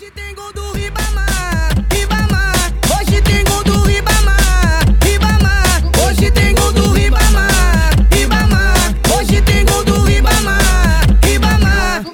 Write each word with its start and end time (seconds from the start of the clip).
Hoje 0.00 0.12
tem 0.12 0.32
gol 0.32 0.52
do 0.52 0.62
Ribamar, 0.74 1.74
Ribamar. 1.92 2.54
Hoje 3.00 3.20
tem 3.20 3.42
gol 3.42 3.64
do 3.64 3.80
Ribamar, 3.80 4.84
Ribamar. 5.02 5.82
Hoje 6.06 6.30
tem 6.30 6.54
gol 6.54 6.72
do 6.72 6.92
Ribamar, 6.92 7.90
Ribamar. 8.12 8.94
Hoje 9.18 9.42
tem 9.42 9.66
gol 9.66 9.84
do 9.84 10.04
Ribamar, 10.04 11.02
Ribamar. 11.24 12.04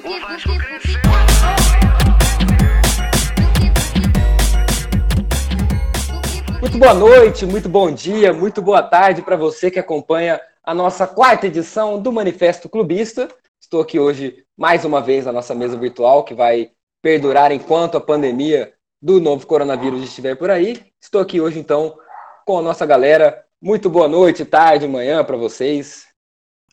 Muito 6.59 6.77
boa 6.79 6.93
noite, 6.95 7.45
muito 7.45 7.69
bom 7.69 7.91
dia, 7.91 8.33
muito 8.33 8.63
boa 8.63 8.81
tarde 8.81 9.21
para 9.21 9.35
você 9.35 9.69
que 9.69 9.77
acompanha 9.77 10.41
a 10.63 10.73
nossa 10.73 11.05
quarta 11.05 11.45
edição 11.45 12.01
do 12.01 12.11
Manifesto 12.11 12.67
Clubista. 12.67 13.27
Estou 13.61 13.79
aqui 13.79 13.99
hoje 13.99 14.43
mais 14.57 14.83
uma 14.83 15.01
vez 15.01 15.25
na 15.25 15.31
nossa 15.31 15.53
mesa 15.53 15.77
virtual 15.77 16.23
que 16.23 16.33
vai 16.33 16.71
perdurar 17.05 17.51
enquanto 17.51 17.97
a 17.97 18.01
pandemia 18.01 18.73
do 18.99 19.21
novo 19.21 19.45
coronavírus 19.45 20.01
estiver 20.01 20.35
por 20.35 20.49
aí. 20.49 20.83
Estou 20.99 21.21
aqui 21.21 21.39
hoje 21.39 21.59
então 21.59 21.95
com 22.43 22.57
a 22.57 22.63
nossa 22.63 22.83
galera. 22.83 23.45
Muito 23.61 23.91
boa 23.91 24.07
noite, 24.07 24.43
tarde, 24.43 24.87
manhã 24.87 25.23
para 25.23 25.37
vocês. 25.37 26.07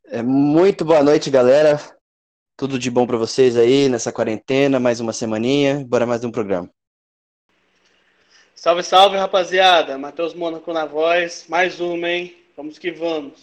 É, 0.06 0.22
muito 0.22 0.86
boa 0.86 1.02
noite, 1.02 1.28
galera. 1.28 1.78
Tudo 2.56 2.78
de 2.78 2.90
bom 2.90 3.06
para 3.06 3.18
vocês 3.18 3.58
aí 3.58 3.90
nessa 3.90 4.10
quarentena, 4.10 4.80
mais 4.80 5.00
uma 5.00 5.12
semaninha, 5.12 5.84
bora 5.86 6.06
mais 6.06 6.24
um 6.24 6.30
programa. 6.30 6.70
Salve, 8.54 8.82
salve, 8.84 9.18
rapaziada. 9.18 9.98
Matheus 9.98 10.32
Mônaco 10.32 10.72
na 10.72 10.86
voz. 10.86 11.44
Mais 11.46 11.78
uma, 11.78 12.08
hein? 12.08 12.34
Vamos 12.56 12.78
que 12.78 12.90
vamos. 12.90 13.42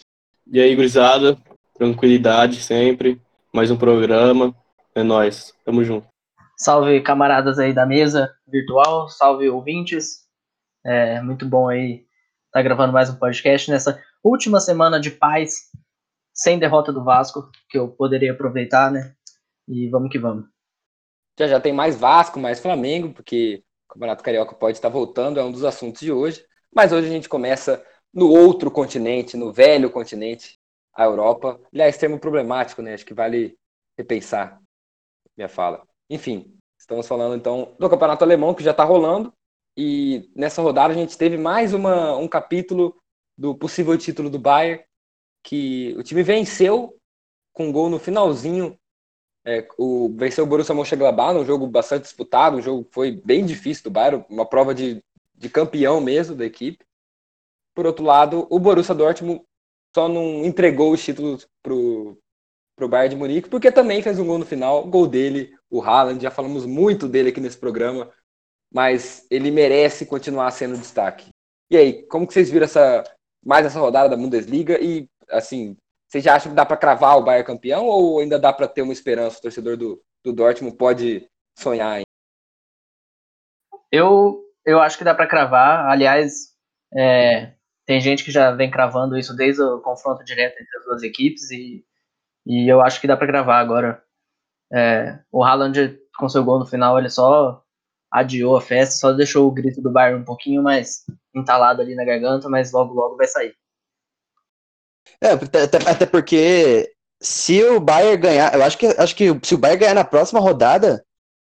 E 0.52 0.60
aí, 0.60 0.76
gurizada? 0.76 1.38
Tranquilidade 1.78 2.64
sempre. 2.64 3.22
Mais 3.54 3.70
um 3.70 3.78
programa. 3.78 4.56
É 4.96 5.04
nóis. 5.04 5.54
Tamo 5.64 5.84
junto. 5.84 6.09
Salve 6.62 7.00
camaradas 7.02 7.58
aí 7.58 7.74
da 7.74 7.86
mesa 7.86 8.36
virtual, 8.46 9.08
salve 9.08 9.50
ouvintes. 9.50 10.26
É 10.86 11.22
muito 11.22 11.46
bom 11.46 11.70
aí 11.70 12.06
estar 12.48 12.60
tá 12.60 12.62
gravando 12.62 12.92
mais 12.92 13.10
um 13.10 13.16
podcast 13.16 13.72
nessa 13.72 14.04
última 14.22 14.60
semana 14.60 15.00
de 15.00 15.10
paz, 15.10 15.70
sem 16.34 16.60
derrota 16.60 16.92
do 16.92 17.02
Vasco, 17.02 17.50
que 17.70 17.78
eu 17.78 17.88
poderia 17.88 18.34
aproveitar, 18.34 18.92
né? 18.92 19.16
E 19.70 19.88
vamos 19.88 20.12
que 20.12 20.20
vamos. 20.20 20.50
Já 21.40 21.48
já 21.48 21.62
tem 21.62 21.72
mais 21.72 21.96
Vasco, 21.96 22.38
mais 22.38 22.60
Flamengo, 22.60 23.14
porque 23.14 23.64
o 23.88 23.94
Campeonato 23.94 24.22
Carioca 24.22 24.54
pode 24.54 24.78
estar 24.78 24.90
voltando, 24.90 25.40
é 25.40 25.44
um 25.44 25.54
dos 25.54 25.64
assuntos 25.64 26.02
de 26.02 26.12
hoje. 26.12 26.46
Mas 26.76 26.92
hoje 26.92 27.08
a 27.08 27.12
gente 27.12 27.30
começa 27.30 27.82
no 28.14 28.30
outro 28.30 28.70
continente, 28.70 29.38
no 29.38 29.54
velho 29.54 29.90
continente, 29.90 30.60
a 30.94 31.06
Europa. 31.06 31.58
Aliás, 31.74 31.98
termo 31.98 32.20
problemático, 32.20 32.82
né? 32.82 32.96
Acho 32.96 33.06
que 33.06 33.14
vale 33.14 33.58
repensar 33.98 34.60
minha 35.38 35.48
fala. 35.48 35.88
Enfim, 36.10 36.58
estamos 36.80 37.08
falando 37.08 37.36
então 37.36 37.76
do 37.78 37.90
Campeonato 37.90 38.24
Alemão, 38.24 38.54
que 38.54 38.64
já 38.64 38.72
está 38.72 38.84
rolando. 38.84 39.34
E 39.78 40.30
nessa 40.36 40.62
rodada 40.62 40.94
a 40.94 40.98
gente 40.98 41.18
teve 41.18 41.38
mais 41.38 41.74
uma, 41.74 42.18
um 42.18 42.28
capítulo 42.28 42.98
do 43.38 43.56
possível 43.56 43.98
título 43.98 44.30
do 44.30 44.40
Bayern, 44.40 44.84
que 45.44 45.96
o 45.98 46.04
time 46.04 46.24
venceu 46.24 46.98
com 47.54 47.68
um 47.68 47.72
gol 47.72 47.90
no 47.90 48.00
finalzinho 48.00 48.78
é, 49.46 49.68
o, 49.78 50.14
venceu 50.16 50.44
o 50.44 50.48
Borussia 50.48 50.76
Mönchengladbach 50.76 51.34
num 51.34 51.46
jogo 51.46 51.66
bastante 51.66 52.04
disputado, 52.04 52.58
um 52.58 52.62
jogo 52.62 52.84
que 52.84 52.94
foi 52.94 53.12
bem 53.12 53.46
difícil 53.46 53.86
do 53.86 53.92
Bayern, 53.92 54.26
uma 54.30 54.46
prova 54.46 54.76
de, 54.76 55.04
de 55.34 55.50
campeão 55.50 56.02
mesmo 56.02 56.36
da 56.36 56.46
equipe. 56.46 56.86
Por 57.74 57.86
outro 57.86 58.04
lado, 58.04 58.46
o 58.50 58.60
Borussia 58.60 58.94
Dortmund 58.94 59.42
só 59.96 60.08
não 60.08 60.46
entregou 60.46 60.92
os 60.92 61.04
títulos 61.04 61.48
pro, 61.64 62.18
pro 62.76 62.90
Bayern 62.90 63.16
de 63.16 63.20
Munique, 63.20 63.50
porque 63.50 63.72
também 63.72 64.02
fez 64.02 64.20
um 64.20 64.26
gol 64.26 64.38
no 64.38 64.46
final, 64.46 64.86
gol 64.86 65.08
dele, 65.08 65.58
o 65.70 65.82
Haaland, 65.82 66.22
já 66.22 66.32
falamos 66.32 66.66
muito 66.66 67.08
dele 67.08 67.30
aqui 67.30 67.40
nesse 67.40 67.58
programa, 67.58 68.12
mas 68.74 69.26
ele 69.30 69.52
merece 69.52 70.06
continuar 70.06 70.52
sendo 70.52 70.78
destaque. 70.78 71.30
E 71.70 71.78
aí, 71.78 72.04
como 72.08 72.26
que 72.26 72.34
vocês 72.34 72.50
viram 72.50 72.66
essa 72.66 73.04
mais 73.46 73.66
essa 73.66 73.80
rodada 73.80 74.10
da 74.10 74.18
Bundesliga 74.18 74.78
e 74.84 75.08
assim, 75.30 75.78
você 76.08 76.20
já 76.20 76.36
acha 76.36 76.50
que 76.50 76.56
dá 76.56 76.66
para 76.66 76.78
cravar 76.78 77.18
o 77.18 77.24
Bayern 77.24 77.46
campeão 77.46 77.86
ou 77.86 78.20
ainda 78.20 78.40
dá 78.40 78.52
para 78.52 78.68
ter 78.68 78.82
uma 78.82 78.94
esperança? 78.94 79.38
O 79.38 79.42
torcedor 79.42 79.78
do, 79.78 80.02
do 80.24 80.34
Dortmund 80.34 80.76
pode 80.76 81.28
sonhar 81.58 81.92
ainda? 81.92 82.06
Eu, 83.92 84.44
eu 84.66 84.82
acho 84.82 84.98
que 84.98 85.04
dá 85.04 85.14
para 85.14 85.28
cravar. 85.28 85.88
Aliás, 85.90 86.56
é, 86.96 87.54
tem 87.86 88.02
gente 88.02 88.24
que 88.24 88.32
já 88.32 88.52
vem 88.52 88.70
cravando 88.70 89.18
isso 89.18 89.36
desde 89.36 89.62
o 89.62 89.80
confronto 89.82 90.24
direto 90.24 90.60
entre 90.60 90.78
as 90.78 90.86
duas 90.86 91.04
equipes 91.04 91.50
e, 91.52 91.86
e 92.46 92.72
eu 92.72 92.82
acho 92.82 93.00
que 93.00 93.08
dá 93.08 93.16
para 93.16 93.28
cravar 93.28 93.62
agora. 93.62 94.04
É, 94.72 95.20
o 95.32 95.44
Haaland, 95.44 96.00
com 96.18 96.30
seu 96.30 96.44
gol 96.44 96.60
no 96.60 96.66
final, 96.66 96.98
ele 96.98 97.10
só 97.10 97.64
adiou 98.12 98.58
a 98.58 98.62
festa, 98.62 98.96
só 98.96 99.12
deixou 99.12 99.48
o 99.48 99.52
grito 99.52 99.82
do 99.82 99.92
Bayern 99.92 100.22
um 100.22 100.26
pouquinho 100.26 100.64
mais 100.64 101.04
entalado 101.34 101.82
ali 101.82 101.96
na 101.96 102.04
garganta, 102.04 102.50
mas 102.50 102.72
logo 102.72 102.94
logo 102.94 103.16
vai 103.16 103.28
sair. 103.28 103.56
É, 105.22 105.32
até, 105.32 105.78
até 105.90 106.06
porque 106.06 106.94
se 107.22 107.64
o 107.64 107.80
Bayern 107.80 108.22
ganhar, 108.22 108.54
eu 108.54 108.64
acho 108.64 108.78
que, 108.78 108.88
acho 108.88 109.16
que 109.16 109.28
se 109.44 109.56
o 109.56 109.58
Bayern 109.58 109.80
ganhar 109.80 109.94
na 109.94 110.06
próxima 110.06 110.40
rodada, 110.40 111.06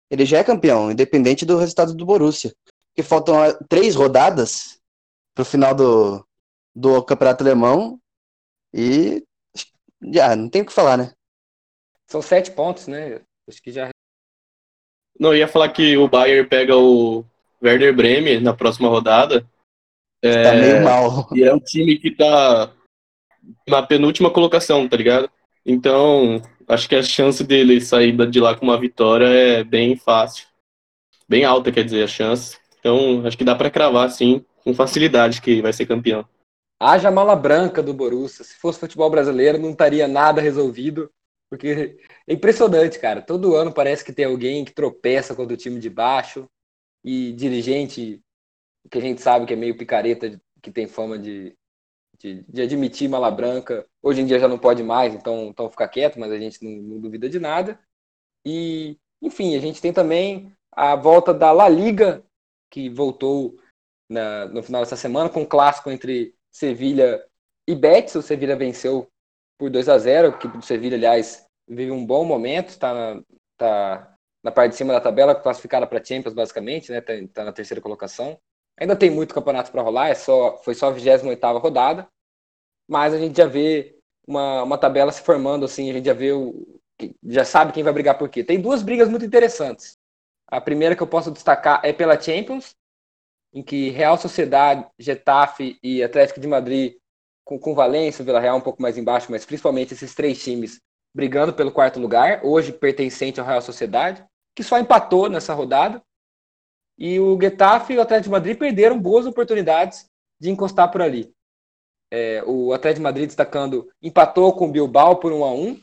ele 0.10 0.26
já 0.26 0.38
é 0.40 0.44
campeão, 0.44 0.92
independente 0.92 1.46
do 1.46 1.58
resultado 1.58 1.94
do 1.94 2.06
Borussia. 2.06 2.54
Porque 2.90 3.08
faltam 3.08 3.42
ah, 3.42 3.54
três 3.68 3.96
rodadas 3.96 4.80
pro 5.34 5.44
final 5.44 5.74
do, 5.74 6.26
do 6.76 7.04
Campeonato 7.04 7.44
Alemão 7.44 8.00
e 8.72 9.24
já 10.12 10.36
não 10.36 10.50
tem 10.50 10.62
o 10.62 10.66
que 10.66 10.74
falar, 10.74 10.98
né? 10.98 11.12
São 12.14 12.22
sete 12.22 12.52
pontos, 12.52 12.88
né? 12.88 13.22
Acho 13.50 13.60
que 13.60 13.72
já. 13.72 13.90
Não, 15.20 15.34
eu 15.34 15.40
ia 15.40 15.48
falar 15.48 15.70
que 15.70 15.98
o 15.98 16.08
Bayern 16.08 16.48
pega 16.48 16.78
o 16.78 17.26
Werder 17.60 17.92
Bremen 17.96 18.40
na 18.40 18.54
próxima 18.54 18.88
rodada. 18.88 19.42
Tá 20.22 20.30
é, 20.30 20.62
meio 20.62 20.84
mal. 20.84 21.28
E 21.34 21.44
é 21.44 21.52
um 21.52 21.60
time 21.60 21.98
que 21.98 22.12
tá 22.12 22.72
na 23.68 23.82
penúltima 23.82 24.30
colocação, 24.30 24.88
tá 24.88 24.96
ligado? 24.96 25.28
Então, 25.66 26.40
acho 26.68 26.88
que 26.88 26.96
a 26.96 27.02
chance 27.02 27.44
dele 27.44 27.82
sair 27.82 28.16
de 28.30 28.40
lá 28.40 28.56
com 28.56 28.64
uma 28.64 28.80
vitória 28.80 29.26
é 29.26 29.64
bem 29.64 29.98
fácil. 29.98 30.46
Bem 31.28 31.44
alta, 31.44 31.72
quer 31.72 31.84
dizer, 31.84 32.04
a 32.04 32.08
chance. 32.08 32.60
Então, 32.80 33.26
acho 33.26 33.36
que 33.36 33.44
dá 33.44 33.56
para 33.56 33.72
cravar, 33.72 34.12
sim, 34.12 34.46
com 34.64 34.76
facilidade 34.76 35.42
que 35.42 35.64
vai 35.64 35.74
ser 35.74 35.88
campeão. 35.88 36.24
Haja 36.80 37.10
mala 37.10 37.36
branca 37.36 37.82
do 37.82 37.92
Borussia. 37.92 38.46
Se 38.46 38.54
fosse 38.54 38.80
futebol 38.80 39.10
brasileiro, 39.10 39.58
não 39.58 39.72
estaria 39.72 40.08
nada 40.08 40.40
resolvido. 40.40 41.10
Porque 41.54 42.00
é 42.26 42.34
impressionante, 42.34 42.98
cara. 42.98 43.22
Todo 43.22 43.56
ano 43.56 43.72
parece 43.72 44.04
que 44.04 44.12
tem 44.12 44.26
alguém 44.26 44.66
que 44.66 44.74
tropeça 44.74 45.36
contra 45.36 45.54
o 45.54 45.58
time 45.58 45.80
de 45.80 45.88
baixo. 45.88 46.50
E 47.04 47.32
dirigente, 47.34 48.24
que 48.90 48.98
a 48.98 49.02
gente 49.02 49.22
sabe 49.22 49.46
que 49.46 49.54
é 49.54 49.56
meio 49.56 49.78
picareta, 49.78 50.42
que 50.64 50.72
tem 50.72 50.88
fama 50.88 51.20
de, 51.20 51.56
de, 52.18 52.44
de, 52.50 52.62
admitir 52.64 53.08
mala 53.08 53.30
branca. 53.30 53.86
Hoje 54.02 54.22
em 54.22 54.26
dia 54.26 54.40
já 54.40 54.48
não 54.48 54.58
pode 54.58 54.82
mais, 54.82 55.14
então, 55.14 55.50
então 55.50 55.70
fica 55.70 55.88
quieto, 55.88 56.20
mas 56.20 56.32
a 56.32 56.40
gente 56.40 56.64
não, 56.64 56.72
não, 56.72 57.00
duvida 57.00 57.30
de 57.30 57.40
nada. 57.40 57.80
E, 58.44 58.98
enfim, 59.22 59.56
a 59.56 59.60
gente 59.60 59.80
tem 59.80 59.94
também 59.94 60.52
a 60.72 60.96
volta 60.96 61.32
da 61.32 61.52
La 61.52 61.70
Liga, 61.70 62.26
que 62.72 62.90
voltou 62.90 63.60
na, 64.10 64.48
no 64.48 64.64
final 64.64 64.82
dessa 64.82 64.96
semana 64.96 65.30
com 65.30 65.42
um 65.42 65.46
clássico 65.46 65.92
entre 65.92 66.34
Sevilha 66.50 67.24
e 67.68 67.76
Betis. 67.76 68.16
O 68.16 68.24
Sevilha 68.24 68.56
venceu 68.56 69.08
por 69.64 69.70
2 69.70 69.88
a 69.88 69.98
0 69.98 70.38
que 70.38 70.46
o 70.46 70.62
Sevilha, 70.62 70.98
aliás, 70.98 71.48
vive 71.66 71.90
um 71.90 72.06
bom 72.06 72.26
momento, 72.26 72.68
está 72.68 72.94
na, 72.94 73.24
tá 73.58 74.14
na 74.44 74.52
parte 74.52 74.72
de 74.72 74.78
cima 74.78 74.92
da 74.92 75.00
tabela, 75.00 75.34
classificada 75.34 75.88
para 75.88 76.04
Champions, 76.04 76.34
basicamente, 76.34 76.92
né? 76.92 76.98
Está 76.98 77.14
tá 77.34 77.46
na 77.46 77.54
terceira 77.54 77.80
colocação. 77.80 78.38
Ainda 78.78 78.94
tem 78.94 79.10
muito 79.10 79.34
campeonato 79.34 79.72
para 79.72 79.82
rolar, 79.82 80.10
é 80.10 80.16
só, 80.16 80.58
foi 80.58 80.76
só 80.76 80.88
a 80.88 80.92
28 80.92 81.26
rodada, 81.60 82.06
mas 82.90 83.14
a 83.14 83.18
gente 83.18 83.38
já 83.38 83.46
vê 83.46 83.98
uma, 84.28 84.64
uma 84.64 84.78
tabela 84.78 85.14
se 85.14 85.22
formando 85.22 85.64
assim, 85.64 85.90
a 85.90 85.94
gente 85.94 86.08
já 86.08 86.14
vê 86.14 86.34
o. 86.34 86.82
já 87.24 87.46
sabe 87.46 87.72
quem 87.72 87.84
vai 87.84 87.94
brigar 87.94 88.18
por 88.18 88.28
quê. 88.28 88.44
Tem 88.44 88.60
duas 88.60 88.84
brigas 88.84 89.08
muito 89.08 89.24
interessantes. 89.24 89.98
A 90.46 90.60
primeira 90.60 90.94
que 90.94 91.02
eu 91.04 91.08
posso 91.08 91.32
destacar 91.32 91.80
é 91.86 91.94
pela 91.94 92.20
Champions, 92.20 92.76
em 93.54 93.64
que 93.64 93.92
Real 93.92 94.18
Sociedade, 94.18 94.86
Getafe 95.00 95.80
e 95.82 96.04
Atlético 96.04 96.42
de 96.42 96.50
Madrid, 96.50 96.98
com, 97.44 97.60
com 97.60 97.76
Valência, 97.76 98.24
Vila 98.24 98.40
Real 98.40 98.58
um 98.58 98.62
pouco 98.62 98.82
mais 98.82 98.98
embaixo, 98.98 99.32
mas 99.32 99.46
principalmente 99.46 99.94
esses 99.94 100.14
três 100.14 100.42
times 100.42 100.82
brigando 101.14 101.54
pelo 101.54 101.72
quarto 101.72 102.00
lugar, 102.00 102.42
hoje 102.44 102.72
pertencente 102.72 103.40
ao 103.40 103.46
Real 103.46 103.62
Sociedade, 103.62 104.26
que 104.56 104.64
só 104.64 104.80
empatou 104.80 105.30
nessa 105.30 105.54
rodada. 105.54 106.02
E 106.98 107.20
o 107.20 107.40
Getafe 107.40 107.94
e 107.94 107.98
o 107.98 108.02
Atlético 108.02 108.30
de 108.30 108.32
Madrid 108.32 108.58
perderam 108.58 109.00
boas 109.00 109.26
oportunidades 109.26 110.10
de 110.40 110.50
encostar 110.50 110.92
por 110.92 111.02
ali. 111.02 111.34
É, 112.12 112.44
o 112.46 112.74
Atlético 112.74 113.00
de 113.00 113.04
Madrid 113.04 113.28
destacando, 113.28 113.90
empatou 114.02 114.54
com 114.54 114.68
o 114.68 114.72
Bilbao 114.72 115.18
por 115.18 115.32
1 115.32 115.44
a 115.44 115.52
1 115.54 115.82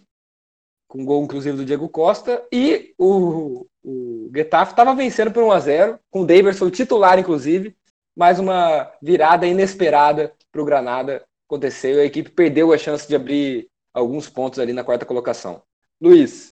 com 0.90 1.04
gol 1.04 1.22
inclusive 1.22 1.56
do 1.56 1.64
Diego 1.64 1.88
Costa, 1.88 2.44
e 2.52 2.92
o, 2.98 3.64
o 3.82 4.28
Getafe 4.34 4.72
estava 4.72 4.92
vencendo 4.92 5.30
por 5.30 5.44
1 5.44 5.52
a 5.52 5.60
0 5.60 6.00
com 6.10 6.22
o 6.22 6.26
Daverson 6.26 6.68
titular, 6.68 7.16
inclusive, 7.16 7.76
mais 8.16 8.40
uma 8.40 8.92
virada 9.00 9.46
inesperada 9.46 10.34
para 10.50 10.60
o 10.60 10.64
Granada 10.64 11.24
aconteceu 11.50 11.96
e 11.96 12.00
a 12.00 12.04
equipe 12.04 12.30
perdeu 12.30 12.72
a 12.72 12.78
chance 12.78 13.08
de 13.08 13.16
abrir 13.16 13.68
alguns 13.92 14.28
pontos 14.30 14.60
ali 14.60 14.72
na 14.72 14.84
quarta 14.84 15.04
colocação. 15.04 15.62
Luiz, 16.00 16.52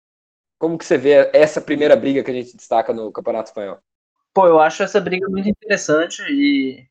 como 0.60 0.78
que 0.78 0.86
você 0.86 0.98
vê 0.98 1.30
essa 1.34 1.60
primeira 1.60 1.96
briga 1.96 2.24
que 2.24 2.30
a 2.30 2.34
gente 2.34 2.56
destaca 2.56 2.94
no 2.94 3.12
Campeonato 3.12 3.50
Espanhol? 3.50 3.80
Pô, 4.34 4.48
eu 4.48 4.60
acho 4.60 4.84
essa 4.84 5.02
briga 5.02 5.28
muito 5.28 5.50
interessante 5.50 6.22
e 6.30 6.88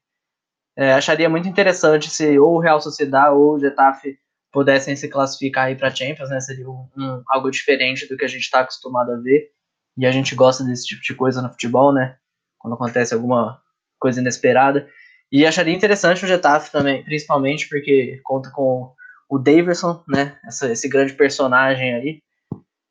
é, 0.76 0.92
acharia 0.92 1.28
muito 1.28 1.48
interessante 1.48 2.10
se 2.10 2.38
ou 2.38 2.56
o 2.56 2.60
Real 2.60 2.80
Sociedade 2.80 3.34
ou 3.34 3.54
o 3.54 3.60
Getafe 3.60 4.18
pudessem 4.52 4.94
se 4.96 5.08
classificar 5.08 5.66
aí 5.66 5.76
para 5.76 5.94
Champions, 5.94 6.28
né? 6.28 6.40
Seria 6.40 6.68
um, 6.68 6.86
um, 6.96 7.22
algo 7.28 7.50
diferente 7.50 8.06
do 8.06 8.16
que 8.16 8.24
a 8.24 8.28
gente 8.28 8.42
está 8.42 8.60
acostumado 8.60 9.12
a 9.12 9.16
ver. 9.16 9.50
E 9.96 10.06
a 10.06 10.10
gente 10.10 10.34
gosta 10.34 10.62
desse 10.64 10.86
tipo 10.86 11.02
de 11.02 11.14
coisa 11.14 11.40
no 11.40 11.50
futebol, 11.50 11.92
né? 11.92 12.16
Quando 12.58 12.74
acontece 12.74 13.14
alguma 13.14 13.60
coisa 13.98 14.20
inesperada. 14.20 14.88
E 15.32 15.46
acharia 15.46 15.74
interessante 15.74 16.24
o 16.24 16.28
Getafe 16.28 16.70
também, 16.70 17.02
principalmente 17.02 17.66
porque 17.66 18.20
conta 18.22 18.50
com 18.50 18.92
o 19.30 19.38
Daverson, 19.38 20.04
né? 20.06 20.38
Essa, 20.46 20.70
esse 20.70 20.86
grande 20.90 21.14
personagem 21.14 21.94
aí. 21.94 22.22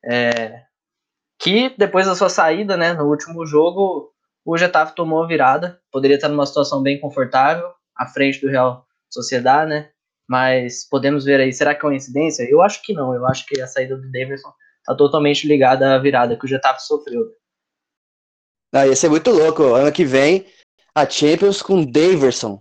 É, 0.04 0.64
que 1.38 1.72
depois 1.78 2.06
da 2.06 2.16
sua 2.16 2.28
saída, 2.28 2.76
né, 2.76 2.92
no 2.94 3.04
último 3.04 3.46
jogo, 3.46 4.12
o 4.44 4.58
Getafe 4.58 4.96
tomou 4.96 5.22
a 5.22 5.26
virada. 5.26 5.80
Poderia 5.92 6.16
estar 6.16 6.28
numa 6.28 6.44
situação 6.44 6.82
bem 6.82 6.98
confortável, 6.98 7.70
à 7.96 8.06
frente 8.06 8.40
do 8.40 8.48
Real 8.48 8.84
Sociedade, 9.08 9.70
né? 9.70 9.90
Mas 10.28 10.88
podemos 10.88 11.24
ver 11.24 11.40
aí, 11.40 11.52
será 11.52 11.76
que 11.76 11.86
é 11.86 11.88
uma 11.88 11.94
incidência? 11.94 12.42
Eu 12.42 12.60
acho 12.60 12.82
que 12.82 12.92
não. 12.92 13.14
Eu 13.14 13.24
acho 13.26 13.46
que 13.46 13.60
a 13.60 13.68
saída 13.68 13.96
do 13.96 14.10
Davidson 14.10 14.52
está 14.78 14.96
totalmente 14.96 15.46
ligada 15.46 15.94
à 15.94 15.98
virada 15.98 16.36
que 16.36 16.44
o 16.44 16.48
Getafe 16.48 16.82
sofreu. 16.82 17.24
Ah, 18.74 18.86
ia 18.86 18.96
ser 18.96 19.10
muito 19.10 19.30
louco. 19.30 19.62
Ano 19.74 19.92
que 19.92 20.04
vem, 20.04 20.46
a 20.94 21.08
Champions 21.08 21.62
com 21.62 21.84
Daverson. 21.84 22.60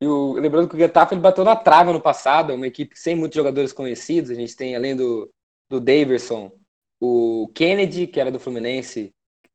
E 0.00 0.06
o, 0.06 0.32
lembrando 0.34 0.68
que 0.68 0.76
o 0.76 0.78
Getafe 0.78 1.14
ele 1.14 1.20
bateu 1.20 1.44
na 1.44 1.56
trave 1.56 1.92
no 1.92 2.00
passado, 2.00 2.54
uma 2.54 2.66
equipe 2.66 2.98
sem 2.98 3.14
muitos 3.14 3.36
jogadores 3.36 3.72
conhecidos. 3.72 4.30
A 4.30 4.34
gente 4.34 4.56
tem, 4.56 4.76
além 4.76 4.94
do, 4.94 5.30
do 5.68 5.80
Daverson, 5.80 6.52
o 7.00 7.50
Kennedy, 7.54 8.06
que 8.06 8.20
era 8.20 8.30
do 8.30 8.40
Fluminense, 8.40 9.12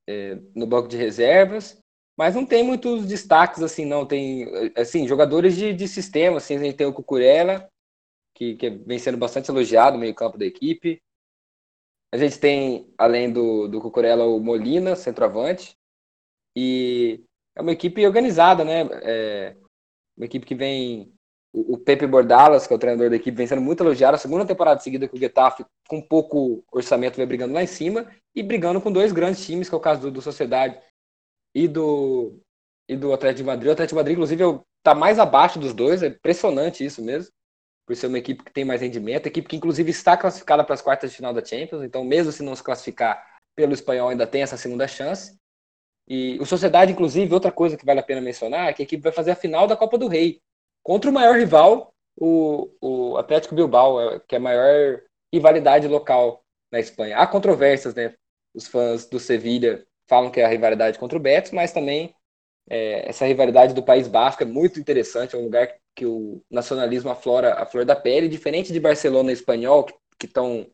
é, 0.07 0.37
no 0.53 0.67
banco 0.67 0.87
de 0.87 0.97
reservas, 0.97 1.79
mas 2.17 2.35
não 2.35 2.45
tem 2.45 2.63
muitos 2.63 3.05
destaques 3.05 3.63
assim, 3.63 3.85
não. 3.85 4.05
Tem, 4.05 4.45
assim, 4.75 5.07
jogadores 5.07 5.55
de, 5.55 5.73
de 5.73 5.87
sistema, 5.87 6.37
assim, 6.37 6.57
a 6.57 6.59
gente 6.59 6.75
tem 6.75 6.85
o 6.85 6.93
Cucurella, 6.93 7.69
que, 8.35 8.55
que 8.55 8.69
vem 8.69 8.99
sendo 8.99 9.17
bastante 9.17 9.49
elogiado 9.49 9.95
no 9.95 10.01
meio 10.01 10.13
campo 10.13 10.37
da 10.37 10.45
equipe. 10.45 11.01
A 12.13 12.17
gente 12.17 12.37
tem, 12.37 12.93
além 12.97 13.31
do, 13.31 13.67
do 13.67 13.81
Cucurella, 13.81 14.25
o 14.25 14.39
Molina, 14.39 14.95
centroavante. 14.95 15.75
E 16.55 17.23
é 17.55 17.61
uma 17.61 17.71
equipe 17.71 18.05
organizada, 18.05 18.63
né? 18.63 18.87
É 19.03 19.55
uma 20.17 20.25
equipe 20.25 20.45
que 20.45 20.55
vem 20.55 21.13
o, 21.53 21.77
Pepe 21.77 22.07
Bordalas, 22.07 22.65
que 22.65 22.73
é 22.73 22.75
o 22.75 22.79
treinador 22.79 23.11
da 23.11 23.15
equipe, 23.15 23.37
vem 23.37 23.45
sendo 23.45 23.61
muito 23.61 23.83
elogiado. 23.83 24.15
A 24.15 24.19
segunda 24.19 24.45
temporada 24.45 24.79
seguida 24.79 25.07
que 25.07 25.15
o 25.15 25.19
Getafe, 25.19 25.63
com 25.87 26.01
pouco 26.01 26.63
orçamento, 26.71 27.15
vem 27.15 27.27
brigando 27.27 27.53
lá 27.53 27.61
em 27.61 27.67
cima 27.67 28.11
e 28.35 28.41
brigando 28.41 28.81
com 28.81 28.91
dois 28.91 29.11
grandes 29.11 29.45
times, 29.45 29.69
que 29.69 29.75
é 29.75 29.77
o 29.77 29.81
caso 29.81 30.01
do, 30.01 30.11
do 30.11 30.21
Sociedade 30.21 30.79
e 31.53 31.67
do, 31.67 32.39
e 32.89 32.95
do 32.95 33.13
Atlético 33.13 33.37
de 33.37 33.43
Madrid. 33.43 33.69
O 33.69 33.73
Atlético 33.73 33.95
de 33.95 33.99
Madrid, 33.99 34.13
inclusive, 34.15 34.43
está 34.79 34.95
mais 34.95 35.19
abaixo 35.19 35.59
dos 35.59 35.73
dois, 35.73 36.01
é 36.01 36.07
impressionante 36.07 36.83
isso 36.83 37.03
mesmo, 37.03 37.31
por 37.85 37.95
ser 37.95 38.07
uma 38.07 38.17
equipe 38.17 38.43
que 38.43 38.51
tem 38.51 38.65
mais 38.65 38.81
rendimento, 38.81 39.27
equipe 39.27 39.47
que, 39.47 39.55
inclusive, 39.55 39.91
está 39.91 40.17
classificada 40.17 40.63
para 40.63 40.73
as 40.73 40.81
quartas 40.81 41.11
de 41.11 41.15
final 41.15 41.33
da 41.33 41.45
Champions, 41.45 41.83
então, 41.83 42.03
mesmo 42.03 42.31
se 42.31 42.41
não 42.41 42.55
se 42.55 42.63
classificar 42.63 43.23
pelo 43.55 43.73
espanhol, 43.73 44.09
ainda 44.09 44.25
tem 44.25 44.41
essa 44.41 44.57
segunda 44.57 44.87
chance. 44.87 45.37
E 46.07 46.37
o 46.39 46.45
Sociedade, 46.45 46.91
inclusive, 46.91 47.33
outra 47.33 47.51
coisa 47.51 47.77
que 47.77 47.85
vale 47.85 47.99
a 47.99 48.03
pena 48.03 48.21
mencionar 48.21 48.69
é 48.69 48.73
que 48.73 48.81
a 48.81 48.85
equipe 48.85 49.03
vai 49.03 49.11
fazer 49.11 49.31
a 49.31 49.35
final 49.35 49.67
da 49.67 49.77
Copa 49.77 49.97
do 49.97 50.07
Rei, 50.07 50.41
contra 50.83 51.09
o 51.09 51.13
maior 51.13 51.37
rival, 51.37 51.93
o, 52.17 52.69
o 52.81 53.17
Atlético 53.17 53.55
Bilbao, 53.55 53.99
é, 54.01 54.19
que 54.27 54.35
é 54.35 54.37
a 54.37 54.41
maior 54.41 55.01
rivalidade 55.33 55.87
local 55.87 56.43
na 56.71 56.79
Espanha. 56.79 57.17
Há 57.17 57.25
controvérsias, 57.25 57.95
né? 57.95 58.13
Os 58.53 58.67
fãs 58.67 59.05
do 59.05 59.19
Sevilha 59.19 59.85
falam 60.07 60.29
que 60.29 60.39
é 60.39 60.45
a 60.45 60.49
rivalidade 60.49 60.99
contra 60.99 61.17
o 61.17 61.21
Betis, 61.21 61.51
mas 61.51 61.71
também 61.71 62.13
é, 62.69 63.09
essa 63.09 63.25
rivalidade 63.25 63.73
do 63.73 63.83
País 63.83 64.07
Basco 64.07 64.43
é 64.43 64.45
muito 64.45 64.79
interessante, 64.79 65.35
é 65.35 65.39
um 65.39 65.43
lugar 65.43 65.73
que 65.95 66.05
o 66.05 66.43
nacionalismo 66.49 67.09
aflora 67.09 67.53
a 67.55 67.65
flor 67.65 67.85
da 67.85 67.95
pele, 67.95 68.27
diferente 68.27 68.71
de 68.71 68.79
Barcelona 68.79 69.31
e 69.31 69.33
Espanhol, 69.33 69.85
que 70.17 70.25
estão, 70.25 70.67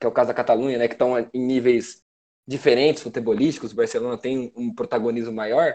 que 0.00 0.06
é 0.06 0.08
o 0.08 0.12
caso 0.12 0.28
da 0.28 0.34
Catalunha, 0.34 0.78
né, 0.78 0.88
que 0.88 0.94
estão 0.94 1.18
em 1.18 1.28
níveis 1.34 2.02
diferentes 2.46 3.02
futebolísticos, 3.02 3.72
o 3.72 3.76
Barcelona 3.76 4.16
tem 4.16 4.52
um 4.56 4.74
protagonismo 4.74 5.32
maior, 5.32 5.74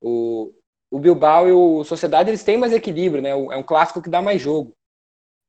o, 0.00 0.52
o 0.90 0.98
Bilbao 0.98 1.48
e 1.48 1.52
o 1.52 1.84
Sociedade 1.84 2.30
eles 2.30 2.44
têm 2.44 2.56
mais 2.56 2.72
equilíbrio, 2.72 3.22
né? 3.22 3.30
É 3.30 3.56
um 3.56 3.62
clássico 3.62 4.00
que 4.00 4.10
dá 4.10 4.22
mais 4.22 4.40
jogo. 4.40 4.72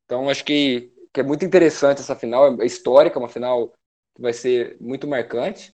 Então 0.06 0.30
acho 0.30 0.44
que, 0.44 0.92
que 1.14 1.20
é 1.20 1.24
muito 1.24 1.46
interessante 1.46 2.02
essa 2.02 2.16
final, 2.16 2.60
é 2.62 2.66
histórica, 2.66 3.20
uma 3.20 3.30
final 3.30 3.70
que 4.16 4.22
vai 4.22 4.34
ser 4.34 4.78
muito 4.80 5.08
marcante. 5.08 5.74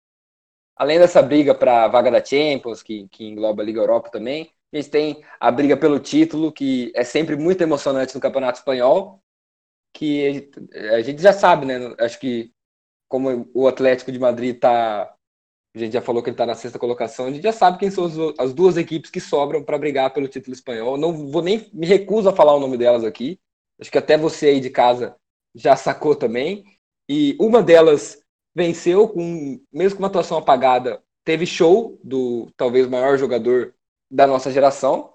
Além 0.74 0.98
dessa 0.98 1.22
briga 1.22 1.54
para 1.54 1.84
a 1.84 1.88
vaga 1.88 2.10
da 2.10 2.24
Champions, 2.24 2.82
que, 2.82 3.06
que 3.08 3.24
engloba 3.24 3.62
a 3.62 3.64
Liga 3.64 3.80
Europa 3.80 4.10
também, 4.10 4.52
a 4.72 4.76
gente 4.76 4.90
tem 4.90 5.24
a 5.38 5.50
briga 5.50 5.76
pelo 5.76 6.00
título, 6.00 6.50
que 6.50 6.90
é 6.94 7.04
sempre 7.04 7.36
muito 7.36 7.60
emocionante 7.60 8.14
no 8.14 8.20
Campeonato 8.20 8.58
Espanhol, 8.58 9.22
que 9.92 10.50
a 10.90 11.02
gente 11.02 11.20
já 11.20 11.32
sabe, 11.32 11.66
né? 11.66 11.94
Acho 12.00 12.18
que 12.18 12.50
como 13.12 13.46
o 13.52 13.68
Atlético 13.68 14.10
de 14.10 14.18
Madrid 14.18 14.54
está 14.54 15.14
a 15.74 15.78
gente 15.78 15.92
já 15.92 16.00
falou 16.00 16.22
que 16.22 16.30
ele 16.30 16.34
está 16.34 16.46
na 16.46 16.54
sexta 16.54 16.78
colocação, 16.78 17.26
a 17.26 17.30
gente 17.30 17.42
já 17.42 17.52
sabe 17.52 17.78
quem 17.78 17.90
são 17.90 18.06
as 18.38 18.52
duas 18.52 18.76
equipes 18.76 19.10
que 19.10 19.20
sobram 19.20 19.62
para 19.62 19.78
brigar 19.78 20.12
pelo 20.12 20.28
título 20.28 20.54
espanhol. 20.54 20.98
Não 20.98 21.30
vou 21.30 21.40
nem 21.40 21.66
me 21.72 21.86
recuso 21.86 22.28
a 22.28 22.36
falar 22.36 22.54
o 22.54 22.60
nome 22.60 22.76
delas 22.76 23.04
aqui. 23.04 23.38
Acho 23.80 23.90
que 23.90 23.96
até 23.96 24.18
você 24.18 24.48
aí 24.48 24.60
de 24.60 24.68
casa 24.68 25.16
já 25.54 25.74
sacou 25.74 26.14
também. 26.14 26.64
E 27.08 27.34
uma 27.40 27.62
delas 27.62 28.22
venceu 28.54 29.08
com 29.08 29.60
mesmo 29.72 29.96
com 29.96 30.02
uma 30.02 30.08
atuação 30.08 30.36
apagada, 30.36 31.02
teve 31.24 31.46
show 31.46 31.98
do 32.04 32.50
talvez 32.54 32.86
maior 32.86 33.16
jogador 33.16 33.74
da 34.10 34.26
nossa 34.26 34.50
geração, 34.50 35.14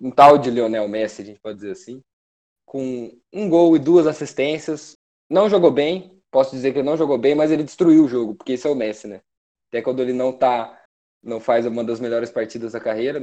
um 0.00 0.10
tal 0.10 0.38
de 0.38 0.50
Lionel 0.50 0.88
Messi, 0.88 1.22
a 1.22 1.24
gente 1.24 1.40
pode 1.40 1.56
dizer 1.56 1.72
assim, 1.72 2.00
com 2.66 3.16
um 3.32 3.48
gol 3.48 3.76
e 3.76 3.78
duas 3.78 4.08
assistências. 4.08 4.96
Não 5.30 5.48
jogou 5.48 5.70
bem, 5.70 6.21
posso 6.32 6.50
dizer 6.50 6.72
que 6.72 6.78
ele 6.78 6.88
não 6.88 6.96
jogou 6.96 7.16
bem, 7.16 7.34
mas 7.34 7.52
ele 7.52 7.62
destruiu 7.62 8.04
o 8.04 8.08
jogo, 8.08 8.34
porque 8.34 8.54
esse 8.54 8.66
é 8.66 8.70
o 8.70 8.74
Messi, 8.74 9.06
né? 9.06 9.20
até 9.72 9.80
quando 9.80 10.00
ele 10.00 10.12
não 10.12 10.36
tá, 10.36 10.84
não 11.22 11.40
faz 11.40 11.64
uma 11.64 11.82
das 11.82 11.98
melhores 11.98 12.30
partidas 12.30 12.72
da 12.72 12.80
carreira, 12.80 13.18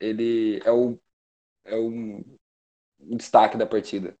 ele 0.00 0.60
é 0.64 0.72
o, 0.72 0.98
é 1.64 1.76
o 1.76 2.24
destaque 3.16 3.56
da 3.56 3.64
partida. 3.64 4.16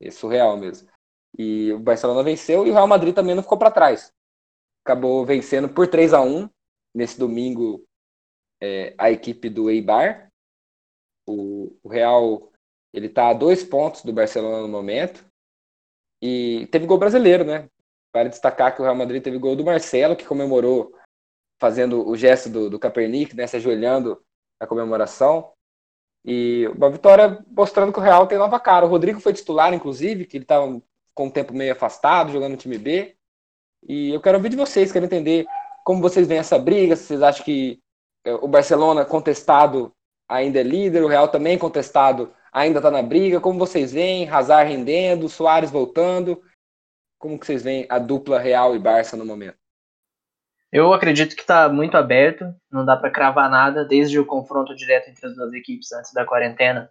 É 0.00 0.08
surreal 0.10 0.56
mesmo. 0.56 0.88
E 1.36 1.72
o 1.72 1.80
Barcelona 1.80 2.22
venceu 2.22 2.64
e 2.64 2.70
o 2.70 2.72
Real 2.72 2.86
Madrid 2.86 3.12
também 3.12 3.34
não 3.34 3.42
ficou 3.42 3.58
para 3.58 3.72
trás. 3.72 4.12
Acabou 4.84 5.26
vencendo 5.26 5.68
por 5.68 5.88
3 5.88 6.14
a 6.14 6.22
1 6.22 6.48
nesse 6.94 7.18
domingo 7.18 7.84
é, 8.62 8.94
a 8.96 9.10
equipe 9.10 9.50
do 9.50 9.68
Eibar. 9.68 10.30
O, 11.26 11.76
o 11.82 11.88
Real 11.88 12.52
ele 12.92 13.06
está 13.06 13.30
a 13.30 13.34
dois 13.34 13.64
pontos 13.64 14.02
do 14.04 14.12
Barcelona 14.12 14.62
no 14.62 14.68
momento. 14.68 15.28
E 16.22 16.66
teve 16.70 16.86
gol 16.86 16.98
brasileiro, 16.98 17.44
né? 17.44 17.68
Vale 18.12 18.28
destacar 18.28 18.74
que 18.74 18.80
o 18.80 18.84
Real 18.84 18.96
Madrid 18.96 19.22
teve 19.22 19.38
gol 19.38 19.56
do 19.56 19.64
Marcelo, 19.64 20.16
que 20.16 20.24
comemorou 20.24 20.92
fazendo 21.60 22.06
o 22.08 22.16
gesto 22.16 22.48
do, 22.48 22.70
do 22.70 22.78
Kaepernick, 22.78 23.36
né, 23.36 23.46
se 23.46 23.56
ajoelhando 23.56 24.20
na 24.60 24.66
comemoração. 24.66 25.52
E 26.24 26.66
uma 26.76 26.90
vitória 26.90 27.44
mostrando 27.50 27.92
que 27.92 27.98
o 27.98 28.02
Real 28.02 28.26
tem 28.26 28.38
nova 28.38 28.58
cara. 28.58 28.86
O 28.86 28.88
Rodrigo 28.88 29.20
foi 29.20 29.32
titular, 29.32 29.72
inclusive, 29.72 30.26
que 30.26 30.36
ele 30.36 30.44
estava 30.44 30.66
tá 30.66 30.80
com 31.14 31.26
um 31.26 31.30
tempo 31.30 31.54
meio 31.54 31.72
afastado, 31.72 32.32
jogando 32.32 32.52
no 32.52 32.56
time 32.56 32.78
B. 32.78 33.16
E 33.86 34.10
eu 34.10 34.20
quero 34.20 34.38
ouvir 34.38 34.50
de 34.50 34.56
vocês, 34.56 34.92
quero 34.92 35.04
entender 35.04 35.46
como 35.84 36.02
vocês 36.02 36.26
veem 36.26 36.40
essa 36.40 36.58
briga, 36.58 36.96
se 36.96 37.04
vocês 37.04 37.22
acham 37.22 37.44
que 37.44 37.80
é, 38.24 38.34
o 38.34 38.46
Barcelona 38.46 39.04
contestado 39.04 39.94
ainda 40.28 40.60
é 40.60 40.62
líder, 40.62 41.02
o 41.02 41.08
Real 41.08 41.28
também 41.28 41.58
contestado 41.58 42.32
ainda 42.52 42.78
está 42.78 42.90
na 42.90 43.02
briga, 43.02 43.40
como 43.40 43.58
vocês 43.58 43.92
veem, 43.92 44.28
Hazard 44.28 44.70
rendendo, 44.70 45.28
Soares 45.28 45.70
voltando, 45.70 46.42
como 47.18 47.38
que 47.38 47.46
vocês 47.46 47.62
veem 47.62 47.86
a 47.88 47.98
dupla 47.98 48.38
Real 48.38 48.74
e 48.74 48.78
Barça 48.78 49.16
no 49.16 49.26
momento? 49.26 49.58
Eu 50.72 50.92
acredito 50.92 51.34
que 51.34 51.42
está 51.42 51.68
muito 51.68 51.96
aberto, 51.96 52.54
não 52.70 52.84
dá 52.84 52.96
para 52.96 53.10
cravar 53.10 53.50
nada, 53.50 53.84
desde 53.84 54.18
o 54.18 54.24
confronto 54.24 54.74
direto 54.74 55.10
entre 55.10 55.26
as 55.26 55.34
duas 55.34 55.52
equipes 55.52 55.92
antes 55.92 56.12
da 56.12 56.24
quarentena, 56.24 56.88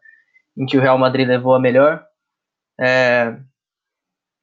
em 0.58 0.66
que 0.66 0.78
o 0.78 0.82
Real 0.82 0.98
Madrid 0.98 1.28
levou 1.28 1.56
a 1.56 1.60
melhor. 1.60 2.06
É, 2.80 3.38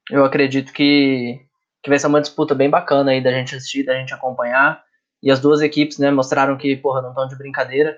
eu 0.09 0.25
acredito 0.25 0.73
que, 0.73 1.39
que 1.83 1.89
vai 1.89 1.99
ser 1.99 2.07
uma 2.07 2.21
disputa 2.21 2.55
bem 2.55 2.69
bacana 2.69 3.11
aí 3.11 3.21
da 3.21 3.31
gente 3.31 3.55
assistir, 3.55 3.83
da 3.83 3.93
gente 3.93 4.13
acompanhar. 4.13 4.83
E 5.21 5.31
as 5.31 5.39
duas 5.39 5.61
equipes 5.61 5.99
né, 5.99 6.09
mostraram 6.09 6.57
que, 6.57 6.75
porra, 6.75 7.01
não 7.01 7.09
estão 7.09 7.27
de 7.27 7.37
brincadeira. 7.37 7.97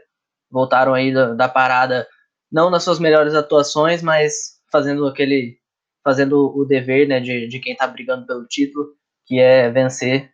Voltaram 0.51 0.93
aí 0.93 1.13
da, 1.13 1.33
da 1.33 1.47
parada, 1.47 2.07
não 2.51 2.69
nas 2.69 2.83
suas 2.83 2.99
melhores 2.99 3.33
atuações, 3.33 4.01
mas 4.01 4.59
fazendo 4.71 5.07
aquele. 5.07 5.57
fazendo 6.03 6.55
o 6.55 6.65
dever 6.65 7.07
né, 7.07 7.19
de, 7.19 7.47
de 7.47 7.59
quem 7.59 7.73
está 7.73 7.87
brigando 7.87 8.25
pelo 8.25 8.45
título, 8.45 8.93
que 9.25 9.39
é 9.39 9.69
vencer 9.69 10.31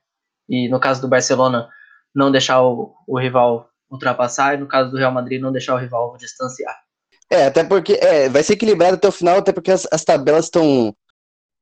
e 0.48 0.70
no 0.70 0.80
caso 0.80 1.02
do 1.02 1.08
Barcelona, 1.08 1.70
não 2.14 2.32
deixar 2.32 2.62
o, 2.62 2.94
o 3.08 3.20
rival 3.20 3.70
ultrapassar, 3.90 4.56
e 4.56 4.58
no 4.58 4.68
caso 4.68 4.92
do 4.92 4.98
Real 4.98 5.12
Madrid, 5.12 5.42
não 5.42 5.52
deixar 5.52 5.76
o 5.76 5.80
rival 5.80 6.16
distanciar. 6.18 6.76
É, 7.30 7.46
até 7.46 7.64
porque 7.64 7.94
é, 7.94 8.30
vai 8.30 8.44
ser 8.44 8.54
equilibrado 8.54 8.96
até 8.96 9.08
o 9.08 9.12
final, 9.12 9.38
até 9.38 9.52
porque 9.52 9.72
as, 9.72 9.88
as 9.92 10.04
tabelas 10.04 10.46
estão. 10.46 10.96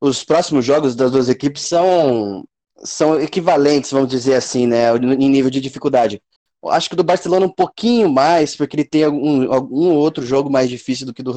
os 0.01 0.23
próximos 0.23 0.65
jogos 0.65 0.95
das 0.95 1.11
duas 1.11 1.29
equipes 1.29 1.63
são, 1.63 2.45
são 2.77 3.19
equivalentes, 3.19 3.91
vamos 3.91 4.09
dizer 4.09 4.35
assim, 4.35 4.67
né, 4.67 4.95
em 4.97 5.29
nível 5.29 5.49
de 5.49 5.61
dificuldade. 5.61 6.21
Acho 6.69 6.89
que 6.89 6.93
o 6.93 6.97
do 6.97 7.03
Barcelona 7.03 7.45
um 7.45 7.49
pouquinho 7.49 8.09
mais, 8.09 8.55
porque 8.55 8.75
ele 8.75 8.85
tem 8.85 9.03
algum, 9.03 9.51
algum 9.53 9.91
outro 9.93 10.25
jogo 10.25 10.49
mais 10.49 10.69
difícil 10.69 11.05
do 11.05 11.13
que 11.13 11.23
do, 11.23 11.33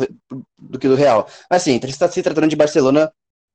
do, 0.59 0.79
que 0.79 0.89
do 0.89 0.95
Real. 0.95 1.27
Mas 1.51 1.63
assim, 1.63 1.81
está 1.83 2.09
se 2.09 2.23
tratando 2.23 2.49
de 2.49 2.57
Barcelona, 2.57 3.13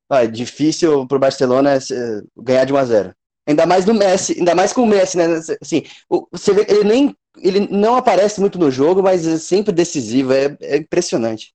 ah, 0.10 0.26
difícil 0.26 1.08
pro 1.08 1.20
Barcelona 1.20 1.76
eh, 1.78 2.22
ganhar 2.38 2.66
de 2.66 2.74
1 2.74 2.78
a 2.78 2.86
0 2.86 3.16
Ainda 3.48 3.66
mais 3.66 3.86
no 3.86 3.94
Messi, 3.94 4.38
ainda 4.38 4.54
mais 4.54 4.72
com 4.74 4.84
o 4.84 4.88
Messi, 4.88 5.18
né? 5.18 5.26
Assim, 5.62 5.84
o- 6.10 6.28
você 6.32 6.54
vê, 6.54 6.66
ele 6.70 6.84
nem 6.84 7.16
ele 7.38 7.68
não 7.72 7.96
aparece 7.96 8.40
muito 8.42 8.60
no 8.60 8.70
jogo, 8.70 9.02
mas 9.02 9.26
é 9.26 9.38
sempre 9.38 9.72
decisivo, 9.74 10.34
é, 10.34 10.56
é 10.62 10.78
impressionante. 10.78 11.54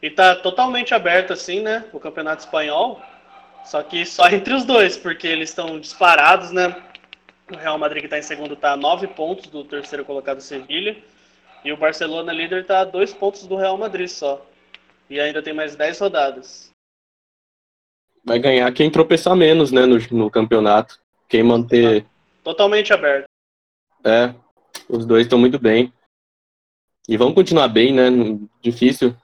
E 0.00 0.10
tá 0.10 0.36
totalmente 0.36 0.94
aberto 0.94 1.32
assim, 1.32 1.60
né? 1.60 1.84
O 1.92 1.98
campeonato 1.98 2.44
espanhol. 2.44 3.00
Só 3.64 3.82
que 3.82 4.06
só 4.06 4.28
entre 4.30 4.54
os 4.54 4.64
dois, 4.64 4.96
porque 4.96 5.26
eles 5.26 5.50
estão 5.50 5.80
disparados, 5.80 6.52
né? 6.52 6.76
O 7.50 7.56
Real 7.56 7.78
Madrid 7.78 8.02
que 8.02 8.08
tá 8.08 8.18
em 8.18 8.22
segundo 8.22 8.56
tá 8.56 8.72
a 8.72 8.76
nove 8.76 9.06
pontos 9.06 9.46
do 9.46 9.64
terceiro 9.64 10.04
colocado 10.04 10.40
Sevilha. 10.40 10.96
E 11.64 11.72
o 11.72 11.76
Barcelona 11.76 12.32
líder 12.32 12.66
tá 12.66 12.80
a 12.80 12.84
dois 12.84 13.12
pontos 13.12 13.46
do 13.46 13.56
Real 13.56 13.76
Madrid 13.76 14.08
só. 14.08 14.44
E 15.08 15.20
ainda 15.20 15.42
tem 15.42 15.52
mais 15.52 15.76
10 15.76 15.98
rodadas. 16.00 16.70
Vai 18.24 18.38
ganhar 18.38 18.72
quem 18.72 18.90
tropeçar 18.90 19.36
menos, 19.36 19.70
né, 19.70 19.86
no, 19.86 19.98
no 20.10 20.30
campeonato. 20.30 21.00
Quem 21.28 21.42
manter. 21.42 22.04
Totalmente 22.42 22.92
aberto. 22.92 23.26
É, 24.04 24.34
os 24.88 25.04
dois 25.06 25.26
estão 25.26 25.38
muito 25.38 25.58
bem. 25.58 25.92
E 27.08 27.16
vão 27.16 27.32
continuar 27.32 27.68
bem, 27.68 27.92
né? 27.92 28.08
Difícil. 28.60 29.16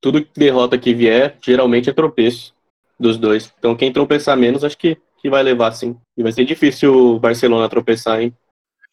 Tudo 0.00 0.24
que 0.24 0.30
derrota 0.38 0.78
que 0.78 0.94
vier, 0.94 1.36
geralmente 1.42 1.88
é 1.88 1.92
tropeço 1.92 2.54
dos 2.98 3.16
dois. 3.16 3.52
Então 3.58 3.76
quem 3.76 3.92
tropeçar 3.92 4.36
menos, 4.36 4.64
acho 4.64 4.76
que, 4.76 4.98
que 5.20 5.30
vai 5.30 5.42
levar, 5.42 5.72
sim. 5.72 5.96
E 6.16 6.22
vai 6.22 6.32
ser 6.32 6.44
difícil 6.44 6.94
o 6.94 7.20
Barcelona 7.20 7.68
tropeçar, 7.68 8.20
hein? 8.20 8.34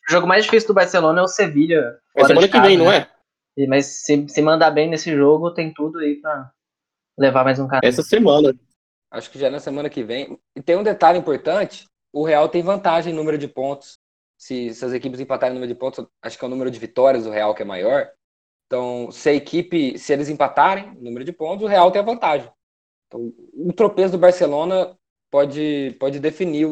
O 0.07 0.12
jogo 0.12 0.27
mais 0.27 0.46
difícil 0.46 0.67
do 0.67 0.74
Barcelona 0.74 1.22
é 1.22 1.24
o 1.24 1.27
Sevilha. 1.27 1.98
É 2.15 2.25
semana 2.25 2.48
de 2.48 2.51
que 2.51 2.62
vem, 2.62 2.77
casa, 2.77 2.84
não 2.84 2.91
né? 2.91 3.07
é? 3.57 3.67
Mas 3.67 3.86
se, 4.03 4.27
se 4.29 4.41
mandar 4.41 4.72
bem 4.72 4.89
nesse 4.89 5.15
jogo, 5.15 5.53
tem 5.53 5.74
tudo 5.74 6.00
aí 6.00 6.15
pra 6.15 6.51
levar 7.17 7.43
mais 7.43 7.60
um 7.60 7.67
cara. 7.67 7.86
Essa 7.86 8.03
semana. 8.03 8.53
Acho 9.10 9.31
que 9.31 9.39
já 9.39 9.50
na 9.50 9.60
semana 9.60 9.89
que 9.89 10.03
vem. 10.03 10.38
E 10.55 10.62
tem 10.62 10.77
um 10.77 10.84
detalhe 10.84 11.17
importante: 11.17 11.86
o 12.13 12.24
Real 12.24 12.48
tem 12.48 12.62
vantagem 12.62 13.12
em 13.12 13.15
número 13.15 13.38
de 13.38 13.48
pontos. 13.48 13.98
Se, 14.38 14.74
se 14.74 14.86
as 14.86 14.93
equipes 14.93 15.19
empatarem 15.19 15.53
no 15.53 15.60
número 15.60 15.74
de 15.74 15.79
pontos, 15.79 16.05
acho 16.22 16.38
que 16.38 16.46
é 16.46 16.48
o 16.48 16.51
número 16.51 16.69
de 16.69 16.77
vitórias 16.77 17.24
do 17.24 17.31
Real 17.31 17.55
que 17.55 17.63
é 17.63 17.65
maior. 17.65 18.07
Então, 18.67 19.10
se 19.12 19.29
a 19.29 19.34
equipe, 19.34 19.98
se 19.98 20.13
eles 20.13 20.29
empatarem 20.29 20.93
no 20.93 21.05
número 21.05 21.25
de 21.25 21.31
pontos, 21.31 21.63
o 21.63 21.67
Real 21.67 21.89
tem 21.89 22.01
a 22.01 22.05
vantagem. 22.05 22.51
Então, 23.07 23.34
o 23.53 23.74
tropeço 23.74 24.12
do 24.12 24.17
Barcelona 24.19 24.96
pode, 25.29 25.96
pode 26.00 26.19
definir, 26.19 26.67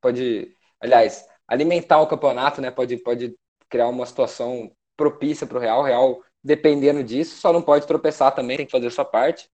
pode, 0.00 0.56
aliás, 0.80 1.26
alimentar 1.46 2.00
o 2.00 2.06
campeonato, 2.06 2.60
né? 2.60 2.70
Pode, 2.70 2.96
pode 2.98 3.34
criar 3.68 3.88
uma 3.88 4.06
situação 4.06 4.70
propícia 4.96 5.46
para 5.46 5.58
o 5.58 5.60
Real. 5.60 5.80
O 5.80 5.84
Real, 5.84 6.22
dependendo 6.42 7.02
disso, 7.04 7.40
só 7.40 7.52
não 7.52 7.62
pode 7.62 7.86
tropeçar 7.86 8.34
também, 8.34 8.56
tem 8.56 8.66
que 8.66 8.72
fazer 8.72 8.88
a 8.88 8.90
sua 8.90 9.04
parte. 9.04 9.48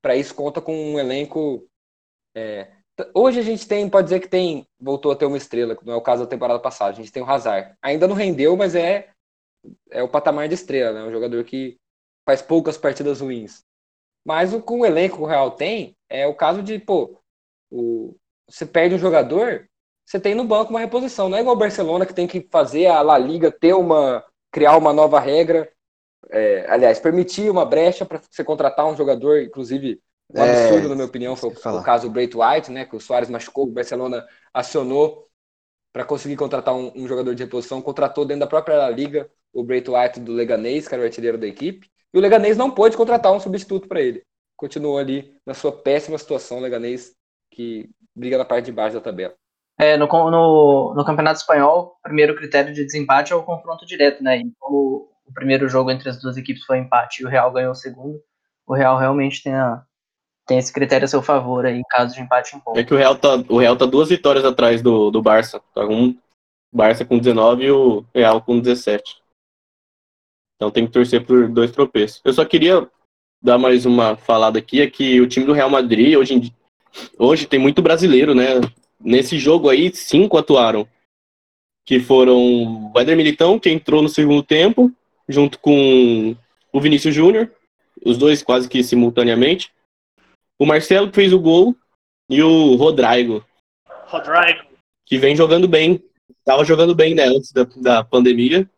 Para 0.00 0.16
isso, 0.16 0.34
conta 0.34 0.60
com 0.60 0.74
um 0.74 0.98
elenco 0.98 1.68
é, 2.34 2.70
hoje 3.14 3.40
a 3.40 3.42
gente 3.42 3.66
tem, 3.66 3.88
pode 3.88 4.06
dizer 4.06 4.20
que 4.20 4.28
tem, 4.28 4.66
voltou 4.80 5.12
a 5.12 5.16
ter 5.16 5.26
uma 5.26 5.36
estrela, 5.36 5.76
não 5.84 5.94
é 5.94 5.96
o 5.96 6.02
caso 6.02 6.24
da 6.24 6.28
temporada 6.28 6.60
passada. 6.60 6.90
A 6.90 6.94
gente 6.94 7.12
tem 7.12 7.22
o 7.22 7.30
Hazard. 7.30 7.74
Ainda 7.82 8.06
não 8.06 8.14
rendeu, 8.14 8.56
mas 8.56 8.74
é, 8.74 9.10
é 9.90 10.02
o 10.02 10.08
patamar 10.08 10.48
de 10.48 10.54
estrela, 10.54 10.92
né? 10.92 11.08
Um 11.08 11.12
jogador 11.12 11.42
que 11.44 11.78
faz 12.26 12.42
poucas 12.42 12.76
partidas 12.76 13.20
ruins. 13.20 13.64
Mas 14.24 14.52
o, 14.52 14.62
com 14.62 14.80
o 14.80 14.86
elenco 14.86 15.16
que 15.16 15.22
o 15.22 15.26
Real 15.26 15.50
tem, 15.52 15.96
é 16.08 16.26
o 16.26 16.34
caso 16.34 16.62
de, 16.62 16.78
pô, 16.78 17.18
o, 17.72 18.16
você 18.48 18.66
perde 18.66 18.94
um 18.94 18.98
jogador, 18.98 19.68
você 20.04 20.20
tem 20.20 20.34
no 20.34 20.44
banco 20.44 20.70
uma 20.70 20.80
reposição. 20.80 21.28
Não 21.28 21.38
é 21.38 21.40
igual 21.40 21.56
o 21.56 21.58
Barcelona 21.58 22.06
que 22.06 22.14
tem 22.14 22.26
que 22.26 22.46
fazer 22.50 22.86
a 22.86 23.02
La 23.02 23.18
Liga 23.18 23.50
ter 23.50 23.74
uma, 23.74 24.24
criar 24.50 24.76
uma 24.76 24.92
nova 24.92 25.18
regra. 25.20 25.70
é, 26.30 26.66
aliás, 26.68 26.98
permitir 26.98 27.50
uma 27.50 27.64
brecha 27.64 28.04
para 28.06 28.20
você 28.30 28.44
contratar 28.44 28.86
um 28.86 28.96
jogador, 28.96 29.40
inclusive 29.42 30.00
um 30.30 30.42
É, 30.42 30.50
absurdo, 30.50 30.88
na 30.88 30.94
minha 30.94 31.06
opinião, 31.06 31.36
foi 31.36 31.50
o 31.50 31.82
caso 31.82 32.08
do 32.08 32.12
Brait 32.12 32.34
White, 32.34 32.70
né? 32.70 32.84
Que 32.84 32.96
o 32.96 33.00
Soares 33.00 33.28
machucou, 33.28 33.64
o 33.64 33.70
Barcelona 33.72 34.26
acionou 34.52 35.26
para 35.92 36.04
conseguir 36.04 36.36
contratar 36.36 36.74
um, 36.74 36.92
um 36.96 37.06
jogador 37.06 37.34
de 37.34 37.44
reposição, 37.44 37.82
contratou 37.82 38.24
dentro 38.24 38.40
da 38.40 38.46
própria 38.46 38.76
La 38.76 38.90
Liga 38.90 39.30
o 39.52 39.62
Brait 39.62 39.86
White 39.90 40.20
do 40.20 40.32
Leganês, 40.32 40.88
que 40.88 40.94
era 40.94 41.02
o 41.02 41.06
artilheiro 41.06 41.36
da 41.36 41.46
equipe, 41.46 41.90
e 42.14 42.18
o 42.18 42.20
Leganês 42.20 42.56
não 42.56 42.70
pôde 42.70 42.96
contratar 42.96 43.32
um 43.32 43.40
substituto 43.40 43.86
para 43.86 44.00
ele. 44.00 44.24
Continuou 44.56 44.96
ali 44.98 45.36
na 45.44 45.52
sua 45.54 45.72
péssima 45.72 46.16
situação, 46.16 46.58
o 46.58 46.60
Leganês 46.60 47.14
que 47.52 47.88
briga 48.14 48.38
na 48.38 48.44
parte 48.44 48.66
de 48.66 48.72
baixo 48.72 48.94
da 48.96 49.00
tabela. 49.00 49.34
É, 49.78 49.96
no, 49.96 50.06
no, 50.06 50.94
no 50.94 51.04
Campeonato 51.04 51.40
Espanhol, 51.40 51.96
o 51.98 52.02
primeiro 52.02 52.34
critério 52.36 52.72
de 52.72 52.84
desempate 52.84 53.32
é 53.32 53.36
o 53.36 53.42
confronto 53.42 53.86
direto, 53.86 54.22
né? 54.22 54.38
E 54.38 54.52
como 54.58 55.08
o 55.26 55.32
primeiro 55.32 55.68
jogo 55.68 55.90
entre 55.90 56.08
as 56.08 56.20
duas 56.20 56.36
equipes 56.36 56.64
foi 56.64 56.78
empate 56.78 57.22
e 57.22 57.26
o 57.26 57.28
Real 57.28 57.50
ganhou 57.52 57.72
o 57.72 57.76
segundo, 57.76 58.20
o 58.66 58.74
Real 58.74 58.98
realmente 58.98 59.42
tem, 59.42 59.54
a, 59.54 59.82
tem 60.46 60.58
esse 60.58 60.72
critério 60.72 61.04
a 61.04 61.08
seu 61.08 61.22
favor 61.22 61.64
aí, 61.64 61.78
em 61.78 61.82
caso 61.88 62.14
de 62.14 62.20
empate 62.20 62.54
em 62.54 62.60
ponto. 62.60 62.78
É 62.78 62.84
que 62.84 62.94
o 62.94 62.96
Real 62.96 63.16
tá, 63.16 63.34
o 63.48 63.58
Real 63.58 63.76
tá 63.76 63.86
duas 63.86 64.08
vitórias 64.10 64.44
atrás 64.44 64.82
do, 64.82 65.10
do 65.10 65.22
Barça. 65.22 65.60
Tá 65.74 65.84
um 65.86 66.16
Barça 66.72 67.04
com 67.04 67.18
19 67.18 67.64
e 67.64 67.70
o 67.70 68.04
Real 68.14 68.40
com 68.42 68.60
17. 68.60 69.20
Então 70.56 70.70
tem 70.70 70.86
que 70.86 70.92
torcer 70.92 71.26
por 71.26 71.48
dois 71.48 71.72
tropeços. 71.72 72.20
Eu 72.24 72.32
só 72.32 72.44
queria 72.44 72.88
dar 73.42 73.58
mais 73.58 73.84
uma 73.84 74.16
falada 74.16 74.58
aqui, 74.58 74.80
é 74.80 74.88
que 74.88 75.20
o 75.20 75.26
time 75.26 75.44
do 75.44 75.52
Real 75.52 75.68
Madrid 75.68 76.16
hoje, 76.16 76.34
em 76.34 76.40
di- 76.40 76.56
hoje 77.18 77.46
tem 77.46 77.58
muito 77.58 77.82
brasileiro, 77.82 78.34
né? 78.34 78.60
Nesse 79.00 79.38
jogo 79.38 79.68
aí, 79.68 79.94
cinco 79.94 80.38
atuaram. 80.38 80.86
Que 81.84 81.98
foram 81.98 82.90
o 82.92 83.00
Éder 83.00 83.16
Militão, 83.16 83.58
que 83.58 83.68
entrou 83.68 84.02
no 84.02 84.08
segundo 84.08 84.42
tempo, 84.42 84.92
junto 85.28 85.58
com 85.58 86.36
o 86.72 86.80
Vinícius 86.80 87.14
Júnior, 87.14 87.50
os 88.04 88.16
dois 88.16 88.42
quase 88.42 88.68
que 88.68 88.82
simultaneamente. 88.82 89.72
O 90.58 90.64
Marcelo 90.64 91.08
que 91.08 91.16
fez 91.16 91.32
o 91.32 91.40
gol 91.40 91.76
e 92.30 92.42
o 92.42 92.76
Rodrigo, 92.76 93.44
Rodrigo. 94.06 94.64
que 95.04 95.18
vem 95.18 95.34
jogando 95.34 95.66
bem. 95.66 96.02
Tava 96.44 96.64
jogando 96.64 96.94
bem, 96.94 97.14
né, 97.14 97.24
antes 97.24 97.52
da, 97.52 97.64
da 97.76 98.04
pandemia. 98.04 98.68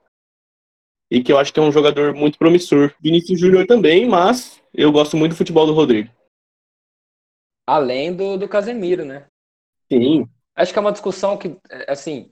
E 1.10 1.22
que 1.22 1.32
eu 1.32 1.38
acho 1.38 1.52
que 1.52 1.60
é 1.60 1.62
um 1.62 1.72
jogador 1.72 2.14
muito 2.14 2.38
promissor. 2.38 2.92
Vinícius 3.00 3.38
Júnior 3.38 3.66
também, 3.66 4.06
mas 4.06 4.60
eu 4.72 4.90
gosto 4.90 5.16
muito 5.16 5.32
do 5.32 5.36
futebol 5.36 5.66
do 5.66 5.74
Rodrigo. 5.74 6.10
Além 7.66 8.14
do, 8.14 8.36
do 8.36 8.48
Casemiro, 8.48 9.04
né? 9.04 9.26
Sim, 9.90 10.28
Acho 10.56 10.72
que 10.72 10.78
é 10.78 10.82
uma 10.82 10.92
discussão 10.92 11.36
que, 11.36 11.56
é, 11.68 11.92
assim, 11.92 12.30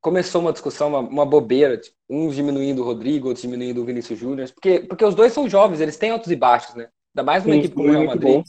começou 0.00 0.40
uma 0.40 0.52
discussão, 0.52 0.88
uma, 0.88 1.00
uma 1.00 1.26
bobeira, 1.26 1.78
tipo, 1.78 1.96
uns 2.08 2.34
diminuindo 2.34 2.82
o 2.82 2.84
Rodrigo, 2.84 3.28
outros 3.28 3.42
diminuindo 3.42 3.80
o 3.80 3.84
Vinícius 3.84 4.18
Júnior, 4.18 4.50
porque, 4.52 4.80
porque 4.80 5.04
os 5.04 5.14
dois 5.14 5.32
são 5.32 5.48
jovens, 5.48 5.80
eles 5.80 5.96
têm 5.96 6.10
altos 6.10 6.30
e 6.30 6.36
baixos, 6.36 6.74
né? 6.74 6.88
Ainda 7.14 7.24
mais 7.24 7.42
sim, 7.42 7.52
equipe 7.52 7.74
como 7.74 7.88
o 7.88 7.92
Real 7.92 8.04
Madrid. 8.04 8.36
bom. 8.36 8.44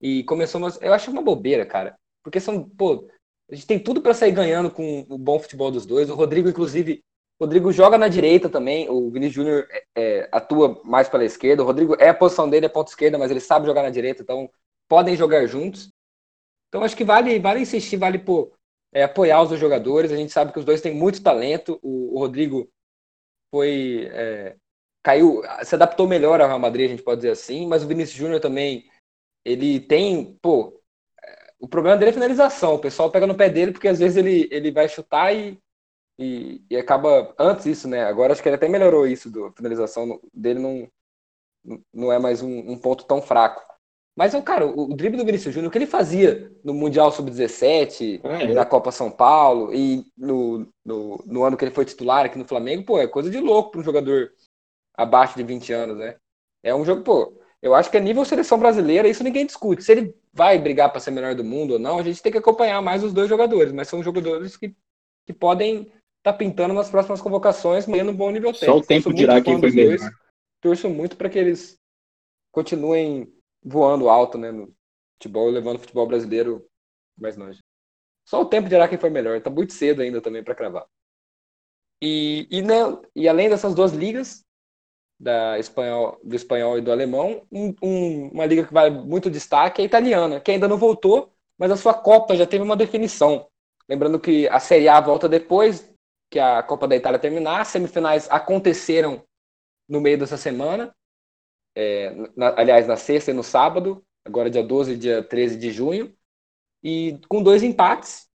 E 0.00 0.22
começou 0.24 0.60
uma. 0.60 0.72
Eu 0.80 0.92
acho 0.92 1.10
uma 1.10 1.22
bobeira, 1.22 1.66
cara. 1.66 1.96
Porque 2.22 2.40
são, 2.40 2.68
pô, 2.68 3.08
a 3.50 3.54
gente 3.54 3.66
tem 3.66 3.78
tudo 3.78 4.00
pra 4.00 4.14
sair 4.14 4.32
ganhando 4.32 4.70
com 4.70 5.04
o 5.08 5.18
bom 5.18 5.38
futebol 5.38 5.70
dos 5.70 5.84
dois. 5.84 6.08
O 6.08 6.14
Rodrigo, 6.14 6.48
inclusive, 6.48 7.02
o 7.38 7.44
Rodrigo 7.44 7.72
joga 7.72 7.98
na 7.98 8.08
direita 8.08 8.48
também. 8.48 8.88
O 8.88 9.10
Vinícius 9.10 9.34
Júnior 9.34 9.66
é, 9.70 9.84
é, 9.96 10.28
atua 10.32 10.80
mais 10.84 11.08
pela 11.08 11.24
esquerda. 11.24 11.62
O 11.62 11.66
Rodrigo 11.66 11.96
é 11.98 12.08
a 12.08 12.14
posição 12.14 12.48
dele, 12.48 12.66
é 12.66 12.68
ponta 12.68 12.90
esquerda, 12.90 13.18
mas 13.18 13.30
ele 13.30 13.40
sabe 13.40 13.66
jogar 13.66 13.82
na 13.82 13.90
direita, 13.90 14.22
então 14.22 14.48
podem 14.92 15.16
jogar 15.16 15.46
juntos. 15.46 15.90
Então 16.68 16.84
acho 16.84 16.94
que 16.94 17.04
vale, 17.04 17.38
vale 17.38 17.60
insistir, 17.60 17.96
vale 17.96 18.18
pô, 18.18 18.52
é, 18.92 19.04
apoiar 19.04 19.42
os 19.42 19.48
dois 19.48 19.60
jogadores. 19.60 20.12
A 20.12 20.16
gente 20.16 20.30
sabe 20.32 20.52
que 20.52 20.58
os 20.58 20.66
dois 20.66 20.82
têm 20.82 20.94
muito 20.94 21.22
talento. 21.22 21.80
O, 21.82 22.16
o 22.16 22.18
Rodrigo 22.18 22.70
foi. 23.50 24.08
é, 24.12 24.56
caiu, 25.02 25.42
se 25.64 25.74
adaptou 25.74 26.08
melhor 26.08 26.40
ao 26.40 26.48
Real 26.48 26.58
Madrid, 26.58 26.86
a 26.86 26.90
gente 26.90 27.02
pode 27.02 27.18
dizer 27.22 27.30
assim, 27.32 27.66
mas 27.66 27.84
o 27.84 27.88
Vinícius 27.88 28.18
Júnior 28.18 28.40
também 28.40 28.84
ele 29.44 29.80
tem, 29.80 30.34
pô, 30.42 30.80
o 31.60 31.68
problema 31.68 31.96
dele 31.98 32.10
é 32.10 32.14
finalização. 32.14 32.74
O 32.74 32.80
pessoal 32.80 33.10
pega 33.10 33.26
no 33.26 33.36
pé 33.36 33.50
dele 33.50 33.72
porque 33.72 33.88
às 33.88 33.98
vezes 34.00 34.16
ele, 34.18 34.48
ele 34.52 34.72
vai 34.72 34.88
chutar 34.88 35.34
e, 35.34 35.58
e, 36.18 36.62
e 36.70 36.76
acaba 36.76 37.34
antes 37.38 37.66
isso, 37.66 37.88
né? 37.88 38.04
Agora 38.04 38.32
acho 38.32 38.42
que 38.42 38.48
ele 38.48 38.56
até 38.56 38.68
melhorou 38.68 39.06
isso 39.06 39.30
do 39.30 39.52
finalização 39.52 40.06
no- 40.06 40.22
dele 40.34 40.60
não 40.60 40.88
não 41.92 42.12
é 42.12 42.18
mais 42.18 42.42
um, 42.42 42.70
um 42.72 42.78
ponto 42.78 43.04
tão 43.04 43.20
fraco. 43.22 43.62
Mas 44.16 44.34
cara, 44.44 44.66
o, 44.66 44.92
o 44.92 44.96
drible 44.96 45.18
do 45.18 45.24
Vinícius 45.24 45.54
Júnior, 45.54 45.68
o 45.68 45.72
que 45.72 45.78
ele 45.78 45.86
fazia 45.86 46.52
no 46.62 46.74
Mundial 46.74 47.10
Sub-17, 47.10 48.20
É, 48.22 48.52
na 48.52 48.64
Copa 48.64 48.92
São 48.92 49.10
Paulo 49.10 49.74
e 49.74 50.04
no, 50.16 50.68
no, 50.84 51.24
no 51.26 51.44
ano 51.44 51.56
que 51.56 51.64
ele 51.64 51.74
foi 51.74 51.84
titular 51.84 52.26
aqui 52.26 52.38
no 52.38 52.44
Flamengo, 52.44 52.84
pô, 52.84 52.98
é 52.98 53.06
coisa 53.06 53.30
de 53.30 53.40
louco 53.40 53.70
para 53.70 53.80
um 53.80 53.84
jogador 53.84 54.30
abaixo 54.94 55.36
de 55.36 55.42
20 55.42 55.72
anos, 55.72 55.96
né? 55.96 56.16
É 56.62 56.74
um 56.74 56.84
jogo, 56.84 57.02
pô, 57.02 57.40
eu 57.62 57.74
acho 57.74 57.90
que 57.90 57.96
é 57.96 58.00
nível 58.00 58.24
seleção 58.24 58.58
brasileira, 58.58 59.08
isso 59.08 59.24
ninguém 59.24 59.46
discute. 59.46 59.82
Se 59.82 59.92
ele 59.92 60.14
vai 60.32 60.58
brigar 60.58 60.90
para 60.90 61.00
ser 61.00 61.10
melhor 61.10 61.34
do 61.34 61.44
mundo 61.44 61.72
ou 61.74 61.78
não, 61.78 61.98
a 61.98 62.02
gente 62.02 62.22
tem 62.22 62.30
que 62.30 62.38
acompanhar 62.38 62.82
mais 62.82 63.02
os 63.02 63.12
dois 63.12 63.28
jogadores, 63.28 63.72
mas 63.72 63.88
são 63.88 64.02
jogadores 64.02 64.56
que, 64.56 64.74
que 65.26 65.32
podem 65.32 65.90
estar 66.18 66.34
pintando 66.34 66.74
nas 66.74 66.90
próximas 66.90 67.20
convocações, 67.20 67.86
mantendo 67.86 68.10
um 68.10 68.16
bom 68.16 68.30
nível 68.30 68.52
técnico. 68.52 68.72
só 68.72 68.78
o 68.78 68.86
tempo 68.86 69.14
dirá 69.14 69.40
quem 69.40 69.58
foi 69.58 69.72
dois, 69.72 69.74
melhor. 70.00 70.10
Torço 70.60 70.88
muito 70.88 71.16
para 71.16 71.28
que 71.28 71.38
eles 71.38 71.76
continuem 72.52 73.32
voando 73.62 74.08
alto, 74.08 74.36
né, 74.38 74.50
no 74.50 74.74
futebol 75.14 75.48
levando 75.48 75.76
o 75.76 75.80
futebol 75.80 76.06
brasileiro 76.06 76.66
mais 77.16 77.36
longe. 77.36 77.60
Só 78.28 78.40
o 78.40 78.46
tempo 78.46 78.68
dirá 78.68 78.88
quem 78.88 78.98
foi 78.98 79.10
melhor. 79.10 79.40
Tá 79.40 79.50
muito 79.50 79.72
cedo 79.72 80.02
ainda 80.02 80.20
também 80.20 80.42
para 80.42 80.54
cravar. 80.54 80.86
E, 82.00 82.48
e, 82.50 82.62
né, 82.62 82.76
e 83.14 83.28
além 83.28 83.48
dessas 83.48 83.74
duas 83.74 83.92
ligas, 83.92 84.44
da 85.22 85.56
espanhol, 85.56 86.18
do 86.24 86.34
espanhol 86.34 86.76
e 86.76 86.80
do 86.80 86.90
alemão, 86.90 87.46
um, 87.50 87.72
um, 87.80 88.28
uma 88.30 88.44
liga 88.44 88.66
que 88.66 88.74
vale 88.74 88.90
muito 88.90 89.30
destaque 89.30 89.80
é 89.80 89.84
a 89.84 89.86
italiana, 89.86 90.40
que 90.40 90.50
ainda 90.50 90.66
não 90.66 90.76
voltou, 90.76 91.32
mas 91.56 91.70
a 91.70 91.76
sua 91.76 91.94
Copa 91.94 92.34
já 92.34 92.44
teve 92.44 92.64
uma 92.64 92.76
definição. 92.76 93.46
Lembrando 93.88 94.18
que 94.18 94.48
a 94.48 94.58
Série 94.58 94.88
A 94.88 95.00
volta 95.00 95.28
depois 95.28 95.88
que 96.28 96.40
a 96.40 96.60
Copa 96.62 96.88
da 96.88 96.96
Itália 96.96 97.20
terminar, 97.20 97.60
as 97.60 97.68
semifinais 97.68 98.28
aconteceram 98.30 99.22
no 99.88 100.00
meio 100.00 100.18
dessa 100.18 100.36
semana, 100.36 100.92
é, 101.74 102.14
na, 102.36 102.54
aliás, 102.58 102.86
na 102.86 102.96
sexta 102.96 103.30
e 103.30 103.34
no 103.34 103.42
sábado, 103.42 104.04
agora 104.24 104.50
dia 104.50 104.62
12 104.62 104.92
e 104.92 104.96
dia 104.96 105.22
13 105.22 105.56
de 105.56 105.70
junho, 105.70 106.14
e 106.82 107.18
com 107.28 107.42
dois 107.42 107.62
empates 107.62 108.28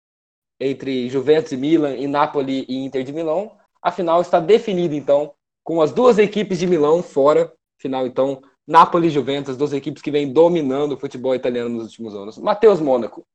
entre 0.58 1.08
Juventus 1.08 1.52
e 1.52 1.56
Milan 1.56 1.96
e 1.96 2.06
Napoli 2.06 2.64
e 2.68 2.84
Inter 2.84 3.02
de 3.02 3.12
Milão, 3.12 3.56
a 3.82 3.92
final 3.92 4.20
está 4.20 4.40
definida 4.40 4.94
então 4.94 5.34
com 5.62 5.82
as 5.82 5.92
duas 5.92 6.18
equipes 6.18 6.58
de 6.58 6.66
Milão 6.66 7.02
fora, 7.02 7.52
final 7.78 8.06
então 8.06 8.42
Napoli 8.66 9.08
e 9.08 9.10
Juventus, 9.10 9.56
duas 9.56 9.72
equipes 9.72 10.02
que 10.02 10.10
vêm 10.10 10.32
dominando 10.32 10.92
o 10.92 10.98
futebol 10.98 11.34
italiano 11.34 11.68
nos 11.68 11.84
últimos 11.84 12.14
anos. 12.14 12.38
Matheus 12.38 12.80
Mônaco, 12.80 13.26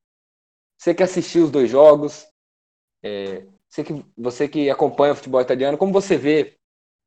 você 0.77 0.93
que 0.93 1.03
assistiu 1.03 1.45
os 1.45 1.51
dois 1.51 1.69
jogos, 1.69 2.25
é, 3.03 3.45
você, 3.69 3.83
que, 3.83 4.05
você 4.17 4.47
que 4.47 4.69
acompanha 4.69 5.13
o 5.13 5.15
futebol 5.15 5.41
italiano, 5.41 5.77
como 5.77 5.93
você 5.93 6.17
vê 6.17 6.57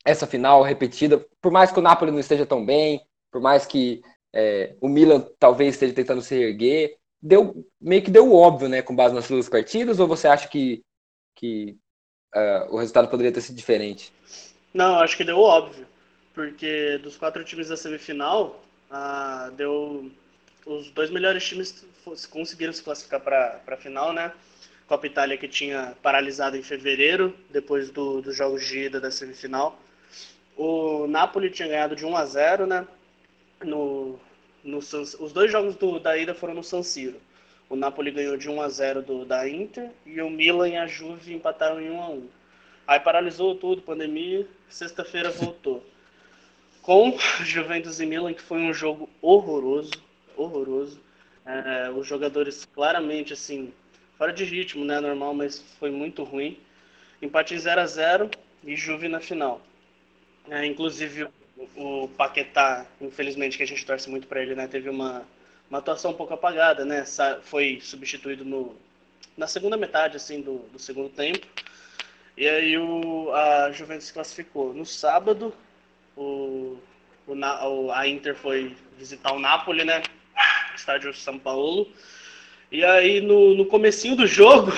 essa 0.04 0.26
final 0.26 0.62
repetida, 0.62 1.24
por 1.40 1.50
mais 1.50 1.72
que 1.72 1.78
o 1.78 1.82
Napoli 1.82 2.10
não 2.10 2.20
esteja 2.20 2.44
tão 2.44 2.64
bem, 2.64 3.00
por 3.30 3.40
mais 3.40 3.64
que 3.64 4.02
é, 4.32 4.74
o 4.80 4.88
Milan 4.88 5.26
talvez 5.38 5.74
esteja 5.74 5.94
tentando 5.94 6.20
se 6.20 6.34
erguer, 6.34 6.96
deu, 7.22 7.66
meio 7.80 8.02
que 8.02 8.10
deu 8.10 8.32
óbvio, 8.34 8.68
né, 8.68 8.82
com 8.82 8.94
base 8.94 9.14
nas 9.14 9.28
duas 9.28 9.48
partidas, 9.48 9.98
ou 9.98 10.06
você 10.06 10.28
acha 10.28 10.46
que, 10.48 10.82
que 11.34 11.76
uh, 12.34 12.74
o 12.74 12.78
resultado 12.78 13.08
poderia 13.08 13.32
ter 13.32 13.40
sido 13.40 13.56
diferente? 13.56 14.12
Não, 14.74 14.98
acho 15.00 15.16
que 15.16 15.24
deu 15.24 15.38
óbvio, 15.38 15.86
porque 16.34 16.98
dos 16.98 17.16
quatro 17.16 17.42
times 17.44 17.68
da 17.68 17.76
semifinal, 17.76 18.62
uh, 18.90 19.50
deu 19.52 20.10
os 20.66 20.90
dois 20.90 21.10
melhores 21.10 21.44
times 21.44 21.84
conseguiram 22.30 22.72
se 22.72 22.82
classificar 22.82 23.20
para 23.20 23.60
a 23.66 23.76
final, 23.76 24.12
né? 24.12 24.32
Copa 24.86 25.06
Itália 25.06 25.38
que 25.38 25.48
tinha 25.48 25.94
paralisado 26.02 26.56
em 26.56 26.62
fevereiro, 26.62 27.34
depois 27.50 27.90
do, 27.90 28.20
dos 28.20 28.36
jogos 28.36 28.66
de 28.66 28.80
ida 28.80 29.00
da 29.00 29.10
semifinal. 29.10 29.78
O 30.56 31.06
Napoli 31.08 31.50
tinha 31.50 31.68
ganhado 31.68 31.96
de 31.96 32.06
1 32.06 32.16
a 32.16 32.24
0, 32.24 32.66
né? 32.66 32.86
No, 33.64 34.18
no 34.62 34.78
os 34.78 35.32
dois 35.32 35.50
jogos 35.50 35.74
do, 35.76 35.98
da 35.98 36.16
ida 36.16 36.34
foram 36.34 36.54
no 36.54 36.62
San 36.62 36.82
Siro. 36.82 37.20
O 37.68 37.76
Napoli 37.76 38.10
ganhou 38.10 38.36
de 38.36 38.48
1 38.48 38.60
a 38.60 38.68
0 38.68 39.02
do, 39.02 39.24
da 39.24 39.48
Inter 39.48 39.90
e 40.06 40.20
o 40.20 40.30
Milan 40.30 40.68
e 40.68 40.76
a 40.76 40.86
Juve 40.86 41.34
empataram 41.34 41.80
em 41.80 41.90
1 41.90 42.02
a 42.02 42.08
1. 42.10 42.28
Aí 42.86 43.00
paralisou 43.00 43.56
tudo, 43.56 43.82
pandemia, 43.82 44.46
sexta-feira 44.68 45.30
voltou. 45.30 45.84
Com 46.82 47.16
Juventus 47.42 47.98
e 47.98 48.06
Milan, 48.06 48.34
que 48.34 48.42
foi 48.42 48.58
um 48.58 48.72
jogo 48.72 49.08
horroroso, 49.22 49.92
horroroso. 50.36 51.00
É, 51.46 51.90
os 51.90 52.06
jogadores 52.06 52.64
claramente 52.66 53.32
assim, 53.32 53.72
fora 54.16 54.32
de 54.32 54.44
ritmo, 54.44 54.84
né, 54.84 55.00
normal, 55.00 55.34
mas 55.34 55.60
foi 55.78 55.90
muito 55.90 56.22
ruim. 56.22 56.58
Empate 57.20 57.54
em 57.54 57.58
0 57.58 57.80
a 57.80 57.86
0 57.86 58.30
e 58.62 58.76
Juve 58.76 59.08
na 59.08 59.20
final. 59.20 59.60
É, 60.50 60.66
inclusive 60.66 61.28
o 61.76 62.08
Paquetá, 62.08 62.86
infelizmente, 63.00 63.56
que 63.56 63.62
a 63.62 63.66
gente 63.66 63.84
torce 63.84 64.10
muito 64.10 64.26
para 64.26 64.42
ele, 64.42 64.54
né? 64.54 64.66
Teve 64.66 64.88
uma, 64.90 65.26
uma 65.70 65.78
atuação 65.78 66.10
um 66.10 66.14
pouco 66.14 66.34
apagada, 66.34 66.84
né? 66.84 67.04
Foi 67.42 67.80
substituído 67.80 68.44
no, 68.44 68.76
na 69.36 69.46
segunda 69.46 69.76
metade, 69.76 70.16
assim, 70.16 70.40
do, 70.40 70.58
do 70.72 70.78
segundo 70.78 71.08
tempo. 71.08 71.46
E 72.36 72.48
aí 72.48 72.76
o, 72.76 73.32
a 73.32 73.72
Juventus 73.72 74.06
se 74.06 74.12
classificou. 74.12 74.74
No 74.74 74.84
sábado, 74.84 75.54
o, 76.16 76.78
o, 77.26 77.90
a 77.92 78.06
Inter 78.06 78.34
foi 78.34 78.76
visitar 78.98 79.32
o 79.32 79.38
Napoli, 79.38 79.84
né? 79.84 80.02
Estádio 80.74 81.14
São 81.14 81.38
Paulo. 81.38 81.90
E 82.70 82.84
aí 82.84 83.20
no, 83.20 83.54
no 83.54 83.66
comecinho 83.66 84.16
do 84.16 84.26
jogo, 84.26 84.72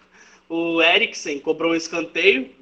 o 0.48 0.82
Eriksen 0.82 1.38
cobrou 1.38 1.72
um 1.72 1.76
escanteio, 1.76 2.54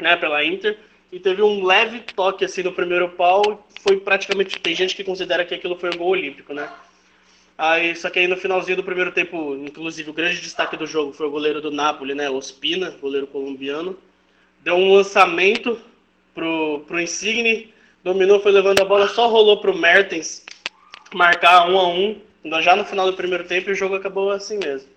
né, 0.00 0.16
pela 0.16 0.44
Inter 0.44 0.78
e 1.12 1.20
teve 1.20 1.42
um 1.42 1.62
leve 1.62 2.00
toque 2.00 2.44
assim 2.44 2.62
no 2.62 2.72
primeiro 2.72 3.10
pau. 3.10 3.68
Foi 3.82 4.00
praticamente. 4.00 4.58
Tem 4.58 4.74
gente 4.74 4.96
que 4.96 5.04
considera 5.04 5.44
que 5.44 5.54
aquilo 5.54 5.76
foi 5.76 5.90
um 5.90 5.98
gol 5.98 6.08
olímpico, 6.08 6.54
né? 6.54 6.72
Aí, 7.58 7.94
só 7.94 8.08
que 8.08 8.18
aí 8.18 8.26
no 8.26 8.36
finalzinho 8.36 8.78
do 8.78 8.82
primeiro 8.82 9.12
tempo, 9.12 9.54
inclusive 9.54 10.08
o 10.08 10.14
grande 10.14 10.40
destaque 10.40 10.76
do 10.76 10.86
jogo 10.86 11.12
foi 11.12 11.26
o 11.26 11.30
goleiro 11.30 11.60
do 11.60 11.70
Napoli, 11.70 12.14
né? 12.14 12.30
Ospina, 12.30 12.90
goleiro 12.90 13.26
colombiano. 13.26 13.96
Deu 14.60 14.74
um 14.74 14.94
lançamento 14.94 15.78
pro, 16.34 16.80
pro 16.86 17.00
Insigne, 17.00 17.72
dominou, 18.02 18.40
foi 18.40 18.52
levando 18.52 18.80
a 18.80 18.84
bola, 18.84 19.06
só 19.08 19.28
rolou 19.28 19.60
pro 19.60 19.76
Mertens 19.76 20.44
marcar 21.12 21.68
um 21.68 21.78
a 21.78 21.88
um. 21.88 22.20
Já 22.62 22.74
no 22.74 22.84
final 22.84 23.06
do 23.06 23.12
primeiro 23.12 23.44
tempo 23.44 23.68
e 23.68 23.72
o 23.72 23.76
jogo 23.76 23.94
acabou 23.96 24.30
assim 24.30 24.58
mesmo. 24.58 24.88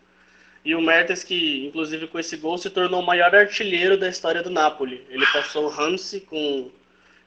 E 0.66 0.74
o 0.74 0.82
Mertens, 0.82 1.24
que 1.24 1.68
inclusive 1.68 2.08
com 2.08 2.18
esse 2.18 2.36
gol 2.36 2.58
se 2.58 2.72
tornou 2.72 3.00
o 3.00 3.06
maior 3.06 3.34
artilheiro 3.36 4.00
da 4.00 4.10
história 4.10 4.42
do 4.42 4.50
Napoli. 4.50 5.06
Ele 5.10 5.26
passou 5.32 5.66
o 5.66 5.70
Ramsey, 5.70 6.22
com, 6.22 6.72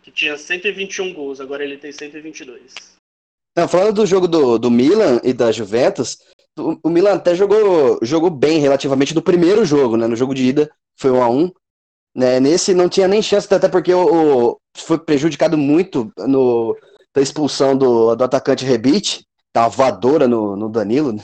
que 0.03 0.11
tinha 0.11 0.37
121 0.37 1.14
gols, 1.14 1.40
agora 1.40 1.62
ele 1.62 1.79
tem 1.79 1.92
122. 1.92 2.74
Não, 3.57 3.68
falando 3.68 3.94
do 3.94 4.07
jogo 4.07 4.27
do, 4.27 4.59
do 4.59 4.70
Milan 4.70 5.20
e 5.22 5.33
da 5.33 5.53
Juventus, 5.53 6.18
o, 6.59 6.79
o 6.83 6.90
Milan 6.90 7.14
até 7.14 7.35
jogou, 7.35 8.01
jogou 8.03 8.29
bem 8.29 8.59
relativamente 8.59 9.14
no 9.14 9.22
primeiro 9.22 9.64
jogo, 9.64 9.96
né? 9.96 10.09
No 10.09 10.16
jogo 10.16 10.35
de 10.35 10.42
ida 10.42 10.70
foi 10.96 11.12
1 11.12 11.22
a 11.22 11.31
1 11.31 11.51
né? 12.14 12.40
Nesse 12.40 12.74
não 12.74 12.88
tinha 12.88 13.07
nem 13.07 13.22
chance, 13.22 13.53
até 13.55 13.68
porque 13.68 13.94
o, 13.94 14.51
o 14.51 14.61
foi 14.77 14.98
prejudicado 14.98 15.57
muito 15.57 16.12
no, 16.18 16.77
da 17.14 17.22
expulsão 17.22 17.77
do, 17.77 18.16
do 18.16 18.24
atacante 18.24 18.64
Rebite, 18.64 19.24
uma 19.57 19.68
voadora 19.68 20.27
no, 20.27 20.57
no 20.57 20.68
Danilo, 20.68 21.12
né? 21.12 21.22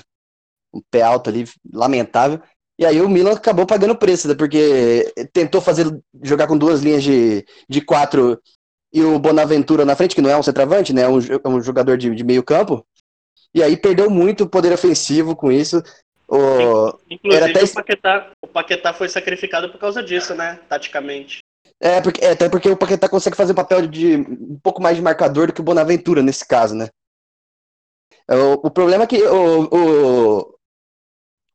Um 0.75 0.83
pé 0.91 1.03
alto 1.03 1.31
ali, 1.31 1.45
lamentável. 1.73 2.41
E 2.79 2.85
aí 2.85 3.01
o 3.01 3.09
Milan 3.09 3.33
acabou 3.33 3.67
pagando 3.67 3.97
preço, 3.97 4.27
né? 4.27 4.35
porque 4.35 5.13
tentou 5.33 5.61
fazer 5.61 5.87
jogar 6.23 6.49
com 6.49 6.59
duas 6.59 6.83
linhas 6.83 7.05
de, 7.05 7.47
de 7.69 7.81
quatro 7.81 8.41
e 8.93 9.03
o 9.03 9.19
Bonaventura 9.19 9.85
na 9.85 9.97
frente, 9.97 10.15
que 10.15 10.23
não 10.23 10.31
é 10.31 10.37
um 10.37 10.43
centroavante, 10.43 10.93
né? 10.93 11.03
É 11.03 11.09
um, 11.09 11.19
é 11.19 11.49
um 11.49 11.61
jogador 11.61 11.97
de, 11.97 12.15
de 12.15 12.25
meio 12.25 12.45
campo. 12.45 12.87
E 13.53 13.63
aí 13.63 13.77
perdeu 13.77 14.09
muito 14.09 14.45
o 14.45 14.49
poder 14.49 14.73
ofensivo 14.73 15.35
com 15.35 15.51
isso. 15.51 15.83
O... 16.29 16.97
Inclusive 17.11 17.45
até... 17.45 17.65
o, 17.65 17.75
Paquetá, 17.75 18.31
o 18.43 18.47
Paquetá 18.47 18.95
foi 18.95 19.09
sacrificado 19.09 19.69
por 19.71 19.79
causa 19.79 20.03
disso, 20.03 20.35
né? 20.35 20.61
Taticamente. 20.69 21.39
É, 21.81 22.01
porque, 22.01 22.25
é, 22.25 22.31
até 22.31 22.49
porque 22.49 22.69
o 22.69 22.77
Paquetá 22.77 23.09
consegue 23.09 23.37
fazer 23.37 23.53
o 23.53 23.57
papel 23.57 23.87
de 23.87 24.17
um 24.17 24.59
pouco 24.63 24.81
mais 24.81 24.97
de 24.97 25.03
marcador 25.03 25.49
do 25.49 25.53
que 25.53 25.61
o 25.61 25.65
Bonaventura 25.65 26.23
nesse 26.23 26.47
caso, 26.47 26.75
né? 26.75 26.89
O, 28.31 28.69
o 28.69 28.71
problema 28.71 29.05
é 29.05 29.07
que 29.07 29.23
o, 29.23 29.65
o, 29.65 30.54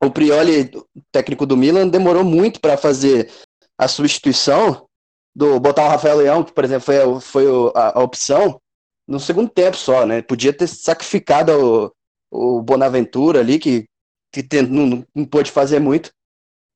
o 0.04 0.10
Prioli, 0.10 0.72
técnico 1.12 1.46
do 1.46 1.58
Milan, 1.58 1.88
demorou 1.88 2.24
muito 2.24 2.60
para 2.62 2.78
fazer 2.78 3.32
a 3.78 3.88
substituição 3.88 4.88
do 5.36 5.60
botar 5.60 5.86
o 5.86 5.90
Rafael 5.90 6.18
Leão, 6.18 6.44
que 6.44 6.52
por 6.52 6.64
exemplo 6.64 6.86
foi, 6.86 6.98
a, 7.02 7.20
foi 7.20 7.46
a, 7.76 8.00
a, 8.00 8.04
opção, 8.04 8.60
no 9.08 9.20
segundo 9.20 9.50
tempo 9.50 9.78
só, 9.78 10.06
né? 10.06 10.22
Podia 10.22 10.54
ter 10.54 10.68
sacrificado 10.68 11.92
o, 12.32 12.58
o 12.58 12.62
Bonaventura 12.62 13.40
ali, 13.40 13.60
que, 13.60 13.86
que 14.34 14.44
tem, 14.44 14.64
não, 14.64 15.06
não 15.14 15.26
pôde 15.26 15.52
fazer 15.52 15.80
muito. 15.80 16.12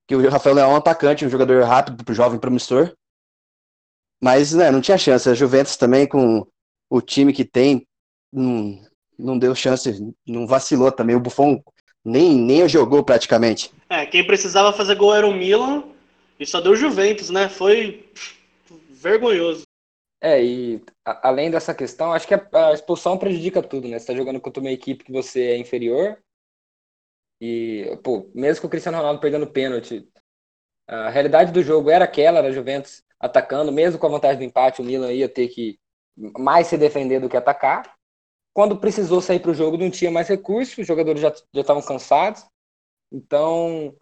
Que 0.07 0.15
o 0.15 0.29
Rafael 0.29 0.55
Leão 0.55 0.71
é 0.71 0.73
um 0.73 0.77
atacante, 0.77 1.25
um 1.25 1.29
jogador 1.29 1.63
rápido, 1.63 2.13
jovem, 2.13 2.39
promissor. 2.39 2.93
Mas 4.21 4.53
né, 4.53 4.71
não 4.71 4.81
tinha 4.81 4.97
chance. 4.97 5.29
A 5.29 5.33
Juventus 5.33 5.77
também, 5.77 6.07
com 6.07 6.45
o 6.89 7.01
time 7.01 7.33
que 7.33 7.45
tem, 7.45 7.87
não, 8.31 8.81
não 9.17 9.37
deu 9.37 9.53
chance, 9.55 10.13
não 10.27 10.47
vacilou 10.47 10.91
também. 10.91 11.15
O 11.15 11.19
Buffon 11.19 11.61
nem, 12.03 12.35
nem 12.35 12.67
jogou 12.67 13.03
praticamente. 13.03 13.71
É, 13.89 14.05
quem 14.05 14.25
precisava 14.25 14.73
fazer 14.73 14.95
gol 14.95 15.13
era 15.13 15.27
o 15.27 15.33
Milan 15.33 15.83
e 16.39 16.45
só 16.45 16.59
deu 16.59 16.75
Juventus, 16.75 17.29
né? 17.29 17.47
Foi 17.47 18.09
vergonhoso. 18.89 19.63
É, 20.21 20.43
e 20.43 20.81
a, 21.05 21.29
além 21.29 21.51
dessa 21.51 21.73
questão, 21.73 22.13
acho 22.13 22.27
que 22.27 22.33
a, 22.33 22.47
a, 22.53 22.73
expulsão 22.73 23.17
prejudica 23.17 23.61
tudo, 23.61 23.87
né? 23.87 23.99
Você 23.99 24.07
tá 24.07 24.15
jogando 24.15 24.39
contra 24.39 24.61
uma 24.61 24.71
equipe 24.71 25.03
que 25.03 25.11
você 25.11 25.47
é 25.47 25.57
inferior 25.57 26.17
e, 27.41 27.97
pô, 28.03 28.29
mesmo 28.33 28.61
com 28.61 28.67
o 28.67 28.69
Cristiano 28.69 28.97
Ronaldo 28.97 29.19
perdendo 29.19 29.47
pênalti, 29.47 30.07
a 30.87 31.09
realidade 31.09 31.51
do 31.51 31.61
jogo 31.61 31.89
era 31.89 32.05
aquela, 32.05 32.39
era 32.39 32.47
a 32.47 32.51
Juventus 32.51 33.03
atacando, 33.19 33.71
mesmo 33.71 33.99
com 33.99 34.07
a 34.07 34.11
vantagem 34.11 34.37
do 34.37 34.43
empate, 34.43 34.81
o 34.81 34.83
Milan 34.83 35.11
ia 35.11 35.29
ter 35.29 35.47
que 35.47 35.79
mais 36.37 36.67
se 36.67 36.77
defender 36.77 37.19
do 37.19 37.29
que 37.29 37.37
atacar 37.37 37.83
quando 38.53 38.77
precisou 38.77 39.19
sair 39.21 39.39
para 39.39 39.51
o 39.51 39.55
jogo, 39.55 39.77
não 39.77 39.89
tinha 39.89 40.11
mais 40.11 40.27
recursos, 40.27 40.77
os 40.77 40.87
jogadores 40.87 41.21
já, 41.21 41.33
já 41.53 41.61
estavam 41.61 41.81
cansados. 41.81 42.45
Então, 43.11 43.95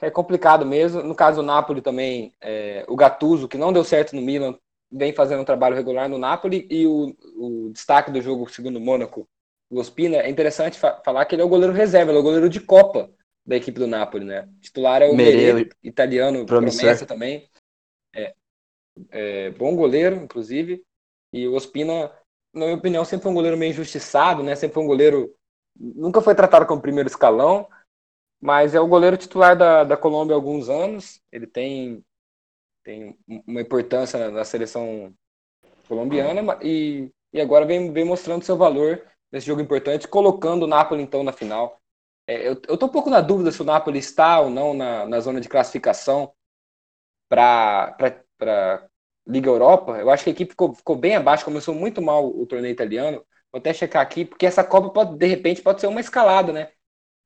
é 0.00 0.10
complicado 0.10 0.64
mesmo. 0.64 1.02
No 1.02 1.14
caso 1.14 1.40
do 1.40 1.46
Napoli 1.46 1.82
também, 1.82 2.32
é, 2.40 2.84
o 2.88 2.96
Gattuso, 2.96 3.48
que 3.48 3.58
não 3.58 3.72
deu 3.72 3.84
certo 3.84 4.14
no 4.14 4.22
Milan, 4.22 4.56
vem 4.90 5.12
fazendo 5.12 5.40
um 5.42 5.44
trabalho 5.44 5.74
regular 5.74 6.08
no 6.08 6.18
Napoli. 6.18 6.66
E 6.70 6.86
o, 6.86 7.14
o 7.36 7.70
destaque 7.72 8.10
do 8.10 8.22
jogo, 8.22 8.48
segundo 8.48 8.76
o 8.76 8.80
Mônaco, 8.80 9.28
o 9.70 9.78
Ospina, 9.78 10.18
é 10.18 10.30
interessante 10.30 10.78
fa 10.78 11.00
falar 11.04 11.24
que 11.24 11.34
ele 11.34 11.42
é 11.42 11.44
o 11.44 11.48
goleiro 11.48 11.72
reserva, 11.72 12.10
ele 12.10 12.18
é 12.18 12.20
o 12.20 12.24
goleiro 12.24 12.48
de 12.48 12.60
Copa 12.60 13.10
da 13.46 13.56
equipe 13.56 13.78
do 13.78 13.86
Napoli, 13.86 14.24
né? 14.24 14.48
O 14.56 14.60
titular 14.60 15.02
é 15.02 15.08
o 15.08 15.14
Mereu, 15.14 15.68
italiano, 15.82 16.46
promissor. 16.46 16.80
promessa 16.80 17.06
também. 17.06 17.48
É, 18.14 18.34
é, 19.10 19.50
bom 19.50 19.74
goleiro, 19.74 20.16
inclusive. 20.16 20.82
E 21.32 21.46
o 21.48 21.54
Ospina, 21.54 22.10
na 22.54 22.66
minha 22.66 22.76
opinião, 22.76 23.04
sempre 23.04 23.24
foi 23.24 23.32
um 23.32 23.34
goleiro 23.34 23.56
meio 23.56 23.70
injustiçado, 23.70 24.42
né? 24.42 24.54
Sempre 24.54 24.74
foi 24.74 24.82
um 24.84 24.86
goleiro. 24.86 25.34
Nunca 25.76 26.20
foi 26.20 26.34
tratado 26.34 26.66
como 26.66 26.80
primeiro 26.80 27.08
escalão, 27.08 27.68
mas 28.40 28.74
é 28.74 28.80
o 28.80 28.86
goleiro 28.86 29.16
titular 29.16 29.56
da, 29.56 29.82
da 29.84 29.96
Colômbia 29.96 30.34
há 30.34 30.38
alguns 30.38 30.68
anos. 30.68 31.20
Ele 31.32 31.46
tem, 31.46 32.04
tem 32.84 33.18
uma 33.46 33.60
importância 33.60 34.18
na, 34.18 34.30
na 34.30 34.44
seleção 34.44 35.12
colombiana 35.88 36.58
e, 36.62 37.10
e 37.32 37.40
agora 37.40 37.66
vem, 37.66 37.92
vem 37.92 38.04
mostrando 38.04 38.44
seu 38.44 38.56
valor 38.56 39.02
nesse 39.32 39.46
jogo 39.46 39.60
importante, 39.60 40.06
colocando 40.06 40.62
o 40.62 40.68
Napoli 40.68 41.02
então 41.02 41.24
na 41.24 41.32
final. 41.32 41.80
É, 42.26 42.48
eu, 42.48 42.60
eu 42.68 42.78
tô 42.78 42.86
um 42.86 42.90
pouco 42.90 43.10
na 43.10 43.20
dúvida 43.20 43.50
se 43.50 43.60
o 43.60 43.64
Napoli 43.64 43.98
está 43.98 44.40
ou 44.40 44.48
não 44.48 44.72
na, 44.72 45.06
na 45.06 45.20
zona 45.20 45.40
de 45.40 45.48
classificação 45.48 46.32
para 47.28 47.96
Liga 49.26 49.48
Europa. 49.48 49.98
Eu 49.98 50.10
acho 50.10 50.24
que 50.24 50.30
a 50.30 50.32
equipe 50.32 50.50
ficou, 50.50 50.74
ficou 50.74 50.96
bem 50.96 51.16
abaixo, 51.16 51.44
começou 51.44 51.74
muito 51.74 52.02
mal 52.02 52.26
o 52.26 52.46
torneio 52.46 52.72
italiano. 52.72 53.24
Vou 53.52 53.58
até 53.58 53.72
checar 53.72 54.02
aqui, 54.02 54.24
porque 54.24 54.46
essa 54.46 54.64
Copa 54.64 54.90
pode, 54.90 55.16
de 55.16 55.26
repente, 55.26 55.62
pode 55.62 55.80
ser 55.80 55.86
uma 55.86 56.00
escalada, 56.00 56.52
né? 56.52 56.70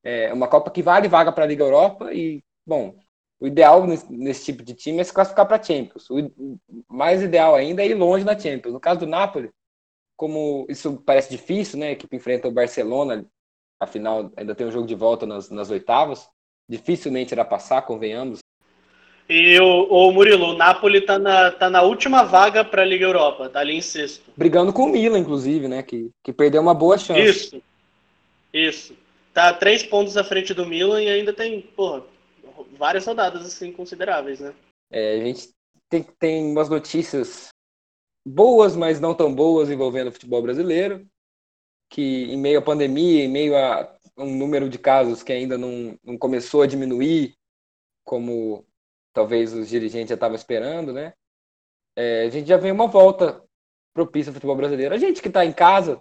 É 0.02 0.32
uma 0.32 0.48
Copa 0.48 0.70
que 0.70 0.82
vale 0.82 1.08
vaga 1.08 1.32
para 1.32 1.44
a 1.44 1.46
Liga 1.46 1.64
Europa 1.64 2.12
e, 2.12 2.42
bom, 2.66 2.96
o 3.40 3.46
ideal 3.46 3.86
nesse, 3.86 4.12
nesse, 4.12 4.44
tipo 4.44 4.62
de 4.62 4.74
time 4.74 5.00
é 5.00 5.04
se 5.04 5.12
classificar 5.12 5.46
para 5.46 5.62
Champions. 5.62 6.08
O 6.10 6.58
mais 6.88 7.22
ideal 7.22 7.54
ainda 7.54 7.82
é 7.82 7.88
ir 7.88 7.94
longe 7.94 8.24
na 8.24 8.38
Champions. 8.38 8.72
No 8.72 8.80
caso 8.80 9.00
do 9.00 9.06
Napoli, 9.06 9.50
como 10.16 10.66
isso 10.68 11.00
parece 11.06 11.30
difícil, 11.30 11.78
né? 11.78 11.88
A 11.88 11.92
equipe 11.92 12.16
enfrenta 12.16 12.48
o 12.48 12.52
Barcelona, 12.52 13.26
afinal 13.80 14.32
ainda 14.36 14.54
tem 14.54 14.66
um 14.66 14.72
jogo 14.72 14.86
de 14.86 14.94
volta 14.94 15.26
nas, 15.26 15.50
nas 15.50 15.70
oitavas. 15.70 16.28
Dificilmente 16.68 17.32
irá 17.32 17.44
passar, 17.44 17.82
convenhamos. 17.82 18.40
E 19.28 19.60
o, 19.60 19.84
o 19.84 20.12
Murilo, 20.12 20.54
o 20.54 20.56
Napoli 20.56 21.02
tá 21.02 21.18
na, 21.18 21.50
tá 21.50 21.68
na 21.68 21.82
última 21.82 22.22
vaga 22.22 22.64
para 22.64 22.80
a 22.80 22.84
Liga 22.84 23.04
Europa, 23.04 23.50
tá 23.50 23.60
ali 23.60 23.74
em 23.74 23.80
sexto. 23.82 24.30
Brigando 24.34 24.72
com 24.72 24.84
o 24.84 24.88
Milan, 24.88 25.18
inclusive, 25.18 25.68
né? 25.68 25.82
Que, 25.82 26.10
que 26.24 26.32
perdeu 26.32 26.62
uma 26.62 26.72
boa 26.72 26.96
chance. 26.96 27.20
Isso. 27.20 27.62
Isso. 28.52 28.96
Tá 29.34 29.52
três 29.52 29.82
pontos 29.82 30.16
à 30.16 30.24
frente 30.24 30.54
do 30.54 30.64
Milan 30.64 31.02
e 31.02 31.10
ainda 31.10 31.32
tem, 31.32 31.60
porra, 31.60 32.02
várias 32.72 33.06
rodadas 33.06 33.44
assim 33.44 33.70
consideráveis, 33.70 34.40
né? 34.40 34.54
É, 34.90 35.20
a 35.20 35.24
gente 35.24 35.50
tem, 35.90 36.06
tem 36.18 36.50
umas 36.50 36.70
notícias 36.70 37.48
boas, 38.26 38.74
mas 38.74 38.98
não 38.98 39.14
tão 39.14 39.34
boas 39.34 39.70
envolvendo 39.70 40.08
o 40.08 40.12
futebol 40.12 40.40
brasileiro, 40.40 41.06
que 41.90 42.24
em 42.24 42.36
meio 42.38 42.60
à 42.60 42.62
pandemia, 42.62 43.24
em 43.24 43.28
meio 43.28 43.56
a 43.56 43.94
um 44.16 44.36
número 44.36 44.68
de 44.68 44.78
casos 44.78 45.22
que 45.22 45.32
ainda 45.32 45.56
não, 45.56 45.96
não 46.02 46.18
começou 46.18 46.62
a 46.62 46.66
diminuir, 46.66 47.34
como 48.04 48.64
talvez 49.12 49.52
os 49.52 49.68
dirigentes 49.68 50.08
já 50.10 50.14
estavam 50.14 50.36
esperando, 50.36 50.92
né? 50.92 51.12
É, 51.96 52.24
a 52.24 52.30
gente 52.30 52.48
já 52.48 52.56
vem 52.56 52.72
uma 52.72 52.86
volta 52.86 53.42
propícia 53.92 54.30
ao 54.30 54.34
futebol 54.34 54.56
brasileiro. 54.56 54.94
A 54.94 54.98
gente 54.98 55.20
que 55.20 55.28
está 55.28 55.44
em 55.44 55.52
casa 55.52 56.00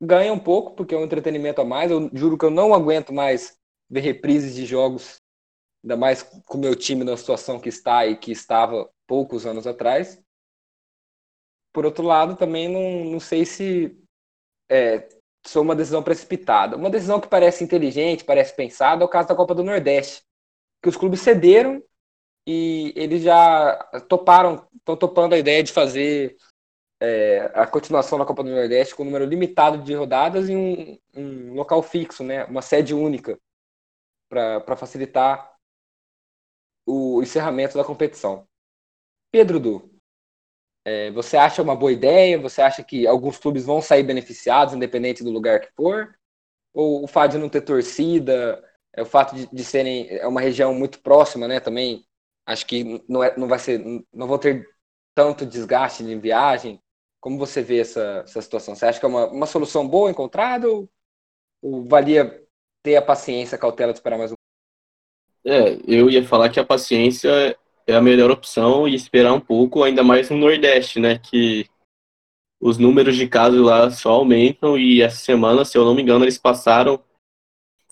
ganha 0.00 0.32
um 0.32 0.38
pouco, 0.38 0.74
porque 0.74 0.94
é 0.94 0.98
um 0.98 1.04
entretenimento 1.04 1.60
a 1.60 1.64
mais. 1.64 1.90
Eu 1.90 2.10
juro 2.12 2.36
que 2.36 2.44
eu 2.44 2.50
não 2.50 2.74
aguento 2.74 3.12
mais 3.12 3.56
ver 3.88 4.00
reprises 4.00 4.54
de 4.54 4.66
jogos, 4.66 5.22
ainda 5.84 5.96
mais 5.96 6.22
com 6.22 6.58
o 6.58 6.60
meu 6.60 6.74
time 6.74 7.04
na 7.04 7.16
situação 7.16 7.60
que 7.60 7.68
está 7.68 8.06
e 8.06 8.16
que 8.16 8.32
estava 8.32 8.90
poucos 9.06 9.46
anos 9.46 9.66
atrás. 9.66 10.20
Por 11.72 11.84
outro 11.84 12.04
lado, 12.04 12.36
também 12.36 12.68
não, 12.68 13.12
não 13.12 13.20
sei 13.20 13.44
se 13.44 13.96
é, 14.68 15.08
sou 15.46 15.62
uma 15.62 15.76
decisão 15.76 16.02
precipitada. 16.02 16.76
Uma 16.76 16.90
decisão 16.90 17.20
que 17.20 17.28
parece 17.28 17.62
inteligente, 17.62 18.24
parece 18.24 18.54
pensada, 18.54 19.02
é 19.02 19.06
o 19.06 19.08
caso 19.08 19.28
da 19.28 19.36
Copa 19.36 19.54
do 19.54 19.64
Nordeste, 19.64 20.24
que 20.82 20.88
os 20.88 20.96
clubes 20.96 21.20
cederam 21.20 21.82
e 22.46 22.92
eles 22.94 23.22
já 23.22 23.76
toparam, 24.08 24.66
estão 24.76 24.96
topando 24.96 25.34
a 25.34 25.38
ideia 25.38 25.62
de 25.62 25.72
fazer 25.72 26.36
é, 27.00 27.50
a 27.54 27.66
continuação 27.66 28.18
da 28.18 28.24
Copa 28.24 28.44
do 28.44 28.50
Nordeste 28.50 28.94
com 28.94 29.02
um 29.02 29.06
número 29.06 29.24
limitado 29.24 29.82
de 29.82 29.94
rodadas 29.94 30.48
em 30.48 30.56
um, 30.56 30.98
um 31.14 31.54
local 31.54 31.82
fixo, 31.82 32.22
né, 32.22 32.44
uma 32.44 32.62
sede 32.62 32.94
única, 32.94 33.38
para 34.28 34.76
facilitar 34.76 35.52
o 36.86 37.20
encerramento 37.22 37.76
da 37.76 37.84
competição. 37.84 38.46
Pedro 39.32 39.58
Du, 39.58 39.90
é, 40.84 41.10
você 41.10 41.36
acha 41.36 41.60
uma 41.60 41.74
boa 41.74 41.92
ideia? 41.92 42.38
Você 42.38 42.62
acha 42.62 42.82
que 42.84 43.08
alguns 43.08 43.38
clubes 43.38 43.64
vão 43.64 43.82
sair 43.82 44.04
beneficiados, 44.04 44.72
independente 44.72 45.24
do 45.24 45.30
lugar 45.30 45.60
que 45.60 45.72
for? 45.74 46.16
Ou 46.72 47.02
o 47.02 47.08
fato 47.08 47.32
de 47.32 47.38
não 47.38 47.48
ter 47.48 47.62
torcida, 47.62 48.62
é, 48.94 49.02
o 49.02 49.06
fato 49.06 49.34
de, 49.34 49.48
de 49.48 49.64
serem 49.64 50.08
é 50.08 50.26
uma 50.28 50.40
região 50.40 50.72
muito 50.72 51.00
próxima, 51.00 51.48
né? 51.48 51.58
Também 51.58 52.06
acho 52.46 52.66
que 52.66 53.04
não, 53.08 53.22
é, 53.22 53.36
não 53.36 53.48
vai 53.48 53.58
ser, 53.58 53.84
não 54.12 54.26
vão 54.26 54.38
ter 54.38 54.66
tanto 55.14 55.44
desgaste 55.44 56.04
de 56.04 56.14
viagem. 56.16 56.80
Como 57.20 57.38
você 57.38 57.60
vê 57.60 57.80
essa, 57.80 58.22
essa 58.24 58.40
situação? 58.40 58.74
Você 58.74 58.86
acha 58.86 59.00
que 59.00 59.04
é 59.04 59.08
uma, 59.08 59.26
uma 59.26 59.46
solução 59.46 59.86
boa 59.86 60.10
encontrada 60.10 60.68
ou, 60.68 60.88
ou 61.60 61.84
valia 61.84 62.42
ter 62.82 62.96
a 62.96 63.02
paciência, 63.02 63.56
a 63.56 63.58
cautela 63.58 63.92
de 63.92 63.98
esperar 63.98 64.16
mais 64.16 64.30
um? 64.30 64.36
É, 65.44 65.78
eu 65.86 66.08
ia 66.08 66.24
falar 66.26 66.48
que 66.50 66.60
a 66.60 66.64
paciência 66.64 67.56
é 67.86 67.94
a 67.94 68.02
melhor 68.02 68.30
opção 68.30 68.86
e 68.86 68.94
esperar 68.94 69.32
um 69.32 69.40
pouco, 69.40 69.82
ainda 69.82 70.02
mais 70.02 70.28
no 70.30 70.36
Nordeste, 70.36 71.00
né? 71.00 71.18
Que 71.18 71.68
os 72.60 72.78
números 72.78 73.16
de 73.16 73.28
casos 73.28 73.60
lá 73.60 73.90
só 73.90 74.12
aumentam 74.12 74.76
e 74.78 75.02
essa 75.02 75.18
semana, 75.18 75.64
se 75.64 75.76
eu 75.76 75.84
não 75.84 75.94
me 75.94 76.02
engano, 76.02 76.24
eles 76.24 76.38
passaram 76.38 77.02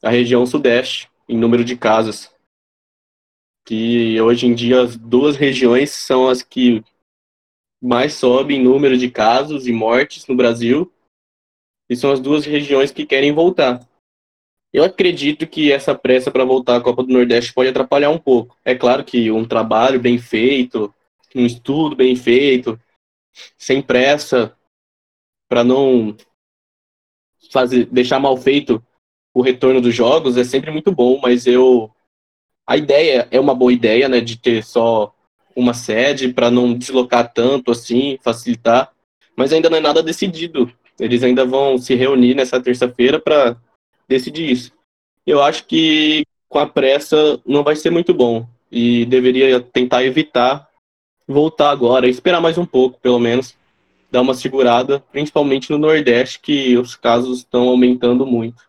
a 0.03 0.11
região 0.11 0.45
Sudeste 0.45 1.11
em 1.29 1.37
número 1.37 1.65
de 1.65 1.77
casos. 1.77 2.34
Que 3.65 4.21
hoje 4.21 4.47
em 4.47 4.55
dia 4.55 4.83
as 4.83 4.97
duas 4.97 5.37
regiões 5.37 5.91
são 5.91 6.29
as 6.29 6.43
que 6.43 6.85
mais 7.83 8.15
sobem 8.15 8.61
em 8.61 8.63
número 8.63 8.97
de 8.97 9.11
casos 9.11 9.67
e 9.67 9.73
mortes 9.73 10.27
no 10.27 10.37
Brasil. 10.37 10.93
E 11.89 11.97
são 11.97 12.13
as 12.13 12.21
duas 12.21 12.45
regiões 12.45 12.91
que 12.91 13.07
querem 13.07 13.33
voltar. 13.33 13.87
Eu 14.73 14.83
acredito 14.85 15.47
que 15.47 15.71
essa 15.71 15.95
pressa 15.95 16.31
para 16.31 16.45
voltar 16.45 16.77
à 16.77 16.81
Copa 16.81 17.03
do 17.03 17.13
Nordeste 17.13 17.53
pode 17.53 17.69
atrapalhar 17.69 18.11
um 18.11 18.19
pouco. 18.19 18.57
É 18.65 18.75
claro 18.75 19.05
que 19.05 19.31
um 19.31 19.47
trabalho 19.47 20.01
bem 20.01 20.19
feito, 20.19 20.93
um 21.35 21.47
estudo 21.47 21.95
bem 21.95 22.17
feito, 22.17 22.81
sem 23.57 23.81
pressa, 23.81 24.57
para 25.49 25.63
não 25.63 26.17
fazer, 27.53 27.87
deixar 27.87 28.19
mal 28.19 28.37
feito 28.37 28.85
o 29.33 29.43
retorno 29.43 29.81
dos 29.81 29.95
jogos 29.95 30.37
é 30.37 30.45
sempre 30.45 30.71
muito 30.71 30.93
bom, 30.93 31.21
mas 31.21 31.47
eu 31.47 31.93
a 32.67 32.77
ideia 32.77 33.29
é 33.31 33.39
uma 33.39 33.55
boa 33.55 33.73
ideia, 33.73 34.09
né, 34.09 34.21
de 34.21 34.39
ter 34.39 34.65
só 34.65 35.15
uma 35.55 35.75
sede 35.75 36.29
para 36.29 36.51
não 36.51 36.75
deslocar 36.75 37.33
tanto 37.33 37.71
assim, 37.71 38.19
facilitar, 38.23 38.91
mas 39.37 39.53
ainda 39.53 39.71
não 39.71 39.79
é 39.79 39.81
nada 39.81 40.03
decidido. 40.03 40.73
Eles 40.99 41.23
ainda 41.23 41.45
vão 41.45 41.77
se 41.79 41.95
reunir 41.95 42.35
nessa 42.35 42.61
terça-feira 42.61 43.19
para 43.19 43.57
decidir 44.09 44.51
isso. 44.51 44.73
Eu 45.27 45.43
acho 45.43 45.67
que 45.67 46.25
com 46.49 46.59
a 46.59 46.67
pressa 46.67 47.41
não 47.47 47.63
vai 47.63 47.77
ser 47.77 47.91
muito 47.91 48.15
bom 48.15 48.47
e 48.71 49.05
deveria 49.05 49.61
tentar 49.61 50.05
evitar 50.05 50.69
voltar 51.27 51.71
agora, 51.71 52.09
esperar 52.09 52.41
mais 52.41 52.59
um 52.59 52.67
pouco, 52.67 53.01
pelo 53.01 53.19
menos, 53.19 53.57
dar 54.11 54.21
uma 54.21 54.35
segurada, 54.35 55.03
principalmente 55.11 55.71
no 55.71 55.79
Nordeste, 55.79 56.39
que 56.41 56.77
os 56.77 56.95
casos 56.95 57.39
estão 57.39 57.69
aumentando 57.69 58.27
muito. 58.27 58.63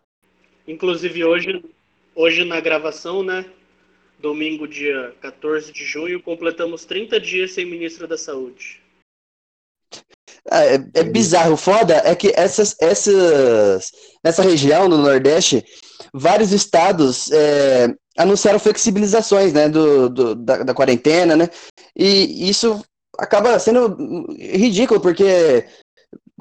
Inclusive 0.66 1.24
hoje, 1.24 1.62
hoje 2.14 2.44
na 2.44 2.60
gravação, 2.60 3.22
né? 3.22 3.44
Domingo, 4.18 4.66
dia 4.66 5.14
14 5.20 5.72
de 5.72 5.84
junho, 5.84 6.22
completamos 6.22 6.84
30 6.84 7.20
dias 7.20 7.52
sem 7.52 7.66
ministro 7.66 8.06
da 8.06 8.16
Saúde. 8.16 8.80
É, 10.50 11.00
é 11.00 11.04
bizarro. 11.04 11.56
Foda 11.56 12.02
é 12.04 12.14
que 12.14 12.32
essas, 12.34 12.76
essas, 12.80 13.90
nessa 14.24 14.42
região 14.42 14.88
do 14.88 14.98
Nordeste, 14.98 15.64
vários 16.12 16.52
estados 16.52 17.30
é, 17.32 17.88
anunciaram 18.16 18.58
flexibilizações 18.58 19.52
né, 19.52 19.68
do, 19.68 20.08
do 20.08 20.34
da, 20.34 20.62
da, 20.62 20.74
quarentena, 20.74 21.36
né? 21.36 21.48
E 21.94 22.48
isso 22.48 22.82
acaba 23.18 23.58
sendo 23.58 23.96
ridículo, 24.38 25.00
porque 25.00 25.66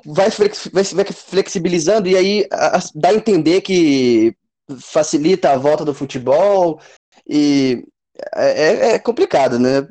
vai, 0.06 0.30
vai, 0.30 0.84
vai 0.84 1.06
flexibilizando 1.06 2.08
e 2.08 2.16
aí 2.16 2.48
a, 2.52 2.80
dá 2.94 3.10
a 3.10 3.16
entender 3.16 3.62
que 3.62 4.36
facilita 4.80 5.52
a 5.52 5.58
volta 5.58 5.86
do 5.86 5.94
futebol 5.94 6.80
e 7.28 7.86
é, 8.36 8.94
é 8.94 9.00
complicado, 9.00 9.60
né? 9.60 9.88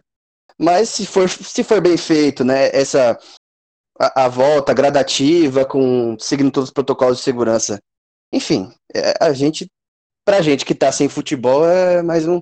Mas 0.58 0.88
se 0.88 1.06
for, 1.06 1.28
se 1.28 1.64
for 1.64 1.80
bem 1.80 1.96
feito, 1.96 2.44
né, 2.44 2.70
essa 2.72 3.18
a, 3.98 4.24
a 4.24 4.28
volta 4.28 4.72
gradativa, 4.72 5.64
com 5.64 6.16
seguindo 6.18 6.50
todos 6.50 6.68
os 6.68 6.72
protocolos 6.72 7.18
de 7.18 7.24
segurança. 7.24 7.80
Enfim, 8.32 8.72
é, 8.94 9.14
a 9.20 9.32
gente, 9.32 9.70
pra 10.24 10.42
gente 10.42 10.64
que 10.64 10.74
tá 10.74 10.90
sem 10.92 11.08
futebol, 11.08 11.66
é 11.68 12.02
mais 12.02 12.26
um, 12.26 12.40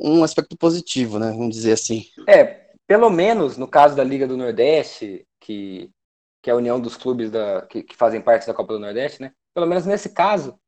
um 0.00 0.24
aspecto 0.24 0.56
positivo, 0.56 1.18
né? 1.18 1.30
Vamos 1.30 1.54
dizer 1.54 1.72
assim. 1.72 2.04
É, 2.28 2.70
pelo 2.86 3.10
menos 3.10 3.56
no 3.56 3.68
caso 3.68 3.94
da 3.94 4.04
Liga 4.04 4.26
do 4.26 4.36
Nordeste, 4.36 5.26
que, 5.40 5.90
que 6.42 6.50
é 6.50 6.52
a 6.52 6.56
união 6.56 6.80
dos 6.80 6.96
clubes 6.96 7.30
da, 7.30 7.62
que, 7.66 7.82
que 7.82 7.96
fazem 7.96 8.20
parte 8.20 8.46
da 8.46 8.54
Copa 8.54 8.72
do 8.72 8.80
Nordeste, 8.80 9.22
né? 9.22 9.32
pelo 9.54 9.66
menos 9.66 9.84
nesse 9.84 10.10
caso, 10.10 10.58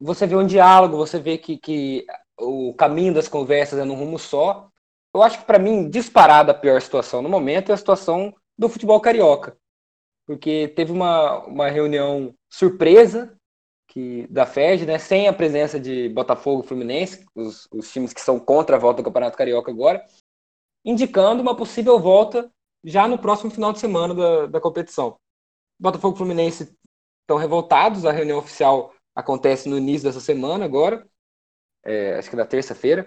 você 0.00 0.26
vê 0.26 0.36
um 0.36 0.46
diálogo, 0.46 0.96
você 0.96 1.18
vê 1.18 1.38
que, 1.38 1.56
que 1.56 2.04
o 2.38 2.74
caminho 2.74 3.14
das 3.14 3.28
conversas 3.28 3.78
é 3.78 3.84
num 3.84 3.94
rumo 3.94 4.18
só. 4.18 4.68
Eu 5.14 5.22
acho 5.22 5.38
que, 5.38 5.44
para 5.44 5.58
mim, 5.58 5.88
disparada 5.88 6.52
a 6.52 6.54
pior 6.54 6.80
situação 6.80 7.22
no 7.22 7.28
momento 7.28 7.70
é 7.70 7.74
a 7.74 7.78
situação 7.78 8.34
do 8.58 8.68
futebol 8.68 9.00
carioca. 9.00 9.56
Porque 10.26 10.68
teve 10.68 10.90
uma, 10.90 11.44
uma 11.46 11.68
reunião 11.68 12.34
surpresa 12.50 13.36
que, 13.88 14.26
da 14.28 14.46
FED, 14.46 14.86
né, 14.86 14.98
sem 14.98 15.28
a 15.28 15.32
presença 15.32 15.78
de 15.78 16.08
Botafogo 16.08 16.64
e 16.64 16.66
Fluminense, 16.66 17.24
os, 17.34 17.68
os 17.72 17.92
times 17.92 18.12
que 18.12 18.20
são 18.20 18.40
contra 18.40 18.76
a 18.76 18.78
volta 18.78 19.02
do 19.02 19.04
Campeonato 19.04 19.36
Carioca 19.36 19.70
agora, 19.70 20.04
indicando 20.84 21.42
uma 21.42 21.56
possível 21.56 21.98
volta 22.00 22.50
já 22.82 23.06
no 23.06 23.18
próximo 23.18 23.50
final 23.50 23.72
de 23.72 23.78
semana 23.78 24.14
da, 24.14 24.46
da 24.46 24.60
competição. 24.60 25.16
Botafogo 25.78 26.16
e 26.16 26.18
Fluminense 26.18 26.76
estão 27.22 27.36
revoltados, 27.36 28.04
a 28.04 28.12
reunião 28.12 28.38
oficial 28.38 28.92
acontece 29.14 29.68
no 29.68 29.78
início 29.78 30.06
dessa 30.06 30.20
semana 30.20 30.64
agora, 30.64 31.06
é, 31.84 32.18
acho 32.18 32.30
que 32.30 32.36
na 32.36 32.46
terça-feira. 32.46 33.06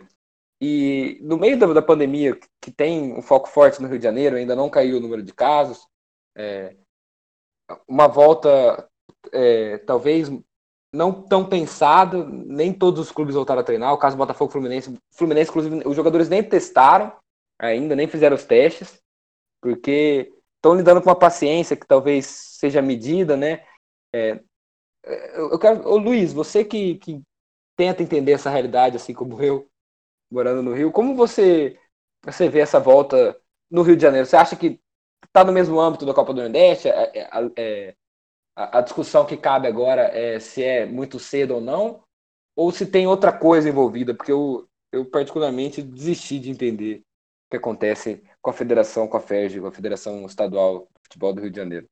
E 0.60 1.20
no 1.22 1.38
meio 1.38 1.58
da, 1.58 1.68
da, 1.68 1.82
pandemia, 1.82 2.38
que 2.62 2.72
tem 2.72 3.14
um 3.14 3.22
foco 3.22 3.48
forte 3.48 3.82
no 3.82 3.88
Rio 3.88 4.00
de 4.00 4.04
Janeiro, 4.04 4.36
ainda 4.36 4.56
não 4.56 4.70
caiu 4.70 4.98
o 4.98 5.00
número 5.00 5.22
de 5.22 5.34
casos, 5.34 5.88
é, 6.36 6.76
uma 7.88 8.08
volta 8.08 8.90
é, 9.32 9.78
talvez 9.80 10.30
não 10.94 11.12
tão 11.12 11.48
pensada, 11.48 12.26
nem 12.26 12.74
todos 12.74 13.00
os 13.00 13.12
clubes 13.12 13.36
voltaram 13.36 13.62
a 13.62 13.64
treinar. 13.64 13.94
O 13.94 13.98
caso 13.98 14.16
do 14.16 14.20
Botafogo 14.20 14.52
Fluminense, 14.52 14.98
Fluminense, 15.12 15.50
inclusive, 15.50 15.88
os 15.88 15.96
jogadores 15.96 16.30
nem 16.30 16.42
testaram 16.42 17.16
ainda, 17.60 17.96
nem 17.96 18.08
fizeram 18.08 18.36
os 18.36 18.46
testes, 18.46 19.00
porque 19.62 20.34
estão 20.56 20.76
lidando 20.76 21.02
com 21.02 21.10
uma 21.10 21.16
paciência 21.16 21.76
que 21.76 21.86
talvez 21.86 22.26
seja 22.26 22.82
medida, 22.82 23.36
né? 23.36 23.64
É, 24.14 24.42
eu 25.36 25.60
quero, 25.60 25.88
ô 25.88 25.98
Luiz, 25.98 26.34
você 26.34 26.66
que, 26.66 26.96
que 26.96 27.22
tenta 27.78 28.04
entender 28.04 28.34
essa 28.34 28.50
realidade, 28.50 28.98
assim 28.98 29.14
como 29.14 29.42
eu, 29.42 29.70
morando 30.30 30.62
no 30.62 30.74
Rio, 30.74 30.92
como 30.92 31.16
você, 31.16 31.80
você 32.26 32.50
vê 32.50 32.60
essa 32.60 32.80
volta 32.80 33.40
no 33.72 33.84
Rio 33.84 33.96
de 33.96 34.02
Janeiro? 34.02 34.26
Você 34.26 34.36
acha 34.36 34.56
que 34.56 34.82
está 35.24 35.44
no 35.44 35.54
mesmo 35.54 35.80
âmbito 35.80 36.06
da 36.06 36.14
Copa 36.14 36.34
do 36.34 36.42
Nordeste? 36.42 36.90
É, 36.90 37.12
é, 37.14 37.52
é, 37.56 37.96
a, 38.56 38.80
a, 38.80 38.82
discussão 38.82 39.26
que 39.26 39.38
cabe 39.38 39.68
agora 39.68 40.02
é 40.02 40.40
se 40.40 40.64
é 40.64 40.86
muito 40.86 41.20
cedo 41.20 41.56
ou 41.56 41.62
não, 41.62 42.04
ou 42.56 42.72
se 42.72 42.88
tem 42.88 43.08
outra 43.08 43.32
coisa 43.32 43.70
envolvida, 43.70 44.16
porque 44.16 44.32
eu, 44.32 44.68
eu 44.92 45.06
particularmente 45.06 45.82
desisti 45.82 46.40
de 46.40 46.50
entender 46.50 47.04
o 47.46 47.52
que 47.52 47.58
acontece 47.58 48.24
com 48.42 48.50
a 48.50 48.54
federação, 48.54 49.08
com 49.08 49.18
a 49.18 49.22
FERJ, 49.22 49.62
com 49.62 49.68
a 49.68 49.72
Federação 49.72 50.26
Estadual 50.26 50.80
de 50.80 51.04
Futebol 51.04 51.34
do 51.34 51.42
Rio 51.42 51.52
de 51.52 51.58
Janeiro. 51.58 51.88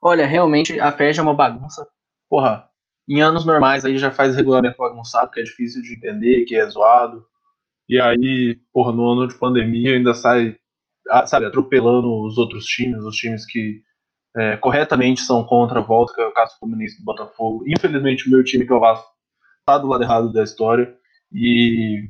Olha, 0.00 0.26
realmente 0.26 0.80
a 0.80 0.90
FERJ 0.90 1.20
é 1.20 1.22
uma 1.22 1.34
bagunça. 1.34 1.86
Porra, 2.28 2.70
em 3.08 3.22
anos 3.22 3.46
normais 3.46 3.84
aí 3.84 3.96
já 3.96 4.10
faz 4.10 4.36
regulamento 4.36 4.76
bagunçado, 4.76 5.30
que 5.30 5.40
é 5.40 5.42
difícil 5.42 5.82
de 5.82 5.94
entender, 5.94 6.44
que 6.44 6.56
é 6.56 6.68
zoado. 6.68 7.24
E 7.88 7.98
aí, 7.98 8.60
porra, 8.72 8.92
no 8.92 9.08
ano 9.10 9.26
de 9.26 9.34
pandemia 9.34 9.94
ainda 9.96 10.12
sai, 10.12 10.56
ah, 11.08 11.26
sabe, 11.26 11.46
atropelando 11.46 12.22
os 12.22 12.36
outros 12.36 12.66
times, 12.66 13.02
os 13.02 13.16
times 13.16 13.46
que 13.46 13.82
é, 14.36 14.56
corretamente 14.58 15.22
são 15.22 15.42
contra 15.42 15.80
a 15.80 15.82
volta, 15.82 16.12
que 16.14 16.20
é 16.20 16.26
o 16.26 16.32
caso 16.32 16.54
do 16.54 16.58
Fluminense 16.58 16.98
do 16.98 17.04
Botafogo. 17.04 17.64
Infelizmente, 17.66 18.28
o 18.28 18.30
meu 18.30 18.44
time, 18.44 18.66
que 18.66 18.72
o 18.72 18.80
Vasco, 18.80 19.08
tá 19.64 19.78
do 19.78 19.88
lado 19.88 20.02
errado 20.02 20.32
da 20.32 20.42
história. 20.42 20.94
E, 21.32 22.08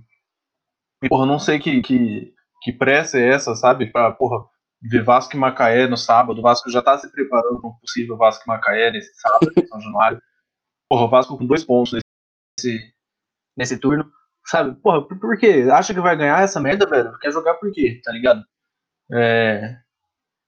e 1.03 1.09
porra, 1.09 1.27
não 1.27 1.39
sei 1.39 1.61
que, 1.61 1.81
que, 1.81 2.33
que 2.63 2.73
pressa 2.73 3.19
é 3.19 3.29
essa, 3.29 3.55
sabe, 3.55 3.87
pra, 3.87 4.11
porra, 4.11 4.45
ver 4.83 5.05
Vasco 5.05 5.37
e 5.37 5.39
Macaé 5.39 5.87
no 5.87 5.97
sábado. 5.97 6.39
O 6.39 6.43
Vasco 6.43 6.71
já 6.71 6.83
tá 6.83 6.99
se 6.99 7.11
preparando 7.13 7.61
para 7.61 7.71
um 7.71 7.75
possível 7.75 8.17
Vasco 8.17 8.45
e 8.45 8.49
Macaé 8.49 8.91
nesse 8.91 9.15
sábado, 9.15 9.53
em 9.57 9.67
São 9.67 9.81
Januário. 9.81 10.21
Porra, 10.89 11.05
o 11.05 11.09
Vasco 11.09 11.37
com 11.37 11.47
dois 11.47 11.65
pontos 11.65 11.93
nesse, 12.59 12.95
nesse 13.57 13.79
turno. 13.79 14.11
Sabe, 14.47 14.75
porra, 14.81 15.07
por, 15.07 15.19
por 15.19 15.39
quê? 15.39 15.67
Acha 15.71 15.93
que 15.93 16.01
vai 16.01 16.17
ganhar 16.17 16.43
essa 16.43 16.61
merda, 16.61 16.87
velho? 16.87 17.19
Quer 17.19 17.31
jogar 17.31 17.55
por 17.55 17.71
quê? 17.71 18.01
Tá 18.03 18.13
ligado? 18.13 18.43
É, 19.13 19.79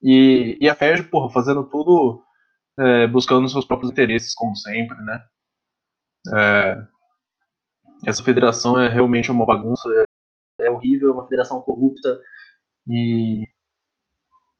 e, 0.02 0.56
e 0.60 0.68
a 0.68 0.74
Ferg, 0.74 1.04
porra, 1.10 1.30
fazendo 1.30 1.64
tudo 1.68 2.22
é, 2.78 3.06
buscando 3.06 3.48
seus 3.48 3.64
próprios 3.64 3.90
interesses, 3.92 4.34
como 4.34 4.56
sempre, 4.56 4.96
né? 5.02 5.22
É, 6.34 6.86
essa 8.06 8.22
federação 8.22 8.80
é 8.80 8.88
realmente 8.88 9.30
uma 9.30 9.44
bagunça, 9.44 9.88
é, 10.60 10.66
é 10.66 10.70
horrível, 10.70 11.10
é 11.10 11.12
uma 11.12 11.24
federação 11.24 11.60
corrupta 11.60 12.20
e, 12.88 13.46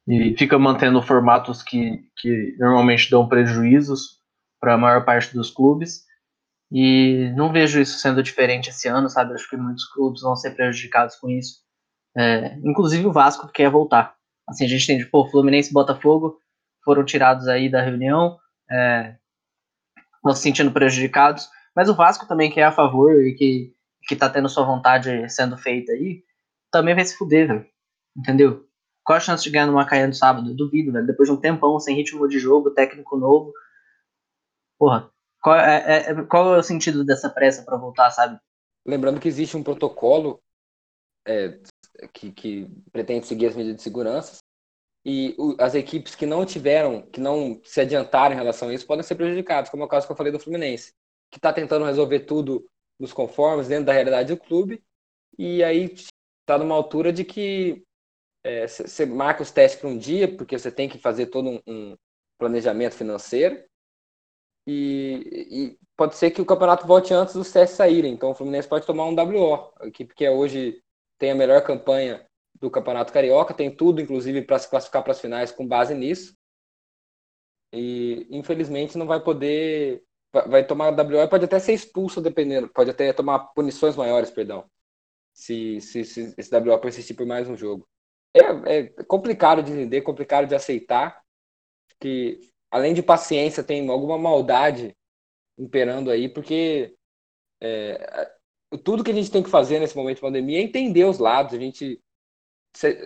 e 0.07 0.37
fica 0.37 0.59
mantendo 0.59 1.01
formatos 1.03 1.63
que, 1.63 2.11
que 2.17 2.57
normalmente 2.59 3.11
dão 3.11 3.29
prejuízos 3.29 4.20
para 4.61 4.75
a 4.75 4.79
maior 4.79 5.05
parte 5.05 5.35
dos 5.35 5.51
clubes. 5.51 6.05
E 6.71 7.33
não 7.35 7.53
vejo 7.53 7.81
isso 7.81 7.99
sendo 7.99 8.23
diferente 8.23 8.71
esse 8.71 8.87
ano, 8.87 9.09
sabe? 9.09 9.35
Acho 9.35 9.49
que 9.49 9.57
muitos 9.57 9.85
clubes 9.87 10.23
vão 10.23 10.37
ser 10.37 10.53
prejudicados 10.53 11.17
com 11.17 11.29
isso. 11.29 11.61
É, 12.17 12.55
inclusive 12.63 13.07
o 13.07 13.13
Vasco 13.13 13.49
quer 13.49 13.71
voltar. 13.71 14.15
Assim, 14.49 14.65
a 14.65 14.69
gente 14.69 14.87
tem, 14.87 15.05
pô, 15.05 15.27
Fluminense 15.27 15.71
e 15.71 15.73
Botafogo 15.73 16.39
foram 16.85 17.05
tirados 17.05 17.49
aí 17.49 17.69
da 17.71 17.83
reunião, 17.83 18.39
é, 18.71 19.17
se 20.33 20.43
sentindo 20.43 20.73
prejudicados, 20.73 21.49
mas 21.75 21.89
o 21.89 21.95
Vasco 21.95 22.27
também, 22.27 22.51
que 22.51 22.61
é 22.61 22.65
a 22.65 22.73
favor 22.73 23.23
e 23.23 23.35
que, 23.35 23.75
que 24.09 24.17
tá 24.17 24.29
tendo 24.29 24.49
sua 24.49 24.65
vontade 24.65 25.29
sendo 25.29 25.57
feita 25.57 25.93
aí, 25.93 26.23
também 26.71 26.95
vai 26.95 27.05
se 27.05 27.17
fuder, 27.17 27.49
velho. 27.49 27.67
Entendeu? 28.17 28.67
Qual 29.05 29.17
a 29.17 29.21
chance 29.21 29.43
de 29.43 29.51
ganhar 29.51 29.67
no 29.67 29.73
Macaé 29.73 30.07
no 30.07 30.15
sábado? 30.15 30.55
Duvido, 30.55 30.93
velho. 30.93 31.07
Depois 31.07 31.29
de 31.29 31.35
um 31.35 31.41
tempão, 31.41 31.79
sem 31.79 31.97
ritmo 31.97 32.29
de 32.29 32.39
jogo, 32.39 32.71
técnico 32.71 33.17
novo. 33.17 33.53
Porra, 34.81 35.13
qual 35.43 35.57
é, 35.57 35.85
é, 35.87 36.11
é 36.11 36.25
qual 36.25 36.55
é 36.55 36.59
o 36.59 36.63
sentido 36.63 37.05
dessa 37.05 37.29
pressa 37.29 37.63
para 37.63 37.77
voltar, 37.77 38.11
sabe? 38.13 38.41
Lembrando 38.87 39.21
que 39.21 39.29
existe 39.29 39.55
um 39.55 39.63
protocolo 39.63 40.43
é, 41.29 41.61
que, 42.15 42.33
que, 42.33 42.67
pretende 42.91 43.27
seguir 43.27 43.49
as 43.49 43.55
medidas 43.55 43.77
de 43.77 43.83
segurança 43.83 44.39
e 45.05 45.37
o, 45.39 45.55
as 45.61 45.75
equipes 45.75 46.15
que 46.15 46.25
não 46.25 46.47
tiveram, 46.47 47.03
que 47.03 47.21
não 47.21 47.61
se 47.63 47.79
adiantaram 47.83 48.35
em 48.35 48.39
relação 48.39 48.71
a 48.71 48.75
isso, 48.75 48.87
podem 48.87 49.03
ser 49.03 49.17
prejudicadas, 49.17 49.69
como 49.69 49.83
é 49.83 49.87
o 49.87 49.89
caso 49.89 50.07
que 50.07 50.13
eu 50.13 50.17
falei 50.17 50.33
do 50.33 50.41
Fluminense, 50.41 50.95
que 51.31 51.37
está 51.37 51.53
tentando 51.53 51.85
resolver 51.85 52.21
tudo 52.21 52.67
nos 52.99 53.13
conformes, 53.13 53.69
dentro 53.69 53.85
da 53.85 53.93
realidade 53.93 54.35
do 54.35 54.41
clube, 54.41 54.83
e 55.39 55.63
aí 55.63 55.93
está 55.93 56.57
numa 56.57 56.75
altura 56.75 57.13
de 57.13 57.23
que 57.23 57.85
você 58.67 59.03
é, 59.03 59.07
marca 59.07 59.43
os 59.43 59.51
testes 59.51 59.79
para 59.79 59.91
um 59.91 59.99
dia, 59.99 60.35
porque 60.35 60.59
você 60.59 60.73
tem 60.73 60.89
que 60.89 60.97
fazer 60.97 61.27
todo 61.27 61.51
um, 61.51 61.61
um 61.67 61.97
planejamento 62.39 62.95
financeiro, 62.95 63.63
e, 64.67 65.47
e, 65.51 65.79
pode 65.97 66.17
ser 66.17 66.31
que 66.31 66.41
o 66.41 66.47
campeonato 66.47 66.87
volte 66.87 67.13
antes 67.13 67.35
dos 67.35 67.51
testes 67.53 67.77
saírem. 67.77 68.13
Então 68.13 68.31
o 68.31 68.35
Fluminense 68.35 68.69
pode 68.69 68.87
tomar 68.87 69.07
um 69.07 69.15
WO, 69.15 69.73
a 69.81 69.87
equipe 69.87 70.15
que 70.15 70.25
é 70.25 70.31
hoje 70.31 70.83
tem 71.19 71.31
a 71.31 71.35
melhor 71.35 71.63
campanha 71.63 72.27
do 72.61 72.71
Campeonato 72.71 73.13
Carioca, 73.13 73.55
tem 73.55 73.75
tudo, 73.75 74.01
inclusive, 74.01 74.43
para 74.43 74.59
se 74.59 74.69
classificar 74.69 75.03
para 75.03 75.13
as 75.13 75.21
finais 75.21 75.51
com 75.51 75.67
base 75.67 75.95
nisso. 75.95 76.35
E 77.73 78.27
infelizmente 78.31 78.99
não 78.99 79.07
vai 79.07 79.21
poder. 79.21 80.03
Vai 80.33 80.65
tomar 80.65 80.91
WO 80.93 81.23
e 81.23 81.29
pode 81.29 81.45
até 81.45 81.59
ser 81.59 81.73
expulso, 81.73 82.21
dependendo. 82.21 82.69
Pode 82.69 82.91
até 82.91 83.13
tomar 83.13 83.39
punições 83.55 83.97
maiores, 83.97 84.31
perdão. 84.31 84.69
Se, 85.33 85.81
se, 85.81 86.05
se 86.05 86.35
esse 86.37 86.55
WO 86.55 86.79
persistir 86.79 87.17
por 87.17 87.27
mais 87.27 87.49
um 87.49 87.57
jogo. 87.57 87.89
É, 88.35 88.79
é 88.79 89.05
complicado 89.05 89.63
de 89.63 89.73
entender, 89.73 90.03
complicado 90.03 90.47
de 90.47 90.55
aceitar. 90.55 91.23
Que 91.99 92.39
além 92.71 92.95
de 92.95 93.03
paciência, 93.03 93.65
tem 93.65 93.89
alguma 93.89 94.17
maldade 94.19 94.97
imperando 95.59 96.11
aí, 96.11 96.29
porque 96.29 96.95
é, 97.61 98.31
tudo 98.85 99.05
que 99.05 99.11
a 99.11 99.15
gente 99.15 99.31
tem 99.31 99.43
que 99.43 99.51
fazer 99.51 99.79
nesse 99.79 99.97
momento 99.97 100.17
de 100.17 100.23
pandemia 100.23 100.59
é 100.59 100.63
entender 100.63 101.05
os 101.05 101.19
lados. 101.19 101.55
A 101.55 101.59
gente, 101.59 102.01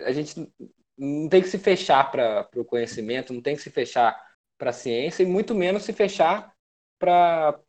a 0.05 0.11
gente 0.11 0.51
não 0.97 1.27
tem 1.27 1.41
que 1.41 1.49
se 1.49 1.57
fechar 1.57 2.11
para 2.11 2.47
o 2.55 2.65
conhecimento, 2.65 3.33
não 3.33 3.41
tem 3.41 3.55
que 3.55 3.61
se 3.61 3.69
fechar 3.69 4.15
para 4.57 4.69
a 4.69 4.73
ciência 4.73 5.23
e 5.23 5.25
muito 5.25 5.53
menos 5.53 5.83
se 5.83 5.93
fechar 5.93 6.53
para 6.99 7.59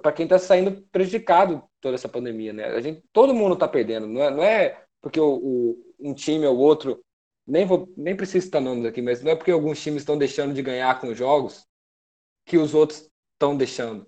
para 0.00 0.12
quem 0.12 0.24
está 0.24 0.40
saindo 0.40 0.82
prejudicado 0.90 1.62
toda 1.80 1.94
essa 1.94 2.08
pandemia, 2.08 2.52
né? 2.52 2.64
A 2.64 2.80
gente, 2.80 3.00
todo 3.12 3.32
mundo 3.32 3.54
está 3.54 3.68
perdendo, 3.68 4.08
não 4.08 4.20
é, 4.20 4.30
não 4.30 4.42
é 4.42 4.84
porque 5.00 5.20
o, 5.20 5.36
o, 5.36 5.94
um 6.00 6.12
time 6.12 6.44
ou 6.46 6.58
outro 6.58 7.04
nem 7.46 7.64
vou, 7.66 7.92
nem 7.96 8.16
preciso 8.16 8.46
citar 8.46 8.60
nomes 8.60 8.84
aqui, 8.84 9.00
mas 9.00 9.22
não 9.22 9.32
é 9.32 9.36
porque 9.36 9.50
alguns 9.50 9.80
times 9.80 10.02
estão 10.02 10.18
deixando 10.18 10.54
de 10.54 10.62
ganhar 10.62 11.00
com 11.00 11.14
jogos 11.14 11.66
que 12.44 12.58
os 12.58 12.74
outros 12.74 13.08
estão 13.34 13.56
deixando. 13.56 14.06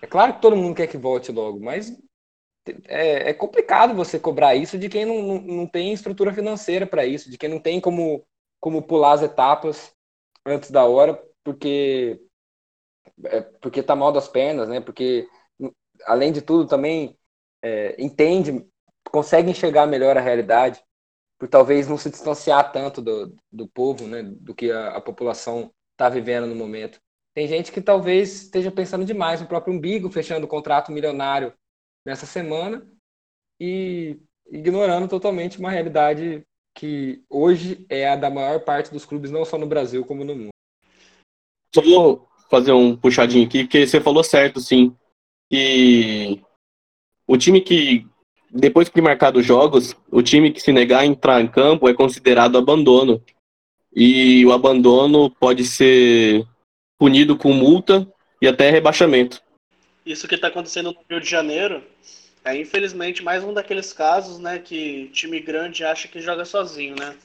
É 0.00 0.06
claro 0.06 0.34
que 0.34 0.42
todo 0.42 0.56
mundo 0.56 0.76
quer 0.76 0.86
que 0.86 0.96
volte 0.96 1.32
logo, 1.32 1.60
mas 1.60 1.90
é, 2.86 3.30
é 3.30 3.34
complicado 3.34 3.94
você 3.94 4.18
cobrar 4.18 4.54
isso 4.54 4.78
de 4.78 4.88
quem 4.88 5.04
não, 5.04 5.22
não, 5.22 5.40
não 5.40 5.66
tem 5.66 5.92
estrutura 5.92 6.32
financeira 6.32 6.86
para 6.86 7.04
isso, 7.04 7.30
de 7.30 7.38
quem 7.38 7.48
não 7.48 7.60
tem 7.60 7.80
como, 7.80 8.26
como 8.60 8.82
pular 8.82 9.12
as 9.12 9.22
etapas 9.22 9.94
antes 10.46 10.70
da 10.70 10.84
hora, 10.84 11.22
porque 11.42 12.20
é, 13.24 13.40
porque 13.40 13.82
tá 13.82 13.94
mal 13.94 14.12
das 14.12 14.28
pernas, 14.28 14.68
né? 14.68 14.80
Porque 14.80 15.28
além 16.06 16.32
de 16.32 16.42
tudo 16.42 16.66
também 16.66 17.16
é, 17.62 17.94
entende, 18.02 18.66
consegue 19.10 19.50
enxergar 19.50 19.86
melhor 19.86 20.16
a 20.16 20.20
realidade 20.20 20.82
por 21.38 21.48
talvez 21.48 21.88
não 21.88 21.98
se 21.98 22.10
distanciar 22.10 22.72
tanto 22.72 23.02
do, 23.02 23.36
do 23.52 23.68
povo, 23.68 24.06
né, 24.06 24.22
do 24.22 24.54
que 24.54 24.70
a, 24.70 24.96
a 24.96 25.00
população 25.00 25.72
está 25.92 26.08
vivendo 26.08 26.46
no 26.46 26.54
momento. 26.54 27.00
Tem 27.34 27.48
gente 27.48 27.72
que 27.72 27.80
talvez 27.80 28.42
esteja 28.42 28.70
pensando 28.70 29.04
demais 29.04 29.40
no 29.40 29.48
próprio 29.48 29.74
umbigo, 29.74 30.10
fechando 30.10 30.46
o 30.46 30.48
contrato 30.48 30.92
milionário 30.92 31.52
nessa 32.06 32.26
semana 32.26 32.86
e 33.60 34.18
ignorando 34.50 35.08
totalmente 35.08 35.58
uma 35.58 35.70
realidade 35.70 36.46
que 36.76 37.24
hoje 37.28 37.86
é 37.88 38.08
a 38.08 38.16
da 38.16 38.30
maior 38.30 38.60
parte 38.60 38.92
dos 38.92 39.04
clubes, 39.04 39.30
não 39.30 39.44
só 39.44 39.56
no 39.56 39.66
Brasil, 39.66 40.04
como 40.04 40.24
no 40.24 40.34
mundo. 40.34 40.50
Só 41.74 41.80
vou 41.82 42.28
fazer 42.50 42.72
um 42.72 42.96
puxadinho 42.96 43.46
aqui, 43.46 43.64
porque 43.64 43.86
você 43.86 44.00
falou 44.00 44.22
certo, 44.22 44.60
sim. 44.60 44.96
E 45.50 46.40
o 47.26 47.36
time 47.36 47.60
que, 47.60 48.06
depois 48.54 48.88
que 48.88 49.02
marcar 49.02 49.36
os 49.36 49.44
jogos, 49.44 49.96
o 50.10 50.22
time 50.22 50.52
que 50.52 50.60
se 50.60 50.72
negar 50.72 51.00
a 51.00 51.06
entrar 51.06 51.40
em 51.40 51.48
campo 51.48 51.88
é 51.88 51.94
considerado 51.94 52.56
abandono. 52.56 53.20
E 53.94 54.44
o 54.46 54.52
abandono 54.52 55.28
pode 55.28 55.64
ser 55.64 56.46
punido 56.98 57.36
com 57.36 57.52
multa 57.52 58.06
e 58.40 58.46
até 58.46 58.70
rebaixamento. 58.70 59.42
Isso 60.06 60.28
que 60.28 60.36
está 60.36 60.48
acontecendo 60.48 60.92
no 60.92 60.98
Rio 61.08 61.20
de 61.20 61.28
Janeiro 61.28 61.82
é, 62.44 62.54
infelizmente, 62.60 63.22
mais 63.22 63.42
um 63.42 63.54
daqueles 63.54 63.90
casos, 63.94 64.38
né, 64.38 64.58
que 64.58 65.08
time 65.14 65.40
grande 65.40 65.82
acha 65.82 66.06
que 66.06 66.20
joga 66.20 66.44
sozinho, 66.44 66.94
né? 66.94 67.16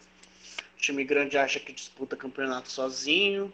Time 0.77 1.03
grande 1.03 1.37
acha 1.37 1.59
que 1.59 1.73
disputa 1.73 2.15
campeonato 2.15 2.71
sozinho, 2.71 3.53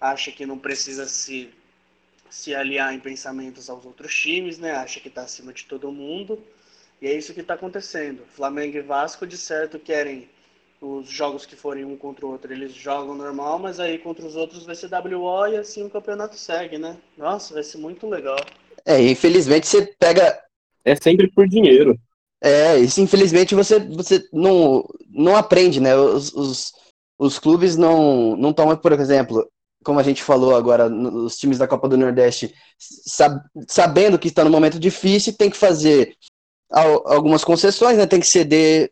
acha 0.00 0.32
que 0.32 0.46
não 0.46 0.58
precisa 0.58 1.06
se, 1.06 1.50
se 2.30 2.54
aliar 2.54 2.94
em 2.94 2.98
pensamentos 2.98 3.68
aos 3.68 3.84
outros 3.84 4.14
times, 4.14 4.58
né? 4.58 4.72
Acha 4.72 4.98
que 4.98 5.08
está 5.08 5.20
acima 5.20 5.52
de 5.52 5.66
todo 5.66 5.92
mundo. 5.92 6.42
E 7.00 7.06
é 7.06 7.14
isso 7.14 7.34
que 7.34 7.40
está 7.40 7.54
acontecendo. 7.54 8.22
Flamengo 8.34 8.76
e 8.76 8.82
Vasco, 8.82 9.26
de 9.26 9.36
certo, 9.36 9.78
querem 9.78 10.28
os 10.80 11.08
jogos 11.08 11.46
que 11.46 11.56
forem 11.56 11.84
um 11.84 11.96
contra 11.96 12.26
o 12.26 12.30
outro, 12.30 12.52
eles 12.52 12.72
jogam 12.72 13.14
normal, 13.14 13.58
mas 13.58 13.80
aí 13.80 13.98
contra 13.98 14.26
os 14.26 14.36
outros 14.36 14.64
vai 14.64 14.74
ser 14.74 14.90
WO 14.90 15.46
e 15.46 15.56
assim 15.56 15.84
o 15.84 15.90
campeonato 15.90 16.36
segue, 16.36 16.78
né? 16.78 16.96
Nossa, 17.16 17.54
vai 17.54 17.62
ser 17.62 17.78
muito 17.78 18.06
legal. 18.06 18.36
É, 18.84 19.00
infelizmente 19.02 19.66
você 19.66 19.86
pega 19.98 20.38
é 20.84 20.94
sempre 20.94 21.28
por 21.30 21.48
dinheiro. 21.48 21.98
É, 22.40 22.78
isso 22.78 23.00
infelizmente 23.00 23.54
você, 23.54 23.80
você 23.80 24.22
não, 24.32 24.86
não 25.08 25.34
aprende, 25.34 25.80
né? 25.80 25.96
Os, 25.96 26.32
os, 26.34 26.72
os 27.18 27.38
clubes 27.38 27.76
não, 27.76 28.36
não 28.36 28.52
tomam, 28.52 28.76
por 28.76 28.92
exemplo, 28.92 29.50
como 29.82 29.98
a 29.98 30.02
gente 30.02 30.22
falou 30.22 30.54
agora, 30.54 30.88
os 30.88 31.36
times 31.36 31.58
da 31.58 31.66
Copa 31.66 31.88
do 31.88 31.96
Nordeste, 31.96 32.54
sab, 32.78 33.40
sabendo 33.66 34.18
que 34.18 34.28
está 34.28 34.44
num 34.44 34.50
momento 34.50 34.78
difícil, 34.78 35.36
tem 35.36 35.50
que 35.50 35.56
fazer 35.56 36.16
algumas 36.70 37.44
concessões, 37.44 37.96
né? 37.96 38.06
Tem 38.06 38.20
que 38.20 38.26
ceder 38.26 38.90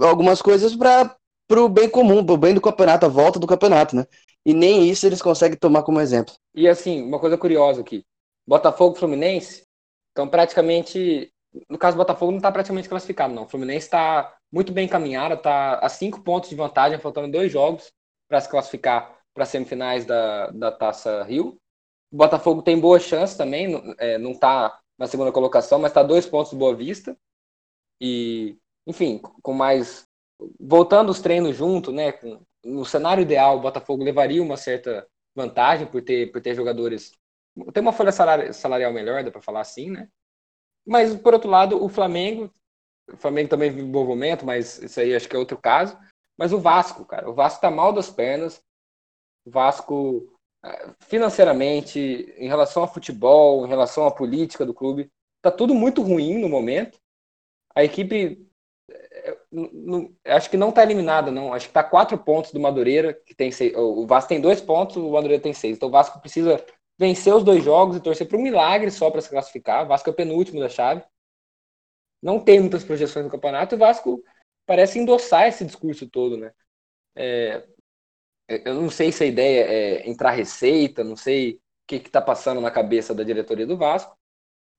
algumas 0.00 0.40
coisas 0.42 0.74
para 0.76 1.16
o 1.50 1.68
bem 1.68 1.88
comum, 1.88 2.24
para 2.24 2.34
o 2.34 2.38
bem 2.38 2.54
do 2.54 2.60
campeonato, 2.60 3.06
a 3.06 3.08
volta 3.08 3.38
do 3.38 3.46
campeonato, 3.46 3.96
né? 3.96 4.06
E 4.44 4.54
nem 4.54 4.88
isso 4.88 5.06
eles 5.06 5.20
conseguem 5.20 5.58
tomar 5.58 5.82
como 5.82 6.00
exemplo. 6.00 6.34
E 6.54 6.66
assim, 6.68 7.02
uma 7.02 7.18
coisa 7.18 7.36
curiosa 7.36 7.80
aqui: 7.80 8.04
Botafogo 8.46 8.96
Fluminense 8.96 9.64
então, 10.12 10.28
praticamente, 10.28 11.32
no 11.68 11.78
caso 11.78 11.96
do 11.96 12.00
Botafogo, 12.00 12.32
não 12.32 12.38
está 12.38 12.50
praticamente 12.50 12.88
classificado, 12.88 13.32
não. 13.32 13.44
O 13.44 13.48
Fluminense 13.48 13.86
está 13.86 14.36
muito 14.52 14.72
bem 14.72 14.86
encaminhado, 14.86 15.34
está 15.34 15.78
a 15.78 15.88
cinco 15.88 16.22
pontos 16.22 16.50
de 16.50 16.56
vantagem, 16.56 16.98
faltando 16.98 17.30
dois 17.30 17.50
jogos 17.50 17.92
para 18.28 18.40
se 18.40 18.48
classificar 18.48 19.18
para 19.32 19.44
as 19.44 19.48
semifinais 19.48 20.04
da, 20.04 20.50
da 20.50 20.72
Taça 20.72 21.22
Rio. 21.22 21.56
O 22.12 22.16
Botafogo 22.16 22.62
tem 22.62 22.78
boa 22.78 22.98
chance 22.98 23.36
também, 23.36 23.68
não 24.18 24.32
está 24.32 24.66
é, 24.66 24.89
na 25.00 25.08
segunda 25.08 25.32
colocação, 25.32 25.80
mas 25.80 25.90
está 25.90 26.02
dois 26.02 26.26
pontos 26.26 26.52
de 26.52 26.58
Boa 26.58 26.76
Vista. 26.76 27.16
E, 28.00 28.56
enfim, 28.86 29.18
com 29.42 29.52
mais. 29.52 30.06
Voltando 30.58 31.10
os 31.10 31.20
treinos 31.20 31.56
junto, 31.56 31.90
né? 31.90 32.12
No 32.64 32.84
cenário 32.84 33.22
ideal, 33.22 33.56
o 33.56 33.60
Botafogo 33.60 34.04
levaria 34.04 34.42
uma 34.42 34.56
certa 34.56 35.06
vantagem 35.34 35.86
por 35.86 36.02
ter, 36.02 36.30
por 36.30 36.40
ter 36.40 36.54
jogadores 36.54 37.18
tem 37.72 37.82
uma 37.82 37.92
folha 37.92 38.12
salarial 38.12 38.92
melhor, 38.92 39.24
dá 39.24 39.30
para 39.30 39.42
falar 39.42 39.60
assim, 39.60 39.90
né? 39.90 40.08
Mas, 40.86 41.14
por 41.16 41.34
outro 41.34 41.50
lado, 41.50 41.82
o 41.82 41.88
Flamengo, 41.88 42.52
o 43.12 43.16
Flamengo 43.16 43.50
também 43.50 43.70
vive 43.70 43.82
um 43.82 43.92
bom 43.92 44.06
momento, 44.06 44.46
mas 44.46 44.78
isso 44.78 45.00
aí 45.00 45.14
acho 45.14 45.28
que 45.28 45.36
é 45.36 45.38
outro 45.38 45.58
caso. 45.58 45.98
Mas 46.38 46.52
o 46.52 46.60
Vasco, 46.60 47.04
cara, 47.04 47.28
o 47.28 47.34
Vasco 47.34 47.60
tá 47.60 47.70
mal 47.70 47.92
das 47.92 48.08
pernas. 48.08 48.62
O 49.44 49.50
Vasco, 49.50 50.39
financeiramente, 51.00 51.98
em 52.36 52.48
relação 52.48 52.82
ao 52.82 52.92
futebol, 52.92 53.64
em 53.64 53.68
relação 53.68 54.06
à 54.06 54.10
política 54.10 54.64
do 54.66 54.74
clube, 54.74 55.10
tá 55.40 55.50
tudo 55.50 55.74
muito 55.74 56.02
ruim 56.02 56.38
no 56.38 56.48
momento. 56.48 56.98
A 57.74 57.84
equipe, 57.84 58.46
eh, 58.90 59.38
acho 60.26 60.50
que 60.50 60.56
não 60.56 60.72
tá 60.72 60.82
eliminada, 60.82 61.30
não. 61.30 61.52
Acho 61.52 61.68
que 61.68 61.72
tá 61.74 61.82
quatro 61.82 62.18
pontos 62.18 62.52
do 62.52 62.60
Madureira, 62.60 63.14
que 63.14 63.34
tem 63.34 63.50
seis, 63.50 63.74
o 63.76 64.06
Vasco 64.06 64.28
tem 64.28 64.40
dois 64.40 64.60
pontos, 64.60 64.96
o 64.96 65.10
Madureira 65.12 65.42
tem 65.42 65.52
seis. 65.54 65.76
Então 65.76 65.88
o 65.88 65.92
Vasco 65.92 66.20
precisa 66.20 66.64
vencer 66.98 67.34
os 67.34 67.42
dois 67.44 67.64
jogos 67.64 67.96
e 67.96 68.00
torcer 68.00 68.28
para 68.28 68.36
um 68.36 68.42
milagre 68.42 68.90
só 68.90 69.10
para 69.10 69.22
se 69.22 69.30
classificar. 69.30 69.84
O 69.84 69.88
Vasco 69.88 70.10
é 70.10 70.12
o 70.12 70.16
penúltimo 70.16 70.60
da 70.60 70.68
chave. 70.68 71.02
Não 72.22 72.38
tem 72.38 72.60
muitas 72.60 72.84
projeções 72.84 73.24
no 73.24 73.30
campeonato. 73.30 73.74
E 73.74 73.76
o 73.76 73.78
Vasco 73.78 74.22
parece 74.66 74.98
endossar 74.98 75.46
esse 75.48 75.64
discurso 75.64 76.08
todo, 76.08 76.36
né? 76.36 76.52
É, 77.16 77.66
eu 78.64 78.74
não 78.74 78.90
sei 78.90 79.12
se 79.12 79.22
a 79.24 79.26
ideia 79.26 79.64
é 79.64 80.08
entrar 80.08 80.30
receita, 80.30 81.04
não 81.04 81.16
sei 81.16 81.54
o 81.54 81.60
que 81.86 81.96
está 81.96 82.20
passando 82.20 82.60
na 82.60 82.70
cabeça 82.70 83.14
da 83.14 83.24
diretoria 83.24 83.66
do 83.66 83.76
Vasco, 83.76 84.16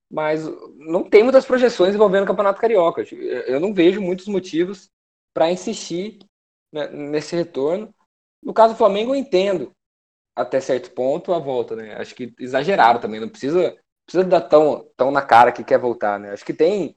mas 0.09 0.45
não 0.77 1.09
tem 1.09 1.23
muitas 1.23 1.45
projeções 1.45 1.95
envolvendo 1.95 2.23
o 2.23 2.27
Campeonato 2.27 2.59
Carioca. 2.59 3.03
Eu 3.47 3.59
não 3.59 3.73
vejo 3.73 4.01
muitos 4.01 4.27
motivos 4.27 4.89
para 5.33 5.51
insistir 5.51 6.19
né, 6.71 6.89
nesse 6.89 7.35
retorno. 7.35 7.93
No 8.43 8.53
caso 8.53 8.73
do 8.73 8.77
Flamengo, 8.77 9.11
eu 9.11 9.19
entendo 9.19 9.73
até 10.35 10.59
certo 10.59 10.91
ponto 10.91 11.33
a 11.33 11.39
volta, 11.39 11.75
né? 11.75 11.95
Acho 11.95 12.15
que 12.15 12.33
exageraram 12.39 12.99
também, 12.99 13.19
não 13.19 13.29
precisa, 13.29 13.77
precisa 14.05 14.23
dar 14.27 14.41
tão, 14.41 14.89
tão 14.97 15.11
na 15.11 15.21
cara 15.21 15.51
que 15.51 15.63
quer 15.63 15.79
voltar, 15.79 16.19
né? 16.19 16.31
Acho 16.31 16.45
que 16.45 16.53
tem 16.53 16.95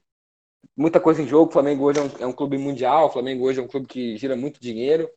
muita 0.77 1.01
coisa 1.01 1.23
em 1.23 1.27
jogo. 1.27 1.51
O 1.51 1.53
Flamengo 1.53 1.85
hoje 1.85 2.01
é 2.01 2.03
um, 2.03 2.11
é 2.21 2.27
um 2.27 2.33
clube 2.33 2.59
mundial, 2.59 3.07
o 3.07 3.11
Flamengo 3.11 3.45
hoje 3.45 3.61
é 3.61 3.63
um 3.63 3.69
clube 3.69 3.87
que 3.87 4.17
gira 4.17 4.37
muito 4.37 4.61
dinheiro. 4.61 5.09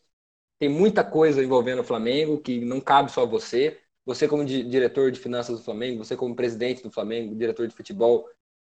Tem 0.60 0.70
muita 0.70 1.04
coisa 1.04 1.44
envolvendo 1.44 1.80
o 1.80 1.84
Flamengo 1.84 2.40
que 2.40 2.60
não 2.64 2.82
cabe 2.82 3.12
só 3.12 3.24
a 3.24 3.26
você. 3.26 3.80
Você, 4.06 4.28
como 4.28 4.46
di 4.46 4.64
diretor 4.64 5.12
de 5.12 5.20
finanças 5.20 5.58
do 5.58 5.64
Flamengo, 5.64 6.04
você, 6.04 6.16
como 6.16 6.36
presidente 6.36 6.82
do 6.82 6.92
Flamengo, 6.92 7.36
diretor 7.36 7.68
de 7.68 7.76
futebol 7.76 8.28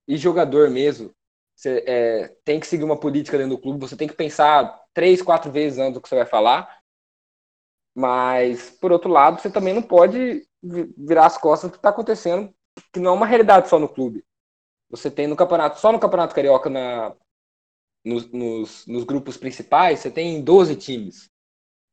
e 0.07 0.17
jogador 0.17 0.69
mesmo, 0.69 1.13
você 1.55 1.83
é, 1.85 2.35
tem 2.43 2.59
que 2.59 2.67
seguir 2.67 2.83
uma 2.83 2.99
política 2.99 3.37
dentro 3.37 3.55
do 3.55 3.61
clube. 3.61 3.79
Você 3.79 3.95
tem 3.95 4.07
que 4.07 4.15
pensar 4.15 4.81
três, 4.93 5.21
quatro 5.21 5.51
vezes 5.51 5.77
antes 5.77 5.93
do 5.93 6.01
que 6.01 6.09
você 6.09 6.15
vai 6.15 6.25
falar 6.25 6.79
mas, 7.99 8.69
por 8.79 8.93
outro 8.93 9.09
lado, 9.09 9.41
você 9.41 9.49
também 9.49 9.73
não 9.73 9.81
pode 9.81 10.47
virar 10.63 11.25
as 11.25 11.37
costas 11.37 11.69
do 11.69 11.73
que 11.73 11.79
está 11.79 11.89
acontecendo, 11.89 12.53
que 12.93 12.99
não 12.99 13.11
é 13.11 13.13
uma 13.13 13.25
realidade 13.25 13.67
só 13.67 13.77
no 13.77 13.89
clube. 13.89 14.23
Você 14.89 15.11
tem 15.11 15.27
no 15.27 15.35
campeonato, 15.35 15.79
só 15.81 15.91
no 15.91 15.99
Campeonato 15.99 16.33
Carioca, 16.33 16.69
na, 16.69 17.13
nos, 18.05 18.31
nos, 18.31 18.87
nos 18.87 19.03
grupos 19.03 19.35
principais, 19.35 19.99
você 19.99 20.09
tem 20.09 20.41
12 20.41 20.77
times. 20.77 21.29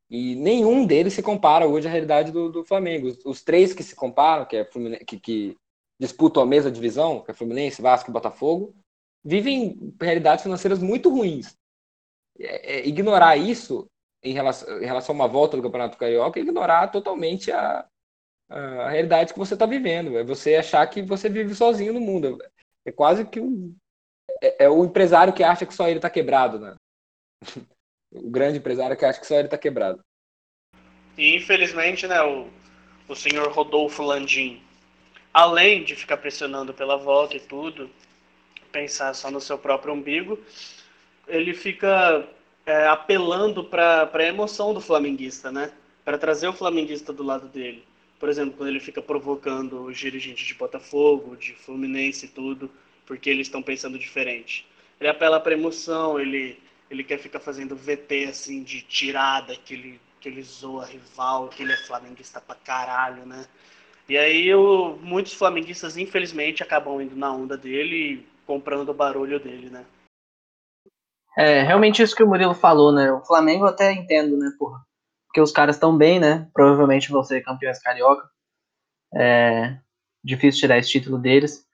E 0.09 0.35
nenhum 0.35 0.85
deles 0.85 1.13
se 1.13 1.21
compara 1.21 1.67
hoje 1.67 1.87
à 1.87 1.91
realidade 1.91 2.31
do, 2.31 2.49
do 2.49 2.63
Flamengo. 2.63 3.07
Os, 3.07 3.25
os, 3.25 3.43
três 3.43 3.73
que 3.73 3.83
se 3.83 3.95
comparam, 3.95 4.45
que, 4.45 4.55
é 4.55 4.65
que, 5.05 5.19
que 5.19 5.57
disputam 5.99 6.41
a 6.41 6.45
mesma 6.45 6.71
divisão, 6.71 7.21
que 7.21 7.31
é 7.31 7.33
Fluminense, 7.33 7.81
Vasco 7.81 8.09
e 8.09 8.13
Botafogo, 8.13 8.73
vivem 9.23 9.93
realidades 9.99 10.43
financeiras 10.43 10.79
muito 10.79 11.09
ruins. 11.09 11.55
É, 12.39 12.77
é, 12.77 12.87
ignorar 12.87 13.35
isso 13.35 13.87
em 14.23 14.33
relação, 14.33 14.81
em 14.81 14.85
relação 14.85 15.13
a 15.13 15.17
uma 15.17 15.27
volta 15.27 15.57
do 15.57 15.63
Campeonato 15.63 15.97
Carioca, 15.97 16.39
ignorar 16.39 16.87
totalmente 16.87 17.51
a, 17.51 17.85
a 18.49 18.89
realidade 18.89 19.33
que 19.33 19.39
você 19.39 19.55
está 19.55 19.65
vivendo. 19.65 20.17
É 20.17 20.23
você 20.23 20.55
achar 20.55 20.87
que 20.87 21.01
você 21.01 21.27
vive 21.27 21.53
sozinho 21.53 21.93
no 21.93 21.99
mundo. 21.99 22.37
É 22.85 22.91
quase 22.91 23.25
que 23.25 23.41
um, 23.41 23.75
é, 24.41 24.65
é 24.65 24.69
o 24.69 24.85
empresário 24.85 25.33
que 25.33 25.43
acha 25.43 25.65
que 25.65 25.73
só 25.73 25.87
ele 25.87 25.97
está 25.97 26.09
quebrado, 26.09 26.59
né? 26.59 26.75
o 28.11 28.29
grande 28.29 28.57
empresário 28.57 28.97
que 28.97 29.05
acha 29.05 29.19
que 29.19 29.27
só 29.27 29.35
ele 29.35 29.47
está 29.47 29.57
quebrado. 29.57 30.03
E 31.17 31.35
infelizmente, 31.35 32.07
né, 32.07 32.21
o, 32.21 32.47
o 33.07 33.15
senhor 33.15 33.51
Rodolfo 33.51 34.03
Landim, 34.03 34.61
além 35.33 35.83
de 35.83 35.95
ficar 35.95 36.17
pressionando 36.17 36.73
pela 36.73 36.97
volta 36.97 37.35
e 37.35 37.39
tudo, 37.39 37.89
pensar 38.71 39.13
só 39.13 39.31
no 39.31 39.41
seu 39.41 39.57
próprio 39.57 39.93
umbigo, 39.93 40.39
ele 41.27 41.53
fica 41.53 42.27
é, 42.65 42.87
apelando 42.87 43.63
para 43.63 44.09
a 44.13 44.23
emoção 44.23 44.73
do 44.73 44.81
flamenguista, 44.81 45.51
né? 45.51 45.71
Para 46.05 46.17
trazer 46.17 46.47
o 46.47 46.53
flamenguista 46.53 47.11
do 47.11 47.23
lado 47.23 47.47
dele. 47.47 47.83
Por 48.19 48.29
exemplo, 48.29 48.55
quando 48.57 48.69
ele 48.69 48.79
fica 48.79 49.01
provocando 49.01 49.83
os 49.83 49.97
dirigentes 49.97 50.45
de 50.45 50.53
Botafogo, 50.53 51.35
de 51.35 51.53
Fluminense 51.53 52.25
e 52.25 52.29
tudo, 52.29 52.69
porque 53.05 53.29
eles 53.29 53.47
estão 53.47 53.61
pensando 53.61 53.97
diferente. 53.97 54.67
Ele 54.99 55.09
apela 55.09 55.39
para 55.39 55.53
emoção, 55.53 56.19
ele, 56.19 56.59
ele 56.89 57.03
quer 57.03 57.17
ficar 57.17 57.39
fazendo 57.39 57.75
VT 57.75 58.25
assim 58.29 58.63
de 58.63 58.81
tirada, 58.81 59.55
que 59.55 59.73
ele, 59.73 60.01
que 60.19 60.29
ele 60.29 60.41
zoa 60.41 60.85
rival, 60.85 61.49
que 61.49 61.63
ele 61.63 61.73
é 61.73 61.77
flamenguista 61.77 62.39
pra 62.39 62.55
caralho, 62.55 63.25
né? 63.25 63.45
E 64.09 64.17
aí 64.17 64.53
o, 64.55 64.97
muitos 65.01 65.33
flamenguistas, 65.33 65.97
infelizmente, 65.97 66.63
acabam 66.63 67.01
indo 67.01 67.15
na 67.15 67.31
onda 67.31 67.57
dele 67.57 67.95
e 67.95 68.27
comprando 68.45 68.89
o 68.89 68.93
barulho 68.93 69.39
dele, 69.39 69.69
né? 69.69 69.85
É, 71.37 71.61
realmente 71.61 72.01
isso 72.01 72.15
que 72.15 72.23
o 72.23 72.27
Murilo 72.27 72.55
falou, 72.55 72.91
né? 72.91 73.11
O 73.11 73.23
Flamengo 73.23 73.65
eu 73.65 73.69
até 73.69 73.91
entendo, 73.91 74.37
né, 74.37 74.51
porra? 74.57 74.81
Porque 75.27 75.41
os 75.41 75.51
caras 75.51 75.75
estão 75.75 75.95
bem, 75.95 76.19
né? 76.19 76.49
Provavelmente 76.53 77.11
vão 77.11 77.21
ser 77.21 77.41
campeões 77.41 77.79
carioca. 77.79 78.27
É 79.13 79.77
difícil 80.23 80.61
tirar 80.61 80.77
esse 80.77 80.89
título 80.89 81.17
deles. 81.17 81.66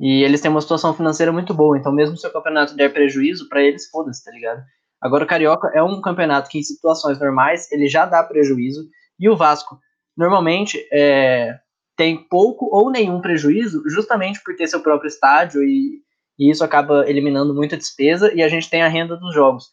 E 0.00 0.22
eles 0.22 0.40
têm 0.40 0.50
uma 0.50 0.60
situação 0.60 0.94
financeira 0.94 1.32
muito 1.32 1.52
boa, 1.52 1.76
então 1.76 1.92
mesmo 1.92 2.16
se 2.16 2.26
o 2.26 2.32
campeonato 2.32 2.76
der 2.76 2.92
prejuízo, 2.92 3.48
para 3.48 3.62
eles 3.62 3.88
foda-se, 3.88 4.24
tá 4.24 4.30
ligado? 4.30 4.62
Agora 5.00 5.24
o 5.24 5.26
Carioca 5.26 5.70
é 5.74 5.82
um 5.82 6.00
campeonato 6.00 6.48
que 6.48 6.58
em 6.58 6.62
situações 6.62 7.18
normais 7.18 7.70
ele 7.72 7.88
já 7.88 8.06
dá 8.06 8.22
prejuízo, 8.22 8.88
e 9.18 9.28
o 9.28 9.36
Vasco 9.36 9.78
normalmente 10.16 10.78
é, 10.92 11.58
tem 11.96 12.16
pouco 12.16 12.68
ou 12.70 12.90
nenhum 12.90 13.20
prejuízo, 13.20 13.82
justamente 13.88 14.40
por 14.44 14.54
ter 14.54 14.68
seu 14.68 14.80
próprio 14.80 15.08
estádio 15.08 15.62
e, 15.64 16.00
e 16.38 16.50
isso 16.50 16.62
acaba 16.62 17.08
eliminando 17.08 17.52
muita 17.52 17.76
despesa 17.76 18.32
e 18.32 18.40
a 18.40 18.48
gente 18.48 18.70
tem 18.70 18.82
a 18.82 18.88
renda 18.88 19.16
dos 19.16 19.34
jogos. 19.34 19.66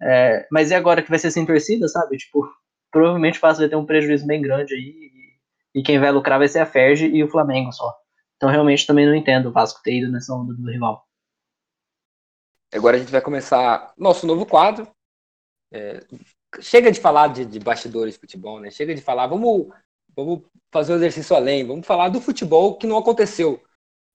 É, 0.00 0.46
mas 0.50 0.70
e 0.70 0.74
agora 0.74 1.02
que 1.02 1.10
vai 1.10 1.18
ser 1.18 1.30
sem 1.30 1.44
torcida, 1.44 1.88
sabe? 1.88 2.16
Tipo, 2.16 2.48
provavelmente 2.92 3.38
o 3.38 3.40
Vasco 3.40 3.60
vai 3.60 3.68
ter 3.68 3.76
um 3.76 3.86
prejuízo 3.86 4.26
bem 4.26 4.40
grande 4.40 4.74
aí 4.74 4.94
e, 5.74 5.80
e 5.80 5.82
quem 5.82 5.98
vai 5.98 6.12
lucrar 6.12 6.38
vai 6.38 6.46
ser 6.46 6.60
a 6.60 6.66
Ferge 6.66 7.06
e 7.06 7.22
o 7.24 7.28
Flamengo 7.28 7.72
só. 7.72 7.92
Então 8.36 8.50
realmente 8.50 8.86
também 8.86 9.06
não 9.06 9.14
entendo 9.14 9.48
o 9.48 9.52
Vasco 9.52 9.82
ter 9.82 9.98
ido 9.98 10.10
nessa 10.10 10.34
onda 10.34 10.54
do 10.54 10.70
rival. 10.70 11.06
Agora 12.72 12.96
a 12.96 12.98
gente 12.98 13.12
vai 13.12 13.20
começar 13.20 13.92
nosso 13.96 14.26
novo 14.26 14.44
quadro. 14.44 14.88
É, 15.72 16.04
chega 16.60 16.90
de 16.90 17.00
falar 17.00 17.28
de, 17.28 17.44
de, 17.44 17.58
bastidores 17.60 18.14
de 18.14 18.20
futebol, 18.20 18.60
né? 18.60 18.70
Chega 18.70 18.94
de 18.94 19.00
falar, 19.00 19.26
vamos, 19.26 19.68
vamos 20.14 20.42
fazer 20.72 20.92
um 20.92 20.96
exercício 20.96 21.34
além, 21.36 21.66
vamos 21.66 21.86
falar 21.86 22.08
do 22.08 22.20
futebol 22.20 22.76
que 22.76 22.86
não 22.86 22.98
aconteceu. 22.98 23.62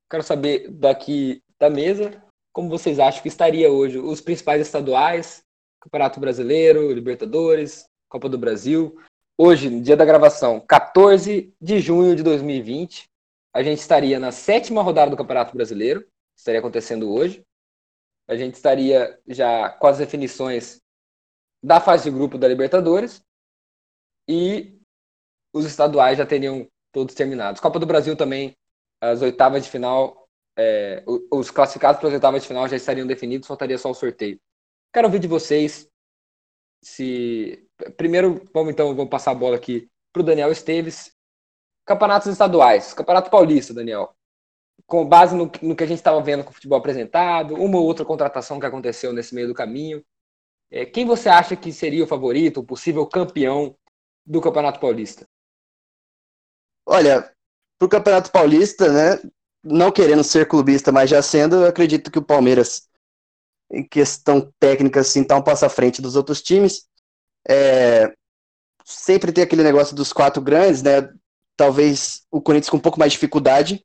Quero 0.09 0.23
saber 0.23 0.69
daqui 0.69 1.41
da 1.57 1.69
mesa 1.69 2.21
como 2.51 2.69
vocês 2.69 2.99
acham 2.99 3.21
que 3.21 3.27
estaria 3.27 3.71
hoje 3.71 3.97
os 3.97 4.19
principais 4.19 4.61
estaduais, 4.61 5.43
Campeonato 5.79 6.19
Brasileiro, 6.19 6.91
Libertadores, 6.91 7.85
Copa 8.09 8.27
do 8.27 8.37
Brasil. 8.37 8.97
Hoje, 9.37 9.69
no 9.69 9.81
dia 9.81 9.95
da 9.95 10.03
gravação, 10.03 10.59
14 10.59 11.53
de 11.61 11.79
junho 11.79 12.15
de 12.15 12.23
2020, 12.23 13.08
a 13.53 13.63
gente 13.63 13.79
estaria 13.79 14.19
na 14.19 14.31
sétima 14.31 14.81
rodada 14.81 15.11
do 15.11 15.17
Campeonato 15.17 15.55
Brasileiro, 15.55 16.05
estaria 16.35 16.59
acontecendo 16.59 17.11
hoje. 17.11 17.43
A 18.27 18.35
gente 18.35 18.55
estaria 18.55 19.19
já 19.27 19.69
com 19.69 19.87
as 19.87 19.97
definições 19.97 20.81
da 21.63 21.79
fase 21.81 22.05
de 22.05 22.15
grupo 22.15 22.37
da 22.37 22.47
Libertadores 22.47 23.21
e 24.27 24.79
os 25.51 25.65
estaduais 25.65 26.17
já 26.17 26.25
teriam 26.25 26.67
todos 26.91 27.15
terminados. 27.15 27.59
Copa 27.59 27.79
do 27.79 27.85
Brasil 27.85 28.15
também, 28.15 28.55
as 29.01 29.21
oitavas 29.21 29.63
de 29.63 29.69
final, 29.71 30.29
é, 30.57 31.03
os 31.31 31.49
classificados 31.49 31.99
para 31.99 32.09
as 32.09 32.13
oitavas 32.13 32.41
de 32.43 32.47
final 32.47 32.67
já 32.67 32.75
estariam 32.75 33.07
definidos, 33.07 33.47
faltaria 33.47 33.77
só 33.77 33.89
o 33.89 33.95
sorteio. 33.95 34.39
Quero 34.93 35.07
ouvir 35.07 35.19
de 35.19 35.27
vocês 35.27 35.89
se. 36.81 37.67
Primeiro, 37.97 38.43
vamos 38.53 38.71
então, 38.71 38.95
vamos 38.95 39.09
passar 39.09 39.31
a 39.31 39.35
bola 39.35 39.55
aqui 39.55 39.89
para 40.13 40.21
o 40.21 40.25
Daniel 40.25 40.51
Esteves. 40.51 41.15
Campeonatos 41.89 42.27
estaduais, 42.27 42.93
Campeonato 42.93 43.31
Paulista, 43.31 43.73
Daniel. 43.73 44.13
Com 44.85 45.03
base 45.03 45.35
no, 45.35 45.51
no 45.59 45.75
que 45.75 45.83
a 45.83 45.87
gente 45.87 45.97
estava 45.97 46.21
vendo 46.21 46.43
com 46.43 46.51
o 46.51 46.53
futebol 46.53 46.77
apresentado, 46.77 47.55
uma 47.55 47.79
ou 47.79 47.83
outra 47.83 48.05
contratação 48.05 48.59
que 48.59 48.65
aconteceu 48.67 49.11
nesse 49.11 49.33
meio 49.33 49.47
do 49.47 49.55
caminho. 49.55 50.05
É, 50.69 50.85
quem 50.85 51.03
você 51.03 51.29
acha 51.29 51.55
que 51.55 51.73
seria 51.73 52.03
o 52.03 52.07
favorito, 52.07 52.59
o 52.59 52.63
possível 52.63 53.07
campeão 53.07 53.75
do 54.23 54.39
Campeonato 54.39 54.79
Paulista? 54.79 55.27
Olha, 56.85 57.33
para 57.79 57.85
o 57.87 57.89
Campeonato 57.89 58.31
Paulista, 58.31 58.93
né? 58.93 59.31
Não 59.63 59.91
querendo 59.91 60.23
ser 60.23 60.47
clubista, 60.47 60.91
mas 60.91 61.09
já 61.09 61.23
sendo, 61.23 61.55
eu 61.55 61.67
acredito 61.67 62.11
que 62.11 62.19
o 62.19 62.23
Palmeiras, 62.23 62.87
em 63.71 63.83
questão 63.83 64.53
técnica, 64.59 64.99
assim, 64.99 65.23
está 65.23 65.35
um 65.35 65.41
passo 65.41 65.65
à 65.65 65.69
frente 65.69 66.03
dos 66.03 66.15
outros 66.15 66.39
times. 66.39 66.87
É, 67.47 68.13
sempre 68.85 69.31
tem 69.31 69.43
aquele 69.43 69.63
negócio 69.63 69.95
dos 69.95 70.13
quatro 70.13 70.39
grandes, 70.39 70.83
né? 70.83 71.11
Talvez 71.59 72.25
o 72.31 72.39
Corinthians 72.39 72.69
com 72.69 72.77
um 72.77 72.79
pouco 72.79 72.97
mais 72.97 73.11
de 73.11 73.17
dificuldade 73.17 73.83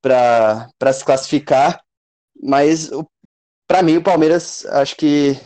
para 0.00 0.92
se 0.92 1.04
classificar, 1.04 1.82
mas 2.40 2.88
para 3.66 3.82
mim 3.82 3.96
o 3.96 4.02
Palmeiras 4.02 4.64
acho 4.66 4.94
que 4.94 5.36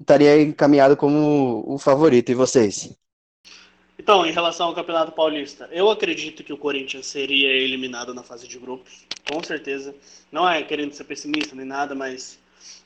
estaria 0.00 0.40
encaminhado 0.40 0.96
como 0.96 1.64
o 1.66 1.78
favorito. 1.78 2.30
E 2.30 2.34
vocês? 2.34 2.96
Então, 3.98 4.24
em 4.24 4.30
relação 4.30 4.68
ao 4.68 4.74
Campeonato 4.74 5.10
Paulista, 5.10 5.68
eu 5.72 5.90
acredito 5.90 6.44
que 6.44 6.52
o 6.52 6.56
Corinthians 6.56 7.06
seria 7.06 7.48
eliminado 7.48 8.14
na 8.14 8.22
fase 8.22 8.46
de 8.46 8.56
grupos, 8.56 9.04
com 9.28 9.42
certeza. 9.42 9.92
Não 10.30 10.48
é 10.48 10.62
querendo 10.62 10.92
ser 10.92 11.02
pessimista 11.02 11.56
nem 11.56 11.66
nada, 11.66 11.92
mas 11.92 12.38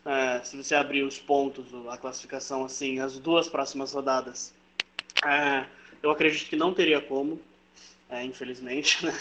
é, 0.07 0.41
se 0.43 0.57
você 0.57 0.75
abrir 0.75 1.03
os 1.03 1.19
pontos, 1.19 1.67
a 1.91 1.99
classificação, 1.99 2.65
assim, 2.65 3.01
as 3.01 3.19
duas 3.19 3.51
próximas 3.51 3.93
rodadas, 3.93 4.55
é, 5.27 5.67
eu 6.03 6.11
acredito 6.11 6.49
que 6.49 6.57
não 6.57 6.73
teria 6.73 7.03
como 7.03 7.39
é, 8.13 8.25
infelizmente, 8.25 9.05
né? 9.05 9.19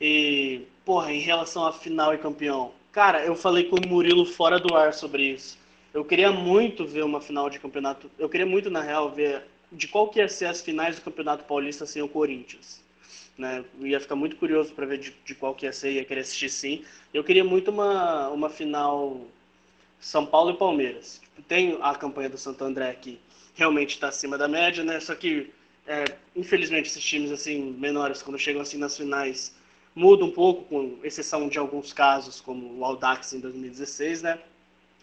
E, 0.00 0.62
porra, 0.84 1.12
em 1.12 1.20
relação 1.20 1.66
à 1.66 1.72
final 1.72 2.14
e 2.14 2.18
campeão, 2.18 2.72
cara, 2.90 3.22
eu 3.24 3.34
falei 3.34 3.64
com 3.64 3.76
o 3.76 3.86
Murilo 3.86 4.24
fora 4.24 4.58
do 4.58 4.74
ar 4.74 4.94
sobre 4.94 5.24
isso. 5.24 5.58
Eu 5.92 6.04
queria 6.04 6.32
muito 6.32 6.86
ver 6.86 7.04
uma 7.04 7.20
final 7.20 7.50
de 7.50 7.58
campeonato. 7.58 8.10
Eu 8.18 8.28
queria 8.28 8.46
muito, 8.46 8.70
na 8.70 8.80
real, 8.80 9.10
ver 9.10 9.42
de 9.70 9.86
qual 9.88 10.08
que 10.08 10.20
ia 10.20 10.28
ser 10.28 10.46
as 10.46 10.62
finais 10.62 10.96
do 10.96 11.02
Campeonato 11.02 11.44
Paulista 11.44 11.84
sem 11.84 12.00
o 12.00 12.08
Corinthians. 12.08 12.80
Né? 13.36 13.64
Eu 13.78 13.86
ia 13.86 14.00
ficar 14.00 14.16
muito 14.16 14.36
curioso 14.36 14.72
para 14.72 14.86
ver 14.86 14.98
de, 14.98 15.14
de, 15.24 15.34
qual 15.34 15.54
que 15.54 15.66
ia 15.66 15.72
ser, 15.72 15.92
ia 15.92 16.04
querer 16.04 16.20
assistir 16.20 16.48
sim. 16.48 16.84
Eu 17.12 17.22
queria 17.22 17.44
muito 17.44 17.70
uma, 17.70 18.28
uma 18.28 18.48
final 18.48 19.26
São 20.00 20.24
Paulo 20.24 20.52
e 20.52 20.56
Palmeiras. 20.56 21.20
Tipo, 21.22 21.42
tem 21.42 21.78
a 21.82 21.94
campanha 21.94 22.30
do 22.30 22.38
Santo 22.38 22.64
André 22.64 22.94
que 22.94 23.18
realmente 23.54 23.90
está 23.90 24.08
acima 24.08 24.38
da 24.38 24.48
média, 24.48 24.82
né? 24.82 24.98
Só 25.00 25.14
que 25.14 25.50
é, 25.90 26.04
infelizmente, 26.36 26.88
esses 26.88 27.02
times 27.02 27.32
assim 27.32 27.72
menores, 27.72 28.22
quando 28.22 28.38
chegam 28.38 28.62
assim 28.62 28.78
nas 28.78 28.96
finais, 28.96 29.52
mudam 29.92 30.28
um 30.28 30.30
pouco, 30.30 30.64
com 30.66 31.00
exceção 31.02 31.48
de 31.48 31.58
alguns 31.58 31.92
casos, 31.92 32.40
como 32.40 32.78
o 32.78 32.84
Audax 32.84 33.32
em 33.32 33.40
2016, 33.40 34.22
né? 34.22 34.38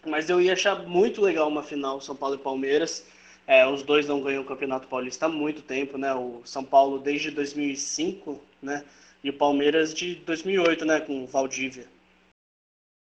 Mas 0.06 0.30
eu 0.30 0.40
ia 0.40 0.54
achar 0.54 0.76
muito 0.88 1.20
legal 1.20 1.46
uma 1.46 1.62
final 1.62 2.00
São 2.00 2.16
Paulo 2.16 2.36
e 2.36 2.38
Palmeiras. 2.38 3.06
É, 3.46 3.66
os 3.66 3.82
dois 3.82 4.06
não 4.06 4.22
ganham 4.22 4.42
o 4.42 4.46
Campeonato 4.46 4.88
Paulista 4.88 5.26
há 5.26 5.28
muito 5.28 5.60
tempo, 5.60 5.98
né? 5.98 6.14
O 6.14 6.40
São 6.46 6.64
Paulo 6.64 6.98
desde 6.98 7.30
2005, 7.32 8.40
né? 8.62 8.82
E 9.22 9.28
o 9.28 9.36
Palmeiras 9.36 9.92
de 9.92 10.14
2008, 10.14 10.86
né? 10.86 11.00
Com 11.00 11.24
o 11.24 11.26
Valdívia. 11.26 11.86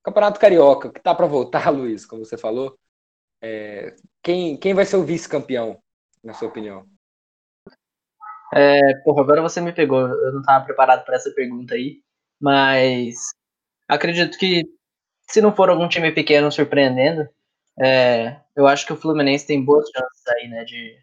Campeonato 0.03 0.39
Carioca, 0.39 0.91
que 0.91 1.01
tá 1.01 1.15
para 1.15 1.25
voltar, 1.25 1.69
Luiz, 1.73 2.05
como 2.05 2.23
você 2.23 2.37
falou. 2.37 2.77
É, 3.41 3.95
quem, 4.21 4.57
quem 4.57 4.75
vai 4.75 4.85
ser 4.85 4.97
o 4.97 5.03
vice-campeão, 5.03 5.81
na 6.23 6.35
sua 6.35 6.49
opinião? 6.49 6.92
É, 8.55 8.95
porra, 9.03 9.21
agora 9.21 9.41
você 9.41 9.59
me 9.61 9.73
pegou. 9.73 9.99
Eu 10.01 10.33
não 10.33 10.41
estava 10.41 10.65
preparado 10.65 11.03
para 11.05 11.15
essa 11.15 11.31
pergunta 11.31 11.75
aí. 11.75 12.01
Mas 12.39 13.15
acredito 13.87 14.37
que 14.37 14.63
se 15.29 15.41
não 15.41 15.55
for 15.55 15.69
algum 15.69 15.87
time 15.87 16.11
pequeno 16.11 16.51
surpreendendo, 16.51 17.27
é, 17.79 18.37
eu 18.55 18.67
acho 18.67 18.85
que 18.85 18.93
o 18.93 18.97
Fluminense 18.97 19.47
tem 19.47 19.63
boas 19.63 19.89
chances 19.89 20.27
aí, 20.27 20.47
né, 20.49 20.63
de, 20.65 20.97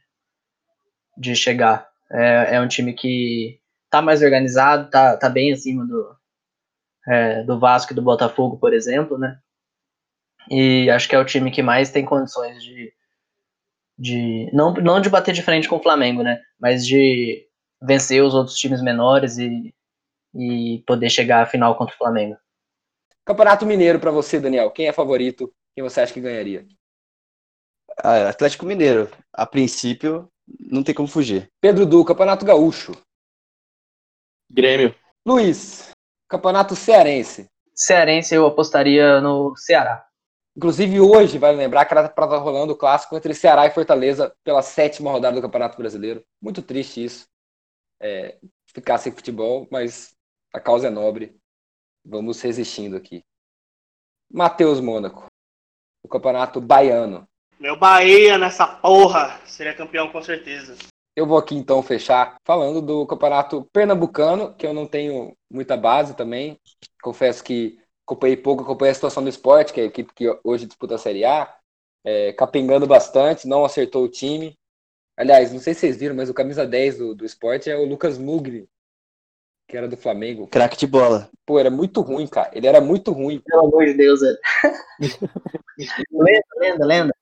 de 1.17 1.35
chegar. 1.37 1.89
É, 2.11 2.57
é 2.57 2.61
um 2.61 2.69
time 2.69 2.93
que 2.93 3.61
tá 3.91 4.03
mais 4.03 4.23
organizado, 4.23 4.91
tá, 4.91 5.17
tá 5.17 5.29
bem 5.29 5.53
acima 5.53 5.87
do, 5.87 6.17
é, 7.09 7.43
do 7.45 7.59
Vasco 7.59 7.93
e 7.93 7.97
do 7.97 8.03
Botafogo, 8.03 8.59
por 8.59 8.73
exemplo, 8.73 9.19
né? 9.19 9.39
E 10.51 10.91
acho 10.91 11.09
que 11.09 11.15
é 11.15 11.19
o 11.19 11.25
time 11.25 11.51
que 11.51 11.63
mais 11.63 11.91
tem 11.91 12.05
condições 12.05 12.63
de, 12.63 12.93
de 14.01 14.51
não, 14.55 14.73
não 14.73 14.99
de 14.99 15.11
bater 15.11 15.35
de 15.35 15.43
frente 15.43 15.69
com 15.69 15.77
o 15.77 15.83
Flamengo, 15.83 16.23
né? 16.23 16.41
Mas 16.59 16.87
de 16.87 17.47
vencer 17.83 18.23
os 18.23 18.35
outros 18.35 18.57
times 18.57 18.83
menores 18.83 19.37
e, 19.37 19.75
e 20.35 20.83
poder 20.87 21.11
chegar 21.11 21.43
à 21.43 21.47
final 21.47 21.77
contra 21.77 21.95
o 21.95 21.99
Flamengo. 21.99 22.37
Campeonato 23.27 23.67
Mineiro 23.67 24.01
para 24.01 24.11
você, 24.11 24.41
Daniel. 24.41 24.71
Quem 24.71 24.89
é 24.89 24.93
favorito? 24.93 25.53
Quem 25.75 25.85
você 25.85 26.01
acha 26.01 26.15
que 26.15 26.21
ganharia? 26.21 26.67
Ah, 28.03 28.31
Atlético 28.31 28.65
Mineiro. 28.65 29.11
A 29.33 29.45
princípio, 29.45 30.29
não 30.59 30.83
tem 30.83 30.95
como 30.95 31.07
fugir. 31.07 31.51
Pedro 31.61 31.85
Du, 31.85 32.03
Campeonato 32.03 32.47
Gaúcho. 32.47 32.93
Grêmio. 34.51 34.95
Luiz, 35.27 35.91
Campeonato 36.27 36.75
Cearense. 36.75 37.47
Cearense 37.75 38.35
eu 38.35 38.47
apostaria 38.47 39.21
no 39.21 39.55
Ceará. 39.57 40.10
Inclusive, 40.57 41.01
hoje, 41.01 41.39
vai 41.39 41.55
lembrar 41.55 41.85
que 41.85 41.95
era 41.95 42.09
para 42.09 42.25
estar 42.25 42.39
rolando 42.39 42.73
o 42.73 42.77
clássico 42.77 43.17
entre 43.17 43.35
Ceará 43.35 43.67
e 43.67 43.71
Fortaleza 43.71 44.35
pela 44.43 44.63
sétima 44.63 45.11
rodada 45.11 45.37
do 45.37 45.43
Campeonato 45.43 45.77
Brasileiro. 45.77 46.25
Muito 46.41 46.61
triste 46.61 47.05
isso. 47.05 47.29
É, 48.01 48.39
ficar 48.67 48.99
sem 48.99 49.13
futebol, 49.13 49.69
mas 49.71 50.17
a 50.53 50.59
causa 50.59 50.89
é 50.89 50.91
nobre. 50.91 51.37
Vamos 52.05 52.41
resistindo 52.41 52.97
aqui. 52.97 53.23
Matheus 54.33 54.81
Mônaco, 54.81 55.27
o 56.03 56.09
Campeonato 56.09 56.61
Baiano. 56.61 57.29
Meu 57.59 57.77
Bahia 57.77 58.39
nessa 58.39 58.67
porra 58.67 59.41
seria 59.45 59.75
campeão 59.75 60.11
com 60.11 60.23
certeza. 60.23 60.77
Eu 61.15 61.27
vou 61.27 61.37
aqui 61.37 61.55
então 61.55 61.83
fechar 61.83 62.37
falando 62.45 62.81
do 62.81 63.07
Campeonato 63.07 63.69
Pernambucano, 63.73 64.55
que 64.55 64.67
eu 64.67 64.73
não 64.73 64.87
tenho 64.87 65.37
muita 65.51 65.77
base 65.77 66.17
também. 66.17 66.59
Confesso 67.03 67.45
que 67.45 67.79
acompanhei 68.11 68.37
pouco, 68.37 68.65
acompanhei 68.65 68.91
a 68.91 68.95
situação 68.95 69.23
do 69.23 69.29
esporte, 69.29 69.73
que 69.73 69.81
é 69.81 69.85
a 69.85 69.87
equipe 69.87 70.13
que 70.13 70.27
hoje 70.43 70.67
disputa 70.67 70.97
a 70.97 70.99
Série 70.99 71.25
A, 71.25 71.55
é, 72.05 72.33
capengando 72.33 72.87
bastante, 72.87 73.47
não 73.47 73.65
acertou 73.65 74.05
o 74.05 74.09
time. 74.09 74.59
Aliás, 75.17 75.53
não 75.53 75.61
sei 75.61 75.75
se 75.75 75.81
vocês 75.81 75.97
viram, 75.97 76.17
mas 76.17 76.29
o 76.29 76.35
camisa 76.35 76.67
10 76.67 76.99
do, 76.99 77.15
do 77.15 77.25
esporte 77.25 77.71
é 77.71 77.77
o 77.77 77.85
Lucas 77.85 78.19
Mugni. 78.19 78.69
que 79.69 79.77
era 79.77 79.87
do 79.87 79.97
Flamengo. 79.97 80.49
Craque 80.49 80.77
de 80.77 80.87
bola. 80.87 81.31
Pô, 81.47 81.59
era 81.59 81.71
muito 81.71 82.01
ruim, 82.01 82.27
cara. 82.27 82.51
Ele 82.53 82.67
era 82.67 82.81
muito 82.81 83.13
ruim. 83.13 83.41
Pelo 83.45 83.67
amor 83.67 83.85
de 83.85 83.95
Deus, 83.95 84.21
velho. 84.21 84.39
lenda, 86.11 86.47
lenda, 86.59 86.87
lenda. 86.87 87.15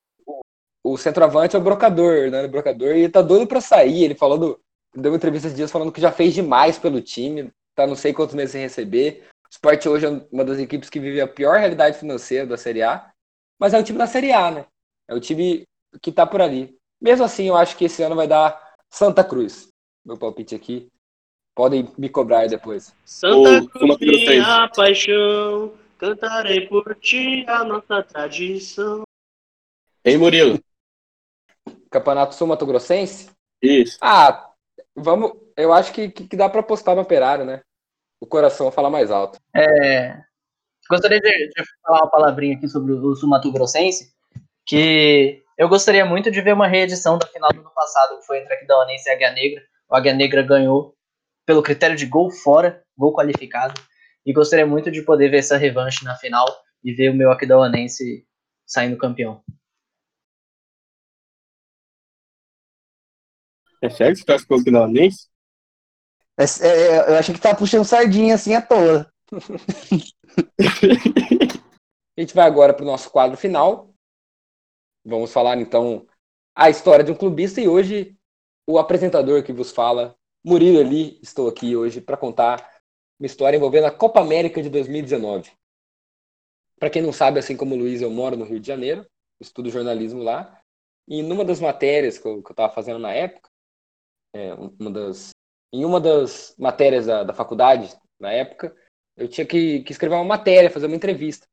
O 0.82 0.96
centroavante 0.96 1.54
é 1.54 1.58
o 1.58 1.62
brocador, 1.62 2.30
né? 2.30 2.44
O 2.44 2.48
brocador, 2.48 2.96
e 2.96 3.00
ele 3.00 3.12
tá 3.12 3.20
doido 3.20 3.46
pra 3.46 3.60
sair. 3.60 4.04
Ele 4.04 4.14
falou 4.14 4.38
do, 4.38 4.60
deu 4.94 5.10
uma 5.10 5.16
entrevista 5.16 5.48
esses 5.48 5.56
dias 5.56 5.70
falando 5.70 5.92
que 5.92 6.00
já 6.00 6.10
fez 6.10 6.32
demais 6.32 6.78
pelo 6.78 7.02
time, 7.02 7.52
tá 7.74 7.86
não 7.86 7.96
sei 7.96 8.12
quantos 8.12 8.34
meses 8.34 8.52
sem 8.52 8.62
receber. 8.62 9.28
O 9.50 9.54
Sport 9.54 9.86
hoje 9.86 10.06
é 10.06 10.26
uma 10.30 10.44
das 10.44 10.58
equipes 10.58 10.90
que 10.90 11.00
vive 11.00 11.20
a 11.20 11.26
pior 11.26 11.58
realidade 11.58 11.98
financeira 11.98 12.46
da 12.46 12.56
Série 12.56 12.82
A, 12.82 13.10
mas 13.58 13.72
é 13.72 13.78
o 13.78 13.82
time 13.82 13.98
da 13.98 14.06
Série 14.06 14.30
A, 14.30 14.50
né? 14.50 14.66
É 15.08 15.14
o 15.14 15.20
time 15.20 15.64
que 16.02 16.12
tá 16.12 16.26
por 16.26 16.42
ali. 16.42 16.76
Mesmo 17.00 17.24
assim, 17.24 17.48
eu 17.48 17.56
acho 17.56 17.76
que 17.76 17.86
esse 17.86 18.02
ano 18.02 18.14
vai 18.14 18.28
dar 18.28 18.74
Santa 18.90 19.24
Cruz. 19.24 19.68
Meu 20.04 20.18
palpite 20.18 20.54
aqui. 20.54 20.88
Podem 21.54 21.90
me 21.96 22.08
cobrar 22.08 22.46
depois. 22.46 22.94
Santa 23.04 23.64
Ô, 23.64 23.68
Cruz, 23.68 23.98
minha 24.00 24.68
paixão, 24.68 25.74
cantarei 25.98 26.68
por 26.68 26.94
ti 26.96 27.44
a 27.48 27.64
nossa 27.64 28.02
tradição. 28.02 29.02
Hein, 30.04 30.18
Murilo? 30.18 30.60
Campeonato 31.90 32.34
Sul 32.34 32.46
Mato 32.46 32.66
Grossense? 32.66 33.30
Isso. 33.62 33.98
Ah, 34.00 34.52
vamos. 34.94 35.32
Eu 35.56 35.72
acho 35.72 35.92
que, 35.92 36.10
que, 36.10 36.28
que 36.28 36.36
dá 36.36 36.48
pra 36.48 36.60
apostar 36.60 36.94
no 36.94 37.02
Operário, 37.02 37.44
né? 37.44 37.62
O 38.20 38.26
coração 38.26 38.70
fala 38.70 38.90
mais 38.90 39.10
alto. 39.10 39.38
É, 39.54 40.20
gostaria 40.88 41.20
de, 41.20 41.48
de 41.48 41.64
falar 41.82 42.00
uma 42.02 42.10
palavrinha 42.10 42.56
aqui 42.56 42.68
sobre 42.68 42.92
o 42.92 43.14
Sul 43.14 43.28
Mato 43.28 43.52
Grossense, 43.52 44.12
que 44.66 45.42
eu 45.56 45.68
gostaria 45.68 46.04
muito 46.04 46.30
de 46.30 46.40
ver 46.40 46.52
uma 46.52 46.66
reedição 46.66 47.18
da 47.18 47.26
final 47.26 47.52
do 47.52 47.60
ano 47.60 47.72
passado, 47.74 48.18
que 48.18 48.26
foi 48.26 48.40
entre 48.40 48.54
Aquidauanense 48.54 49.08
e 49.08 49.12
Águia 49.12 49.32
Negra. 49.32 49.62
O 49.90 49.96
Águia 49.96 50.14
Negra 50.14 50.42
ganhou 50.42 50.94
pelo 51.46 51.62
critério 51.62 51.96
de 51.96 52.06
gol 52.06 52.30
fora, 52.30 52.82
gol 52.96 53.12
qualificado, 53.12 53.80
e 54.24 54.32
gostaria 54.32 54.66
muito 54.66 54.90
de 54.90 55.02
poder 55.02 55.30
ver 55.30 55.38
essa 55.38 55.56
revanche 55.56 56.04
na 56.04 56.14
final 56.16 56.46
e 56.84 56.92
ver 56.92 57.10
o 57.10 57.14
meu 57.14 57.30
Aquidauanense 57.30 58.26
saindo 58.66 58.98
campeão. 58.98 59.42
É 63.80 63.88
sério 63.88 64.14
que 64.14 64.20
você 64.20 64.26
tá 64.26 64.36
com 64.46 64.56
o 64.56 64.62
Finlandês? 64.62 65.30
É- 66.38 66.66
é- 66.66 67.10
eu 67.10 67.16
achei 67.16 67.34
que 67.34 67.40
tava 67.40 67.58
puxando 67.58 67.84
sardinha 67.84 68.34
assim 68.34 68.54
à 68.54 68.62
toa. 68.62 69.12
A 72.16 72.20
gente 72.20 72.34
vai 72.34 72.46
agora 72.46 72.72
para 72.74 72.82
o 72.82 72.86
nosso 72.86 73.10
quadro 73.10 73.36
final. 73.36 73.94
Vamos 75.04 75.32
falar 75.32 75.56
então 75.58 76.06
a 76.54 76.68
história 76.68 77.04
de 77.04 77.12
um 77.12 77.14
clubista 77.14 77.60
e 77.60 77.68
hoje 77.68 78.16
o 78.66 78.78
apresentador 78.78 79.42
que 79.42 79.52
vos 79.52 79.70
fala, 79.70 80.16
Murilo 80.44 80.80
Ali, 80.80 81.18
estou 81.22 81.48
aqui 81.48 81.76
hoje 81.76 82.00
para 82.00 82.16
contar 82.16 82.80
uma 83.18 83.26
história 83.26 83.56
envolvendo 83.56 83.86
a 83.86 83.90
Copa 83.90 84.20
América 84.20 84.62
de 84.62 84.68
2019. 84.68 85.52
Para 86.78 86.90
quem 86.90 87.02
não 87.02 87.12
sabe, 87.12 87.38
assim 87.38 87.56
como 87.56 87.74
o 87.74 87.78
Luiz, 87.78 88.02
eu 88.02 88.10
moro 88.10 88.36
no 88.36 88.44
Rio 88.44 88.60
de 88.60 88.66
Janeiro, 88.66 89.06
estudo 89.40 89.70
jornalismo 89.70 90.22
lá, 90.22 90.60
e 91.08 91.22
numa 91.22 91.44
das 91.44 91.60
matérias 91.60 92.18
que 92.18 92.26
eu 92.26 92.40
estava 92.40 92.72
fazendo 92.72 92.98
na 92.98 93.12
época, 93.12 93.48
é, 94.34 94.52
uma 94.54 94.90
das, 94.90 95.30
em 95.72 95.84
uma 95.84 96.00
das 96.00 96.54
matérias 96.58 97.06
da, 97.06 97.24
da 97.24 97.34
faculdade, 97.34 97.94
na 98.18 98.32
época, 98.32 98.74
eu 99.16 99.28
tinha 99.28 99.46
que, 99.46 99.82
que 99.82 99.92
escrever 99.92 100.14
uma 100.14 100.24
matéria, 100.24 100.70
fazer 100.70 100.86
uma 100.86 100.96
entrevista. 100.96 101.46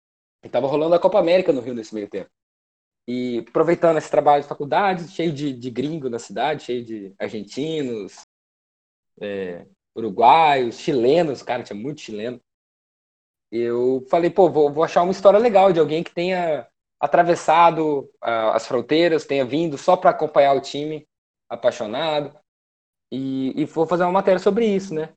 E 0.43 0.49
tava 0.49 0.68
rolando 0.68 0.95
a 0.95 0.99
Copa 0.99 1.20
América 1.20 1.51
no 1.51 1.61
Rio 1.61 1.74
nesse 1.74 1.93
meio 1.93 2.09
tempo. 2.09 2.30
E 3.07 3.39
aproveitando 3.47 3.97
esse 3.97 4.09
trabalho 4.09 4.43
de 4.43 4.49
faculdade, 4.49 5.07
cheio 5.09 5.32
de, 5.32 5.53
de 5.53 5.70
gringo 5.70 6.09
na 6.09 6.20
cidade, 6.20 6.63
cheio 6.63 6.84
de 6.84 7.13
argentinos, 7.20 8.26
é, 9.20 9.66
uruguaios, 9.95 10.80
chilenos, 10.80 11.41
cara, 11.41 11.63
tinha 11.63 11.80
muito 11.80 12.01
chileno. 12.01 12.39
Eu 13.51 14.05
falei, 14.09 14.30
pô, 14.30 14.49
vou, 14.49 14.72
vou 14.72 14.84
achar 14.84 15.03
uma 15.03 15.11
história 15.11 15.39
legal 15.39 15.72
de 15.72 15.80
alguém 15.80 16.03
que 16.03 16.13
tenha 16.13 16.68
atravessado 16.99 18.11
ah, 18.22 18.55
as 18.55 18.68
fronteiras, 18.68 19.26
tenha 19.26 19.45
vindo 19.45 19.78
só 19.78 19.95
para 19.95 20.09
acompanhar 20.09 20.53
o 20.53 20.61
time, 20.61 21.07
apaixonado. 21.49 22.38
E, 23.12 23.53
e 23.62 23.66
vou 23.66 23.88
fazer 23.88 24.03
uma 24.03 24.12
matéria 24.12 24.39
sobre 24.39 24.66
isso, 24.68 24.93
né? 24.93 25.14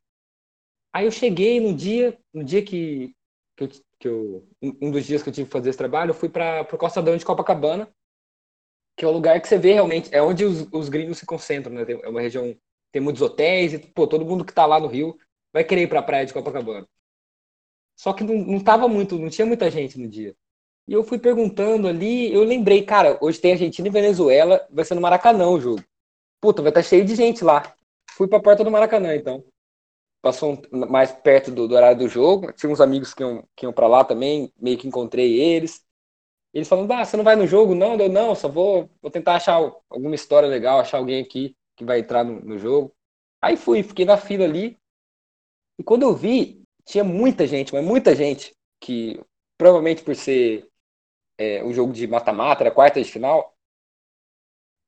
Aí 0.93 1.07
eu 1.07 1.11
cheguei 1.12 1.61
no 1.61 1.74
dia, 1.74 2.18
no 2.34 2.45
dia 2.45 2.64
que, 2.64 3.14
que, 3.57 3.64
eu, 3.64 3.68
que 4.01 4.09
eu- 4.09 4.49
um 4.82 4.91
dos 4.91 5.05
dias 5.07 5.22
que 5.22 5.28
eu 5.28 5.32
tive 5.32 5.47
que 5.49 5.53
fazer 5.53 5.70
esse 5.70 5.78
trabalho, 5.78 6.11
eu 6.11 6.14
fui 6.14 6.28
para 6.28 6.62
o 6.72 6.78
Calçadão 6.78 7.16
de 7.16 7.24
Copacabana, 7.24 7.89
que 8.97 9.05
é 9.05 9.09
o 9.09 9.12
lugar 9.12 9.41
que 9.41 9.49
você 9.49 9.59
vê 9.59 9.72
realmente, 9.74 10.09
é 10.12 10.20
onde 10.22 10.45
os, 10.45 10.66
os 10.72 10.89
gringos 10.89 11.18
se 11.18 11.26
concentram, 11.26 11.72
né? 11.72 11.84
É 12.03 12.09
uma 12.09 12.20
região, 12.20 12.55
tem 12.93 13.01
muitos 13.03 13.22
hotéis, 13.22 13.72
e 13.74 13.78
pô, 13.78 14.07
todo 14.07 14.24
mundo 14.24 14.45
que 14.45 14.53
tá 14.53 14.66
lá 14.66 14.80
no 14.80 14.89
Rio 14.89 15.16
vai 15.53 15.64
querer 15.64 15.82
ir 15.82 15.89
para 15.89 16.01
a 16.01 16.03
praia 16.03 16.26
de 16.26 16.32
Copacabana. 16.32 16.86
Só 17.97 18.12
que 18.12 18.22
não, 18.24 18.34
não 18.36 18.61
tava 18.62 18.89
muito, 18.89 19.18
não 19.18 19.28
tinha 19.28 19.47
muita 19.47 19.70
gente 19.70 19.99
no 19.99 20.09
dia. 20.09 20.34
E 20.89 20.93
eu 20.95 21.05
fui 21.05 21.18
perguntando 21.20 21.89
ali, 21.89 22.32
eu 22.34 22.45
lembrei, 22.45 22.84
cara, 22.84 23.18
hoje 23.22 23.41
tem 23.41 23.53
Argentina 23.53 23.89
e 23.89 23.93
Venezuela, 23.93 24.66
vai 24.70 24.84
ser 24.84 24.97
no 24.97 25.03
Maracanã 25.03 25.49
o 25.49 25.61
jogo. 25.61 25.84
Puta, 26.41 26.62
vai 26.62 26.70
estar 26.70 26.82
cheio 26.82 27.05
de 27.07 27.16
gente 27.16 27.45
lá. 27.45 27.74
Fui 28.19 28.27
para 28.27 28.43
porta 28.43 28.64
do 28.64 28.71
Maracanã, 28.73 29.14
então 29.14 29.45
passou 30.21 30.61
um- 30.73 30.87
mais 30.89 31.12
perto 31.12 31.53
do, 31.53 31.69
do 31.69 31.77
horário 31.77 32.01
do 32.01 32.09
jogo. 32.09 32.53
Tinha 32.53 32.69
uns 32.73 32.81
amigos 32.81 33.14
que 33.14 33.23
iam, 33.23 33.49
que 33.55 33.64
iam 33.64 33.73
para 33.73 33.87
lá 33.87 34.05
também, 34.05 34.53
meio 34.61 34.77
que 34.77 34.89
encontrei 34.89 35.41
eles. 35.41 35.87
Eles 36.53 36.66
falando, 36.66 36.91
ah, 36.93 37.05
você 37.05 37.16
não 37.16 37.23
vai 37.23 37.37
no 37.37 37.47
jogo? 37.47 37.77
Não, 37.77 37.97
eu 37.97 38.09
não, 38.09 38.35
só 38.35 38.49
vou, 38.49 38.91
vou 39.01 39.09
tentar 39.09 39.37
achar 39.37 39.55
alguma 39.89 40.16
história 40.16 40.49
legal, 40.49 40.81
achar 40.81 40.99
alguém 40.99 41.23
aqui 41.23 41.57
que 41.77 41.85
vai 41.85 42.01
entrar 42.01 42.25
no, 42.25 42.41
no 42.41 42.59
jogo. 42.59 42.93
Aí 43.41 43.57
fui, 43.57 43.85
fiquei 43.85 44.05
na 44.05 44.16
fila 44.16 44.45
ali. 44.45 44.77
E 45.79 45.85
quando 45.85 46.03
eu 46.03 46.12
vi, 46.12 46.64
tinha 46.85 47.05
muita 47.05 47.47
gente, 47.47 47.73
mas 47.73 47.85
muita 47.85 48.16
gente, 48.16 48.53
que 48.81 49.23
provavelmente 49.57 50.03
por 50.03 50.16
ser 50.16 50.69
é, 51.39 51.62
um 51.62 51.73
jogo 51.73 51.93
de 51.93 52.09
mata-mata, 52.09 52.64
era 52.64 52.75
quarta 52.75 53.01
de 53.01 53.09
final, 53.09 53.55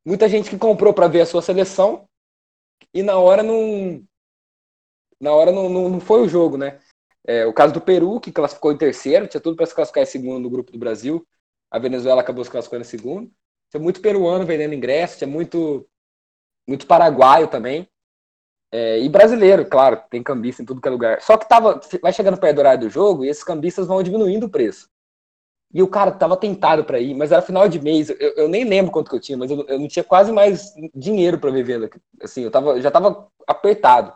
muita 0.04 0.28
gente 0.28 0.50
que 0.50 0.58
comprou 0.58 0.92
para 0.92 1.06
ver 1.06 1.20
a 1.20 1.26
sua 1.26 1.42
seleção 1.42 2.09
e 2.92 3.02
na 3.02 3.18
hora 3.18 3.42
não, 3.42 4.04
na 5.20 5.32
hora 5.32 5.52
não, 5.52 5.68
não, 5.68 5.88
não 5.88 6.00
foi 6.00 6.22
o 6.22 6.28
jogo, 6.28 6.56
né? 6.56 6.80
É, 7.26 7.46
o 7.46 7.52
caso 7.52 7.74
do 7.74 7.80
Peru, 7.80 8.18
que 8.18 8.32
classificou 8.32 8.72
em 8.72 8.78
terceiro, 8.78 9.28
tinha 9.28 9.40
tudo 9.40 9.56
para 9.56 9.66
se 9.66 9.74
classificar 9.74 10.02
em 10.02 10.06
segundo 10.06 10.42
no 10.42 10.50
grupo 10.50 10.72
do 10.72 10.78
Brasil. 10.78 11.26
A 11.70 11.78
Venezuela 11.78 12.20
acabou 12.20 12.42
se 12.44 12.50
classificando 12.50 12.82
em 12.82 12.88
segundo. 12.88 13.30
Tinha 13.70 13.80
muito 13.80 14.00
peruano 14.00 14.44
vendendo 14.44 14.74
ingresso, 14.74 15.18
tinha 15.18 15.28
muito, 15.28 15.86
muito 16.66 16.86
paraguaio 16.86 17.46
também. 17.46 17.88
É, 18.72 18.98
e 19.00 19.08
brasileiro, 19.08 19.68
claro, 19.68 20.02
tem 20.10 20.22
cambista 20.22 20.62
em 20.62 20.64
tudo 20.64 20.80
que 20.80 20.88
é 20.88 20.90
lugar. 20.90 21.22
Só 21.22 21.36
que 21.36 21.48
tava, 21.48 21.80
vai 22.02 22.12
chegando 22.12 22.38
perto 22.38 22.56
do 22.56 22.58
horário 22.60 22.80
do 22.80 22.90
jogo 22.90 23.24
e 23.24 23.28
esses 23.28 23.44
cambistas 23.44 23.86
vão 23.86 24.02
diminuindo 24.02 24.46
o 24.46 24.50
preço. 24.50 24.89
E 25.72 25.82
o 25.82 25.88
cara 25.88 26.10
tava 26.10 26.36
tentado 26.36 26.84
para 26.84 26.98
ir, 26.98 27.14
mas 27.14 27.30
era 27.30 27.42
final 27.42 27.68
de 27.68 27.80
mês. 27.80 28.10
Eu, 28.10 28.16
eu 28.36 28.48
nem 28.48 28.64
lembro 28.64 28.90
quanto 28.90 29.08
que 29.08 29.16
eu 29.16 29.20
tinha, 29.20 29.38
mas 29.38 29.50
eu, 29.50 29.64
eu 29.68 29.78
não 29.78 29.86
tinha 29.86 30.04
quase 30.04 30.32
mais 30.32 30.74
dinheiro 30.94 31.38
para 31.38 31.50
viver. 31.50 31.88
Assim, 32.20 32.42
eu 32.42 32.50
tava, 32.50 32.80
já 32.80 32.90
tava 32.90 33.28
apertado. 33.46 34.12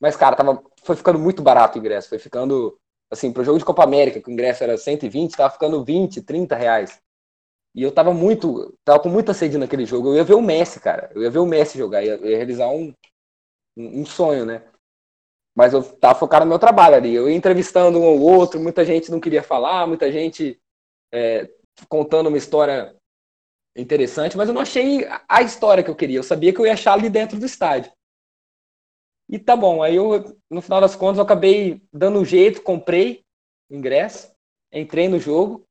Mas, 0.00 0.16
cara, 0.16 0.36
tava, 0.36 0.62
foi 0.84 0.96
ficando 0.96 1.18
muito 1.18 1.42
barato 1.42 1.78
o 1.78 1.80
ingresso. 1.80 2.08
Foi 2.08 2.18
ficando, 2.18 2.78
assim, 3.10 3.32
pro 3.32 3.44
jogo 3.44 3.58
de 3.58 3.64
Copa 3.64 3.84
América, 3.84 4.20
que 4.20 4.28
o 4.28 4.32
ingresso 4.32 4.64
era 4.64 4.76
120, 4.78 5.36
tava 5.36 5.52
ficando 5.52 5.84
20, 5.84 6.22
30 6.22 6.56
reais. 6.56 7.00
E 7.74 7.82
eu 7.82 7.92
tava 7.92 8.14
muito, 8.14 8.76
tava 8.84 9.00
com 9.00 9.08
muita 9.08 9.34
sede 9.34 9.58
naquele 9.58 9.86
jogo. 9.86 10.08
Eu 10.10 10.16
ia 10.16 10.24
ver 10.24 10.34
o 10.34 10.42
Messi, 10.42 10.80
cara. 10.80 11.10
Eu 11.14 11.22
ia 11.22 11.30
ver 11.30 11.40
o 11.40 11.46
Messi 11.46 11.78
jogar, 11.78 12.04
ia, 12.04 12.16
ia 12.16 12.36
realizar 12.36 12.68
um, 12.68 12.94
um, 13.76 14.02
um 14.02 14.06
sonho, 14.06 14.46
né? 14.46 14.62
Mas 15.56 15.72
eu 15.72 15.82
tava 15.82 16.18
focado 16.18 16.44
no 16.44 16.48
meu 16.48 16.58
trabalho 16.58 16.96
ali. 16.96 17.14
Eu 17.14 17.28
ia 17.28 17.36
entrevistando 17.36 17.98
um 17.98 18.04
ou 18.04 18.20
outro, 18.20 18.60
muita 18.60 18.84
gente 18.84 19.10
não 19.10 19.20
queria 19.20 19.42
falar, 19.42 19.86
muita 19.86 20.10
gente 20.10 20.60
é, 21.12 21.48
contando 21.88 22.28
uma 22.28 22.38
história 22.38 22.94
interessante, 23.76 24.36
mas 24.36 24.48
eu 24.48 24.54
não 24.54 24.62
achei 24.62 25.06
a 25.28 25.42
história 25.42 25.82
que 25.82 25.90
eu 25.90 25.96
queria. 25.96 26.18
Eu 26.18 26.22
sabia 26.22 26.52
que 26.52 26.60
eu 26.60 26.66
ia 26.66 26.74
achar 26.74 26.94
ali 26.94 27.08
dentro 27.08 27.38
do 27.38 27.46
estádio. 27.46 27.92
E 29.28 29.38
tá 29.38 29.56
bom, 29.56 29.82
aí 29.82 29.96
eu, 29.96 30.36
no 30.50 30.60
final 30.60 30.80
das 30.80 30.94
contas, 30.94 31.18
eu 31.18 31.24
acabei 31.24 31.82
dando 31.92 32.20
um 32.20 32.24
jeito, 32.24 32.62
comprei 32.62 33.24
ingresso, 33.70 34.30
entrei 34.72 35.08
no 35.08 35.18
jogo 35.18 35.64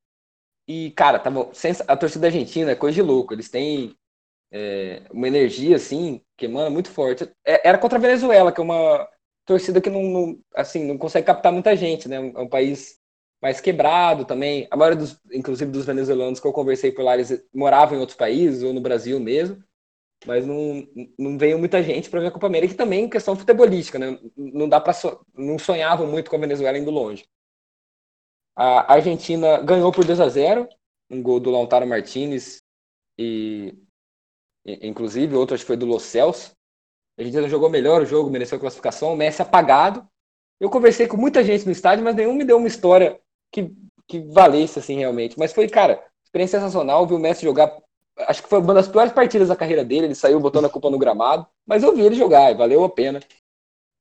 e, 0.67 0.91
cara, 0.91 1.19
tava, 1.19 1.51
a 1.87 1.97
torcida 1.97 2.27
argentina 2.27 2.71
é 2.71 2.75
coisa 2.75 2.95
de 2.95 3.01
louco. 3.01 3.33
Eles 3.33 3.49
têm 3.49 3.95
é, 4.51 5.03
uma 5.11 5.27
energia, 5.27 5.75
assim, 5.75 6.21
que 6.37 6.45
emana 6.45 6.69
muito 6.69 6.89
forte. 6.89 7.29
É, 7.45 7.67
era 7.67 7.77
contra 7.77 7.97
a 7.97 8.01
Venezuela, 8.01 8.51
que 8.51 8.59
é 8.59 8.63
uma 8.63 9.07
torcida 9.45 9.81
que 9.81 9.89
não, 9.89 10.03
não, 10.03 10.39
assim, 10.55 10.85
não 10.85 10.97
consegue 10.97 11.27
captar 11.27 11.51
muita 11.51 11.75
gente, 11.75 12.07
né? 12.07 12.17
É 12.17 12.39
um 12.39 12.47
país 12.49 12.99
mais 13.41 13.59
quebrado 13.59 14.25
também. 14.25 14.67
A 14.71 14.77
maioria 14.77 14.99
dos, 14.99 15.19
inclusive 15.31 15.69
dos 15.69 15.85
venezuelanos 15.85 16.39
que 16.39 16.47
eu 16.47 16.53
conversei 16.53 16.91
por 16.91 17.03
lá, 17.03 17.13
eles 17.13 17.45
moravam 17.53 17.97
em 17.97 17.99
outros 17.99 18.17
países 18.17 18.63
ou 18.63 18.73
no 18.73 18.79
Brasil 18.81 19.19
mesmo, 19.19 19.61
mas 20.25 20.45
não, 20.45 20.87
não 21.19 21.37
veio 21.37 21.59
muita 21.59 21.83
gente 21.83 22.09
para 22.09 22.21
ver 22.21 22.27
a 22.27 22.31
Copa 22.31 22.47
América, 22.47 22.73
e 22.73 22.77
também 22.77 23.09
questão 23.09 23.35
futebolística, 23.35 23.99
né? 23.99 24.17
Não 24.37 24.69
dá 24.69 24.79
para 24.79 24.93
so, 24.93 25.25
não 25.33 25.59
sonhavam 25.59 26.07
muito 26.07 26.29
com 26.29 26.37
a 26.37 26.39
Venezuela 26.39 26.77
indo 26.77 26.89
longe. 26.89 27.25
A 28.55 28.93
Argentina 28.93 29.61
ganhou 29.61 29.91
por 29.91 30.05
2 30.05 30.19
a 30.19 30.29
0, 30.29 30.69
um 31.09 31.21
gol 31.21 31.39
do 31.39 31.49
Lautaro 31.51 31.87
Martinez 31.87 32.61
e 33.17 33.75
inclusive 34.65 35.35
outro 35.35 35.55
acho 35.55 35.63
que 35.63 35.67
foi 35.67 35.77
do 35.77 35.85
Los 35.85 36.03
Celso. 36.03 36.55
A 37.17 37.21
Argentina 37.21 37.47
jogou 37.47 37.69
melhor 37.69 38.01
o 38.01 38.05
jogo, 38.05 38.29
mereceu 38.29 38.57
a 38.57 38.61
classificação, 38.61 39.13
o 39.13 39.15
Messi 39.15 39.41
apagado. 39.41 40.07
Eu 40.59 40.69
conversei 40.69 41.07
com 41.07 41.17
muita 41.17 41.43
gente 41.43 41.65
no 41.65 41.71
estádio, 41.71 42.03
mas 42.03 42.15
nenhum 42.15 42.33
me 42.33 42.43
deu 42.43 42.57
uma 42.57 42.67
história 42.67 43.19
que, 43.51 43.71
que 44.07 44.19
valesse, 44.19 44.79
assim, 44.79 44.97
realmente. 44.97 45.37
Mas 45.37 45.53
foi, 45.53 45.67
cara, 45.67 46.03
experiência 46.23 46.59
sensacional, 46.59 47.05
vi 47.05 47.13
o 47.13 47.19
Messi 47.19 47.43
jogar. 47.43 47.75
Acho 48.19 48.41
que 48.41 48.49
foi 48.49 48.59
uma 48.59 48.73
das 48.73 48.87
piores 48.87 49.11
partidas 49.11 49.47
da 49.47 49.55
carreira 49.55 49.85
dele. 49.85 50.07
Ele 50.07 50.15
saiu 50.15 50.39
botando 50.39 50.65
a 50.65 50.69
culpa 50.69 50.89
no 50.89 50.97
gramado, 50.97 51.45
mas 51.65 51.83
eu 51.83 51.95
vi 51.95 52.01
ele 52.01 52.15
jogar 52.15 52.51
e 52.51 52.55
valeu 52.55 52.83
a 52.83 52.89
pena. 52.89 53.19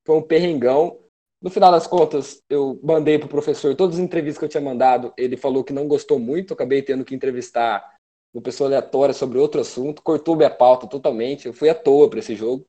Foi 0.07 0.17
um 0.17 0.23
perrengão. 0.23 0.99
No 1.43 1.51
final 1.51 1.73
das 1.73 1.87
contas, 1.87 2.43
eu 2.49 2.79
mandei 2.83 3.19
pro 3.19 3.29
professor 3.29 3.75
todas 3.75 3.97
as 3.97 4.03
entrevistas 4.03 4.39
que 4.39 4.45
eu 4.45 4.49
tinha 4.49 4.63
mandado. 4.63 5.13
Ele 5.19 5.37
falou 5.37 5.65
que 5.65 5.73
não 5.73 5.89
gostou 5.89 6.19
muito, 6.19 6.55
acabei 6.55 6.81
tendo 6.83 7.05
que 7.05 7.15
entrevistar 7.15 7.97
uma 8.33 8.43
pessoa 8.43 8.69
aleatória 8.69 9.13
sobre 9.13 9.39
outro 9.39 9.61
assunto, 9.61 10.03
cortou 10.03 10.37
minha 10.37 10.51
pauta 10.51 10.87
totalmente. 10.87 11.47
Eu 11.47 11.53
fui 11.53 11.69
à 11.69 11.75
toa 11.75 12.09
para 12.09 12.21
esse 12.21 12.35
jogo, 12.35 12.65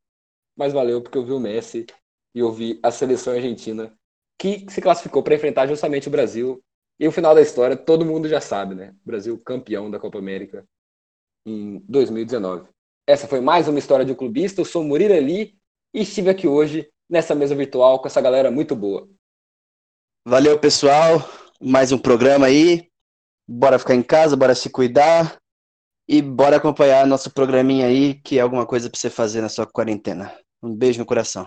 mas 0.56 0.74
valeu 0.74 1.01
porque 1.01 1.18
eu 1.18 1.26
vi 1.26 1.32
o 1.32 1.39
Messi 1.39 1.86
e 2.36 2.39
eu 2.39 2.51
vi 2.51 2.80
a 2.84 2.91
seleção 2.91 3.34
argentina 3.34 3.93
que 4.39 4.66
se 4.70 4.82
classificou 4.82 5.24
para 5.24 5.36
enfrentar 5.36 5.68
justamente 5.68 6.08
o 6.08 6.12
Brasil. 6.12 6.62
E 6.99 7.08
o 7.08 7.12
final 7.12 7.34
da 7.34 7.41
história 7.41 7.76
todo 7.76 8.06
mundo 8.06 8.30
já 8.30 8.39
sabe, 8.39 8.76
né? 8.76 8.95
Brasil 9.04 9.39
campeão 9.39 9.89
da 9.89 9.99
Copa 9.99 10.20
América 10.20 10.66
em 11.45 11.80
2019. 11.88 12.70
Essa 13.08 13.28
foi 13.28 13.41
mais 13.41 13.68
uma 13.68 13.80
história 13.80 14.06
de 14.06 14.12
um 14.12 14.16
clubista. 14.16 14.62
Eu 14.62 14.66
sou 14.66 14.84
Murilo 14.84 15.14
Ali 15.14 15.58
e 15.93 16.01
estive 16.01 16.30
aqui 16.30 16.47
hoje 16.47 16.89
nessa 17.10 17.36
mesa 17.36 17.56
virtual 17.56 17.99
com 17.99 18.08
essa 18.08 18.22
galera 18.22 18.49
muito 18.49 18.76
boa. 18.76 19.10
Valeu, 20.26 20.58
pessoal. 20.58 21.20
Mais 21.62 21.91
um 21.91 21.97
programa 21.97 22.45
aí. 22.45 22.89
Bora 23.47 23.78
ficar 23.78 23.95
em 23.95 24.04
casa, 24.04 24.38
bora 24.38 24.56
se 24.56 24.70
cuidar. 24.70 25.38
E 26.08 26.22
bora 26.22 26.58
acompanhar 26.58 27.08
nosso 27.08 27.32
programinha 27.32 27.88
aí, 27.88 28.16
que 28.16 28.38
é 28.38 28.41
alguma 28.41 28.66
coisa 28.66 28.89
pra 28.89 28.99
você 28.99 29.10
fazer 29.10 29.41
na 29.41 29.49
sua 29.49 29.66
quarentena. 29.66 30.34
Um 30.62 30.76
beijo 30.76 30.99
no 30.99 31.06
coração. 31.06 31.45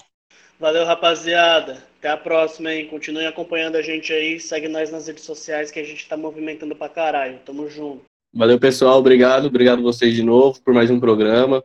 Valeu, 0.59 0.87
rapaziada. 0.87 1.83
Até 1.99 2.09
a 2.09 2.17
próxima, 2.17 2.73
hein? 2.73 2.89
Continuem 2.89 3.27
acompanhando 3.27 3.77
a 3.77 3.83
gente 3.83 4.13
aí. 4.13 4.41
Segue 4.41 4.69
nós 4.69 4.91
nas 4.91 5.07
redes 5.07 5.25
sociais 5.25 5.71
que 5.71 5.79
a 5.79 5.85
gente 5.85 6.09
tá 6.09 6.17
movimentando 6.17 6.75
pra 6.75 6.89
caralho. 6.89 7.39
Tamo 7.45 7.69
junto. 7.69 8.05
Valeu, 8.35 8.59
pessoal. 8.59 8.99
Obrigado. 8.99 9.47
Obrigado 9.47 9.83
vocês 9.83 10.15
de 10.15 10.23
novo 10.23 10.61
por 10.63 10.73
mais 10.73 10.91
um 10.91 10.99
programa. 10.99 11.63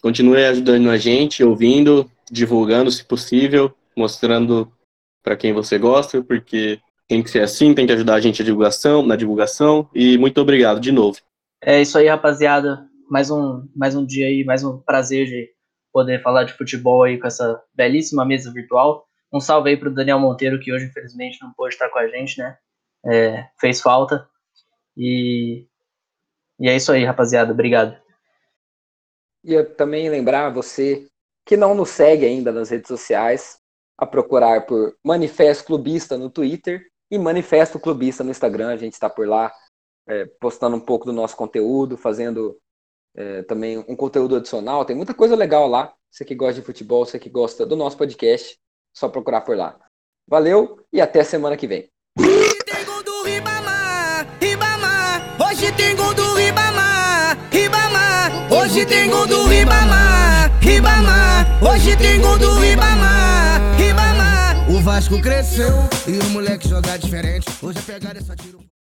Continue 0.00 0.44
ajudando 0.44 0.90
a 0.90 0.96
gente, 0.96 1.42
ouvindo, 1.42 2.08
divulgando 2.30 2.90
se 2.90 3.04
possível, 3.04 3.74
mostrando 3.96 4.72
para 5.22 5.36
quem 5.36 5.52
você 5.52 5.78
gosta, 5.78 6.22
porque 6.22 6.78
tem 7.08 7.22
que 7.22 7.30
ser 7.30 7.40
assim, 7.40 7.74
tem 7.74 7.86
que 7.86 7.92
ajudar 7.92 8.14
a 8.14 8.20
gente 8.20 8.40
a 8.40 8.44
divulgação, 8.44 9.04
na 9.04 9.16
divulgação. 9.16 9.88
E 9.92 10.16
muito 10.16 10.40
obrigado 10.40 10.78
de 10.78 10.92
novo. 10.92 11.18
É 11.68 11.82
isso 11.82 11.98
aí, 11.98 12.06
rapaziada. 12.06 12.88
Mais 13.10 13.28
um, 13.28 13.68
mais 13.74 13.96
um 13.96 14.06
dia 14.06 14.28
aí, 14.28 14.44
mais 14.44 14.62
um 14.62 14.78
prazer 14.78 15.26
de 15.26 15.50
poder 15.92 16.22
falar 16.22 16.44
de 16.44 16.52
futebol 16.52 17.02
aí 17.02 17.18
com 17.18 17.26
essa 17.26 17.60
belíssima 17.74 18.24
mesa 18.24 18.52
virtual. 18.52 19.04
Um 19.32 19.40
salve 19.40 19.70
aí 19.70 19.76
pro 19.76 19.92
Daniel 19.92 20.20
Monteiro, 20.20 20.60
que 20.60 20.72
hoje 20.72 20.84
infelizmente 20.84 21.42
não 21.42 21.52
pôde 21.54 21.74
estar 21.74 21.88
com 21.88 21.98
a 21.98 22.06
gente, 22.06 22.38
né? 22.38 22.56
É, 23.04 23.48
fez 23.58 23.80
falta. 23.80 24.28
E, 24.96 25.66
e 26.60 26.68
é 26.68 26.76
isso 26.76 26.92
aí, 26.92 27.04
rapaziada. 27.04 27.50
Obrigado. 27.50 28.00
E 29.42 29.52
eu 29.52 29.74
também 29.74 30.08
lembrar 30.08 30.50
você 30.50 31.08
que 31.44 31.56
não 31.56 31.74
nos 31.74 31.90
segue 31.90 32.26
ainda 32.26 32.52
nas 32.52 32.70
redes 32.70 32.86
sociais, 32.86 33.58
a 33.98 34.06
procurar 34.06 34.66
por 34.66 34.96
Manifesto 35.04 35.64
Clubista 35.64 36.16
no 36.16 36.30
Twitter 36.30 36.86
e 37.10 37.18
Manifesto 37.18 37.80
Clubista 37.80 38.22
no 38.22 38.30
Instagram. 38.30 38.68
A 38.68 38.76
gente 38.76 38.92
está 38.92 39.10
por 39.10 39.26
lá 39.26 39.50
é, 40.08 40.24
postando 40.40 40.76
um 40.76 40.80
pouco 40.80 41.04
do 41.04 41.12
nosso 41.12 41.36
conteúdo, 41.36 41.96
fazendo 41.96 42.58
é, 43.14 43.42
também 43.42 43.78
um 43.78 43.96
conteúdo 43.96 44.36
adicional. 44.36 44.84
Tem 44.84 44.94
muita 44.94 45.14
coisa 45.14 45.34
legal 45.34 45.66
lá. 45.66 45.92
Você 46.10 46.24
que 46.24 46.34
gosta 46.34 46.60
de 46.60 46.66
futebol, 46.66 47.04
você 47.04 47.18
que 47.18 47.28
gosta 47.28 47.66
do 47.66 47.76
nosso 47.76 47.96
podcast, 47.96 48.58
só 48.94 49.08
procurar 49.08 49.42
por 49.42 49.56
lá. 49.56 49.78
Valeu 50.28 50.78
e 50.92 51.00
até 51.00 51.22
semana 51.22 51.56
que 51.56 51.66
vem. 51.66 51.88
Hoje 52.18 52.58
tem 52.64 52.84
gol 52.84 53.02
do 53.02 53.22
Ribamar, 53.22 54.26
Ribamar. 54.40 55.36
Hoje 55.48 55.72
tem 55.72 55.96
gol 55.96 56.14
do 56.14 56.34
Ribamar, 56.34 57.38
Ribamar. 57.50 58.52
Hoje 58.52 58.86
tem 58.86 59.10
gol 59.10 59.26
do 59.26 59.44
Ribamar, 59.46 60.50
Ribamar. 60.60 61.62
Hoje 61.62 61.96
tem 61.96 62.20
gol 62.20 62.38
do 62.38 62.58
Ribamar, 62.58 63.60
Ribamar. 63.76 64.70
O 64.70 64.80
Vasco 64.80 65.20
cresceu 65.20 65.74
e 66.08 66.18
o 66.18 66.30
moleque 66.30 66.68
joga 66.68 66.96
diferente. 66.96 67.46
Hoje 67.62 67.78
a 67.78 67.82
pegada 67.82 68.18
é 68.18 68.22
só 68.22 68.34
tiro. 68.34 68.75